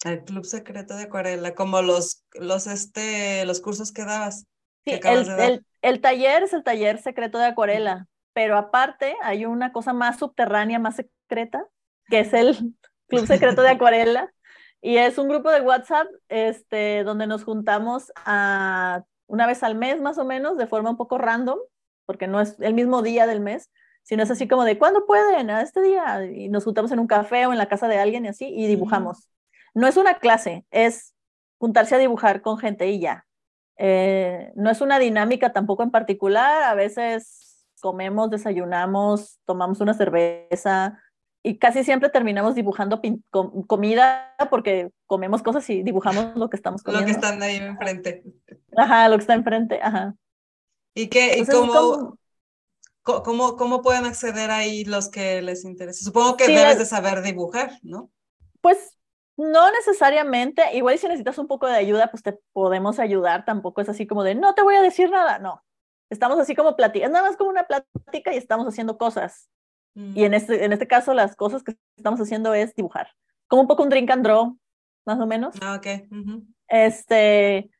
El 0.03 0.23
Club 0.23 0.45
Secreto 0.45 0.95
de 0.95 1.03
Acuarela, 1.03 1.53
como 1.53 1.83
los, 1.83 2.25
los, 2.33 2.65
este, 2.65 3.45
los 3.45 3.61
cursos 3.61 3.91
que 3.91 4.05
dabas. 4.05 4.47
Sí, 4.85 4.99
el, 5.03 5.29
el, 5.39 5.65
el 5.83 6.01
taller 6.01 6.41
es 6.41 6.53
el 6.53 6.63
taller 6.63 6.97
secreto 6.97 7.37
de 7.37 7.45
acuarela, 7.45 8.07
pero 8.33 8.57
aparte 8.57 9.17
hay 9.21 9.45
una 9.45 9.71
cosa 9.71 9.93
más 9.93 10.17
subterránea, 10.17 10.79
más 10.79 10.95
secreta, 10.95 11.67
que 12.09 12.21
es 12.21 12.33
el 12.33 12.73
Club 13.07 13.25
Secreto 13.27 13.61
de 13.61 13.69
Acuarela. 13.69 14.33
Y 14.81 14.97
es 14.97 15.17
un 15.17 15.27
grupo 15.27 15.49
de 15.49 15.61
WhatsApp 15.61 16.07
este, 16.29 17.03
donde 17.03 17.27
nos 17.27 17.43
juntamos 17.43 18.11
a, 18.15 19.03
una 19.25 19.47
vez 19.47 19.63
al 19.63 19.75
mes 19.75 19.99
más 19.99 20.17
o 20.17 20.25
menos, 20.25 20.57
de 20.57 20.67
forma 20.67 20.91
un 20.91 20.97
poco 20.97 21.17
random, 21.17 21.57
porque 22.05 22.27
no 22.27 22.39
es 22.39 22.59
el 22.59 22.73
mismo 22.73 23.01
día 23.01 23.25
del 23.25 23.39
mes, 23.39 23.71
sino 24.03 24.23
es 24.23 24.31
así 24.31 24.47
como 24.47 24.63
de, 24.63 24.77
¿cuándo 24.77 25.05
pueden? 25.05 25.49
A 25.49 25.61
este 25.61 25.81
día. 25.81 26.25
Y 26.25 26.49
nos 26.49 26.63
juntamos 26.63 26.91
en 26.91 26.99
un 26.99 27.07
café 27.07 27.45
o 27.45 27.51
en 27.51 27.57
la 27.57 27.67
casa 27.67 27.87
de 27.87 27.97
alguien 27.97 28.25
y 28.25 28.29
así, 28.29 28.45
y 28.47 28.67
dibujamos. 28.67 29.29
No 29.73 29.87
es 29.87 29.97
una 29.97 30.19
clase, 30.19 30.65
es 30.71 31.13
juntarse 31.57 31.95
a 31.95 31.99
dibujar 31.99 32.41
con 32.41 32.57
gente 32.57 32.87
y 32.87 32.99
ya. 32.99 33.25
Eh, 33.77 34.51
no 34.55 34.69
es 34.69 34.81
una 34.81 34.97
dinámica 34.99 35.53
tampoco 35.53 35.83
en 35.83 35.91
particular, 35.91 36.63
a 36.63 36.73
veces 36.73 37.65
comemos, 37.79 38.29
desayunamos, 38.29 39.39
tomamos 39.45 39.81
una 39.81 39.93
cerveza, 39.93 40.99
y 41.47 41.57
casi 41.57 41.85
siempre 41.85 42.09
terminamos 42.09 42.55
dibujando 42.55 43.01
comida 43.67 44.35
porque 44.49 44.91
comemos 45.05 45.41
cosas 45.41 45.69
y 45.69 45.81
dibujamos 45.81 46.35
lo 46.35 46.49
que 46.49 46.57
estamos 46.57 46.83
comiendo. 46.83 47.07
Lo 47.07 47.13
que 47.13 47.13
están 47.13 47.41
ahí 47.41 47.55
enfrente. 47.55 48.23
Ajá, 48.75 49.07
lo 49.07 49.15
que 49.15 49.21
está 49.21 49.33
enfrente, 49.33 49.79
ajá. 49.81 50.13
¿Y 50.93 51.07
qué, 51.07 51.37
y 51.37 51.45
cómo, 51.45 52.17
cómo, 53.01 53.55
cómo, 53.55 53.81
pueden 53.81 54.03
acceder 54.03 54.51
ahí 54.51 54.83
los 54.83 55.09
que 55.09 55.41
les 55.41 55.63
interesa? 55.63 56.03
Supongo 56.03 56.35
que 56.35 56.47
debes 56.47 56.79
de 56.79 56.85
saber 56.85 57.21
dibujar, 57.21 57.79
¿no? 57.81 58.11
Pues 58.59 58.97
no 59.37 59.71
necesariamente, 59.71 60.63
igual 60.73 60.97
si 60.97 61.07
necesitas 61.07 61.37
un 61.37 61.47
poco 61.47 61.67
de 61.67 61.75
ayuda, 61.75 62.11
pues 62.11 62.23
te 62.23 62.37
podemos 62.51 62.99
ayudar, 62.99 63.45
tampoco 63.45 63.79
es 63.79 63.87
así 63.87 64.05
como 64.05 64.23
de, 64.23 64.35
no 64.35 64.53
te 64.53 64.63
voy 64.63 64.75
a 64.75 64.81
decir 64.81 65.09
nada, 65.09 65.39
no. 65.39 65.63
Estamos 66.09 66.39
así 66.39 66.55
como 66.55 66.75
platicando, 66.75 67.13
nada 67.13 67.29
más 67.29 67.37
como 67.37 67.51
una 67.51 67.67
plática 67.67 68.33
y 68.33 68.37
estamos 68.37 68.67
haciendo 68.67 68.97
cosas. 68.97 69.49
Y 69.97 70.25
en 70.25 70.35
este, 70.35 70.63
en 70.63 70.73
este 70.73 70.87
caso, 70.87 71.15
las 71.15 71.35
cosas 71.35 71.63
que 71.63 71.75
estamos 71.95 72.19
haciendo 72.19 72.53
es 72.53 72.75
dibujar. 72.75 73.15
Como 73.47 73.63
un 73.63 73.67
poco 73.67 73.81
un 73.81 73.89
drink 73.89 74.11
and 74.11 74.23
draw, 74.23 74.55
más 75.05 75.19
o 75.19 75.25
menos. 75.25 75.55
Ah, 75.59 75.75
ok. 75.75 75.87
Este, 76.67 77.71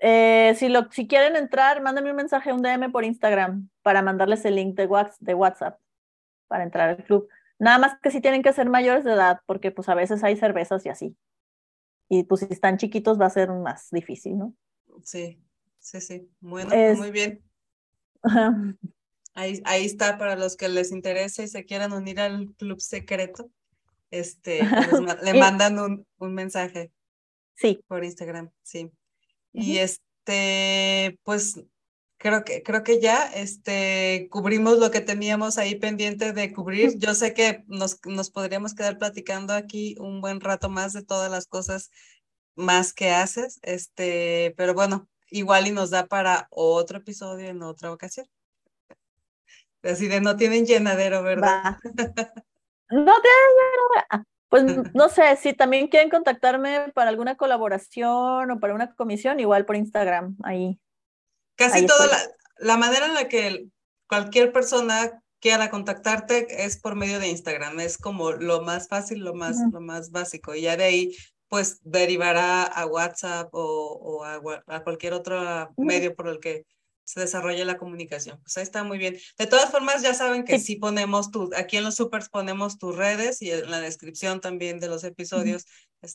eh, 0.00 0.54
si, 0.56 0.68
lo, 0.68 0.90
si 0.90 1.06
quieren 1.06 1.34
entrar, 1.36 1.80
mándenme 1.80 2.10
un 2.10 2.16
mensaje, 2.16 2.52
un 2.52 2.60
DM 2.60 2.92
por 2.92 3.04
Instagram 3.04 3.70
para 3.80 4.02
mandarles 4.02 4.44
el 4.44 4.56
link 4.56 4.76
de, 4.76 4.86
de 5.20 5.34
WhatsApp 5.34 5.80
para 6.46 6.64
entrar 6.64 6.90
al 6.90 7.04
club. 7.04 7.26
Nada 7.58 7.78
más 7.78 7.98
que 8.00 8.10
si 8.10 8.20
tienen 8.20 8.42
que 8.42 8.52
ser 8.52 8.68
mayores 8.68 9.04
de 9.04 9.12
edad, 9.12 9.40
porque 9.46 9.70
pues 9.70 9.88
a 9.88 9.94
veces 9.94 10.22
hay 10.24 10.36
cervezas 10.36 10.84
y 10.84 10.90
así. 10.90 11.16
y 12.08 12.24
pues 12.24 12.42
si 12.42 12.52
están 12.52 12.76
chiquitos 12.76 13.18
va 13.18 13.26
a 13.26 13.30
ser 13.30 13.50
más 13.50 13.88
difícil, 13.90 14.36
¿no? 14.36 14.54
Sí, 15.02 15.40
sí, 15.78 16.00
sí. 16.02 16.30
Bueno, 16.40 16.68
pues, 16.68 16.98
muy 16.98 17.10
bien. 17.10 17.42
Ahí, 19.34 19.60
ahí 19.64 19.84
está 19.84 20.16
para 20.16 20.36
los 20.36 20.56
que 20.56 20.68
les 20.68 20.92
interese 20.92 21.44
y 21.44 21.48
se 21.48 21.64
quieran 21.64 21.92
unir 21.92 22.20
al 22.20 22.54
club 22.54 22.80
secreto. 22.80 23.50
Este, 24.10 24.60
le 25.22 25.34
mandan 25.34 25.78
un, 25.78 26.06
un 26.18 26.34
mensaje. 26.34 26.92
Sí. 27.56 27.80
Por 27.86 28.04
Instagram, 28.04 28.50
sí. 28.62 28.90
Y 29.52 29.78
este, 29.78 31.18
pues 31.22 31.60
creo 32.24 32.42
que, 32.44 32.62
creo 32.62 32.82
que 32.82 33.00
ya 33.00 33.30
este, 33.34 34.28
cubrimos 34.30 34.78
lo 34.78 34.90
que 34.90 35.00
teníamos 35.00 35.58
ahí 35.58 35.74
pendiente 35.76 36.32
de 36.32 36.52
cubrir. 36.52 36.94
Yo 36.98 37.14
sé 37.14 37.34
que 37.34 37.64
nos, 37.66 37.98
nos 38.06 38.30
podríamos 38.30 38.74
quedar 38.74 38.98
platicando 38.98 39.52
aquí 39.52 39.94
un 39.98 40.20
buen 40.20 40.40
rato 40.40 40.68
más 40.70 40.92
de 40.92 41.04
todas 41.04 41.30
las 41.30 41.46
cosas 41.46 41.90
más 42.56 42.92
que 42.92 43.10
haces, 43.10 43.58
este, 43.62 44.54
pero 44.56 44.74
bueno, 44.74 45.08
igual 45.28 45.66
y 45.66 45.72
nos 45.72 45.90
da 45.90 46.06
para 46.06 46.46
otro 46.50 46.98
episodio 46.98 47.48
en 47.48 47.62
otra 47.62 47.92
ocasión. 47.92 48.26
Así 49.84 50.08
de 50.08 50.20
no 50.20 50.36
tienen 50.36 50.66
llenadero, 50.66 51.22
¿verdad? 51.22 51.76
no 51.84 53.14
tienen 53.20 53.50
llenadero. 53.50 54.24
Pues 54.48 54.94
no 54.94 55.08
sé, 55.08 55.36
si 55.36 55.52
también 55.52 55.88
quieren 55.88 56.10
contactarme 56.10 56.92
para 56.94 57.10
alguna 57.10 57.36
colaboración 57.36 58.50
o 58.50 58.60
para 58.60 58.74
una 58.74 58.94
comisión, 58.94 59.40
igual 59.40 59.66
por 59.66 59.74
Instagram, 59.74 60.36
ahí. 60.44 60.78
Casi 61.56 61.86
toda 61.86 62.06
la, 62.06 62.18
la, 62.58 62.76
manera 62.76 63.06
en 63.06 63.14
la 63.14 63.26
que 63.26 63.66
cualquier 64.06 64.52
persona 64.52 65.20
quiera 65.40 65.70
contactarte 65.70 66.64
es 66.64 66.80
por 66.80 66.94
medio 66.94 67.18
de 67.18 67.28
Instagram, 67.28 67.80
es 67.80 67.98
como 67.98 68.32
lo 68.32 68.62
más 68.62 68.88
fácil, 68.88 69.24
lo 69.24 69.34
más, 69.34 69.58
lo 69.72 69.80
más 69.80 70.10
básico. 70.10 70.54
Y 70.54 70.62
ya 70.62 70.76
de 70.76 70.84
ahí, 70.84 71.16
pues 71.48 71.80
derivará 71.82 72.62
a 72.62 72.86
WhatsApp 72.86 73.48
o, 73.52 73.60
o 73.60 74.24
a, 74.24 74.40
a, 74.68 74.84
cualquier 74.84 75.12
otro 75.12 75.70
medio 75.76 76.14
por 76.14 76.28
el 76.28 76.40
que 76.40 76.64
se 77.04 77.20
desarrolle 77.20 77.64
la 77.64 77.76
comunicación. 77.76 78.40
Pues 78.40 78.56
ahí 78.56 78.62
está 78.62 78.82
muy 78.82 78.98
bien. 78.98 79.16
De 79.38 79.46
todas 79.46 79.70
formas, 79.70 80.02
ya 80.02 80.14
saben 80.14 80.44
que 80.44 80.58
sí, 80.58 80.76
ponemos 80.76 81.30
tu, 81.30 81.50
aquí 81.56 81.76
en 81.76 81.84
los 81.84 81.94
supers 81.96 82.28
ponemos 82.28 82.78
tus 82.78 82.96
redes 82.96 83.42
y 83.42 83.50
en 83.50 83.70
la 83.70 83.80
descripción 83.80 84.40
también 84.40 84.80
de 84.80 84.88
los 84.88 85.04
episodios 85.04 85.66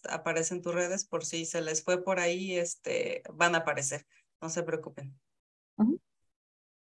aparecen 0.10 0.61
tus 0.61 0.74
redes 0.74 1.06
por 1.06 1.26
si 1.26 1.45
se 1.45 1.61
les 1.61 1.84
fue 1.84 2.03
por 2.03 2.20
ahí, 2.20 2.57
este, 2.57 3.24
van 3.34 3.56
a 3.56 3.60
aparecer. 3.60 4.06
No 4.41 4.49
se 4.49 4.64
preocupen. 4.64 5.18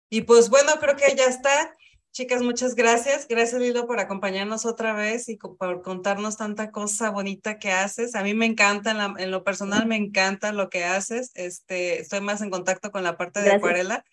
Y 0.09 0.21
pues 0.21 0.49
bueno, 0.49 0.73
creo 0.79 0.95
que 0.95 1.15
ya 1.15 1.25
está. 1.25 1.75
Chicas, 2.13 2.43
muchas 2.43 2.75
gracias. 2.75 3.27
Gracias, 3.27 3.59
Lilo, 3.59 3.87
por 3.87 3.99
acompañarnos 3.99 4.67
otra 4.67 4.93
vez 4.93 5.29
y 5.29 5.37
por 5.37 5.81
contarnos 5.81 6.37
tanta 6.37 6.69
cosa 6.69 7.09
bonita 7.09 7.57
que 7.57 7.71
haces. 7.71 8.13
A 8.13 8.21
mí 8.21 8.35
me 8.35 8.45
encanta, 8.45 9.15
en, 9.17 9.31
lo 9.31 9.43
personal 9.43 9.87
me 9.87 9.95
encanta 9.95 10.53
lo 10.53 10.69
que 10.69 10.83
haces. 10.83 11.31
Este, 11.33 12.01
estoy 12.01 12.21
más 12.21 12.41
en 12.43 12.51
contacto 12.51 12.91
con 12.91 13.01
la 13.01 13.17
parte 13.17 13.41
de 13.41 13.53
acuarela, 13.53 14.05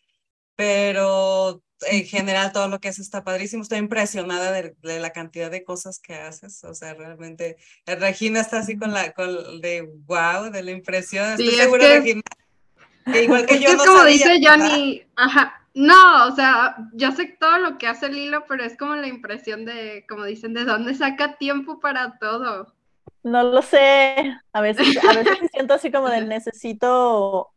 pero 0.57 1.63
en 1.83 2.07
general 2.07 2.53
todo 2.53 2.69
lo 2.69 2.81
que 2.81 2.89
haces 2.89 3.05
está 3.05 3.23
padrísimo. 3.23 3.63
Estoy 3.63 3.81
impresionada 3.81 4.51
de, 4.51 4.75
la 4.83 5.11
cantidad 5.11 5.51
de 5.51 5.63
cosas 5.63 5.99
que 5.99 6.15
haces. 6.15 6.65
O 6.65 6.73
sea, 6.73 6.95
realmente, 6.95 7.59
eh, 7.85 7.97
Regina 7.97 8.41
está 8.41 8.61
así 8.61 8.79
con 8.79 8.95
la, 8.95 9.13
con, 9.13 9.61
de 9.61 9.83
wow, 10.07 10.51
de 10.51 10.63
la 10.63 10.71
impresión. 10.71 11.33
Estoy 11.33 11.51
segura, 11.51 11.99
Regina. 11.99 12.23
igual 13.15 13.45
que 13.45 13.59
yo 13.59 13.77
no 13.77 13.85
como 13.85 14.05
dice 14.05 14.41
Johnny, 14.43 15.05
ajá, 15.17 15.60
no, 15.75 16.27
o 16.27 16.33
sea, 16.33 16.77
yo 16.95 17.13
sé 17.13 17.37
todo 17.39 17.59
lo 17.59 17.79
que 17.79 17.87
hace 17.87 18.09
Lilo, 18.09 18.45
pero 18.49 18.65
es 18.65 18.77
como 18.77 18.97
la 18.97 19.07
impresión 19.07 19.65
de, 19.65 20.05
como 20.09 20.25
dicen, 20.25 20.53
de 20.53 20.65
dónde 20.65 20.95
saca 20.95 21.37
tiempo 21.37 21.79
para 21.79 22.19
todo. 22.19 22.75
No 23.23 23.43
lo 23.45 23.63
sé. 23.63 24.37
A 24.53 24.61
veces, 24.61 24.99
a 25.05 25.15
veces 25.15 25.39
siento 25.53 25.75
así 25.75 25.93
como 25.93 26.09
de 26.09 26.23
necesito, 26.27 27.53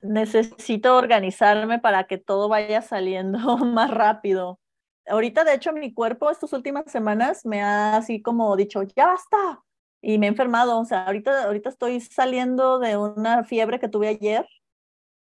necesito 0.00 0.96
organizarme 0.96 1.80
para 1.80 2.04
que 2.04 2.18
todo 2.18 2.48
vaya 2.48 2.82
saliendo 2.82 3.38
más 3.58 3.90
rápido. 3.90 4.60
Ahorita, 5.08 5.44
de 5.44 5.54
hecho, 5.54 5.72
mi 5.72 5.92
cuerpo 5.92 6.30
estas 6.30 6.52
últimas 6.52 6.90
semanas 6.90 7.44
me 7.44 7.62
ha 7.62 7.96
así 7.96 8.22
como 8.22 8.54
dicho, 8.56 8.82
ya 8.82 9.06
basta. 9.06 9.62
Y 10.02 10.18
me 10.18 10.26
he 10.26 10.28
enfermado. 10.28 10.78
O 10.78 10.84
sea, 10.84 11.04
ahorita, 11.06 11.44
ahorita 11.44 11.68
estoy 11.68 12.00
saliendo 12.00 12.78
de 12.78 12.96
una 12.96 13.42
fiebre 13.42 13.80
que 13.80 13.88
tuve 13.88 14.08
ayer 14.08 14.46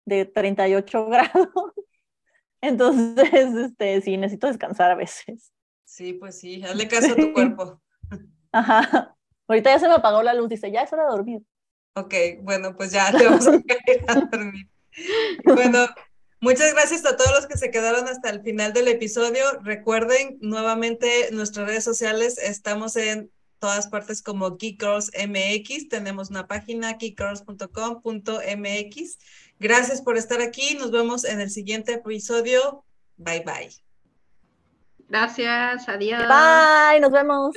de 0.04 0.24
38 0.24 1.06
grados. 1.08 1.48
Entonces, 2.60 3.32
este, 3.32 4.00
sí, 4.02 4.16
necesito 4.16 4.46
descansar 4.46 4.90
a 4.90 4.94
veces. 4.94 5.52
Sí, 5.84 6.14
pues 6.14 6.38
sí, 6.38 6.62
hazle 6.64 6.88
caso 6.88 7.12
a 7.12 7.16
tu 7.16 7.32
cuerpo. 7.32 7.80
Ajá. 8.52 9.16
Ahorita 9.48 9.70
ya 9.70 9.78
se 9.78 9.88
me 9.88 9.94
apagó 9.94 10.22
la 10.22 10.32
luz, 10.32 10.48
dice, 10.48 10.70
ya 10.70 10.82
es 10.82 10.92
hora 10.92 11.04
de 11.04 11.10
dormir. 11.10 11.42
Ok, 11.94 12.14
bueno, 12.40 12.74
pues 12.76 12.92
ya 12.92 13.10
te 13.18 13.24
vamos 13.24 13.46
a 13.46 13.52
a 13.52 14.20
dormir. 14.30 14.68
Bueno, 15.44 15.86
muchas 16.40 16.72
gracias 16.72 17.04
a 17.04 17.16
todos 17.16 17.32
los 17.32 17.46
que 17.46 17.58
se 17.58 17.70
quedaron 17.70 18.08
hasta 18.08 18.30
el 18.30 18.40
final 18.42 18.72
del 18.72 18.88
episodio. 18.88 19.44
Recuerden 19.62 20.38
nuevamente 20.40 21.28
nuestras 21.32 21.66
redes 21.66 21.84
sociales, 21.84 22.38
estamos 22.38 22.96
en 22.96 23.30
todas 23.58 23.88
partes 23.88 24.22
como 24.22 24.56
Geek 24.56 24.80
Girls 24.80 25.10
MX, 25.14 25.88
tenemos 25.88 26.30
una 26.30 26.48
página 26.48 26.94
geekgirls.com.mx 26.94 29.18
Gracias 29.62 30.02
por 30.02 30.16
estar 30.16 30.40
aquí. 30.40 30.74
Nos 30.74 30.90
vemos 30.90 31.24
en 31.24 31.40
el 31.40 31.48
siguiente 31.48 31.92
episodio. 31.92 32.84
Bye 33.16 33.44
bye. 33.46 33.70
Gracias. 35.08 35.88
Adiós. 35.88 36.24
Bye. 36.26 36.98
Nos 37.00 37.12
vemos. 37.12 37.54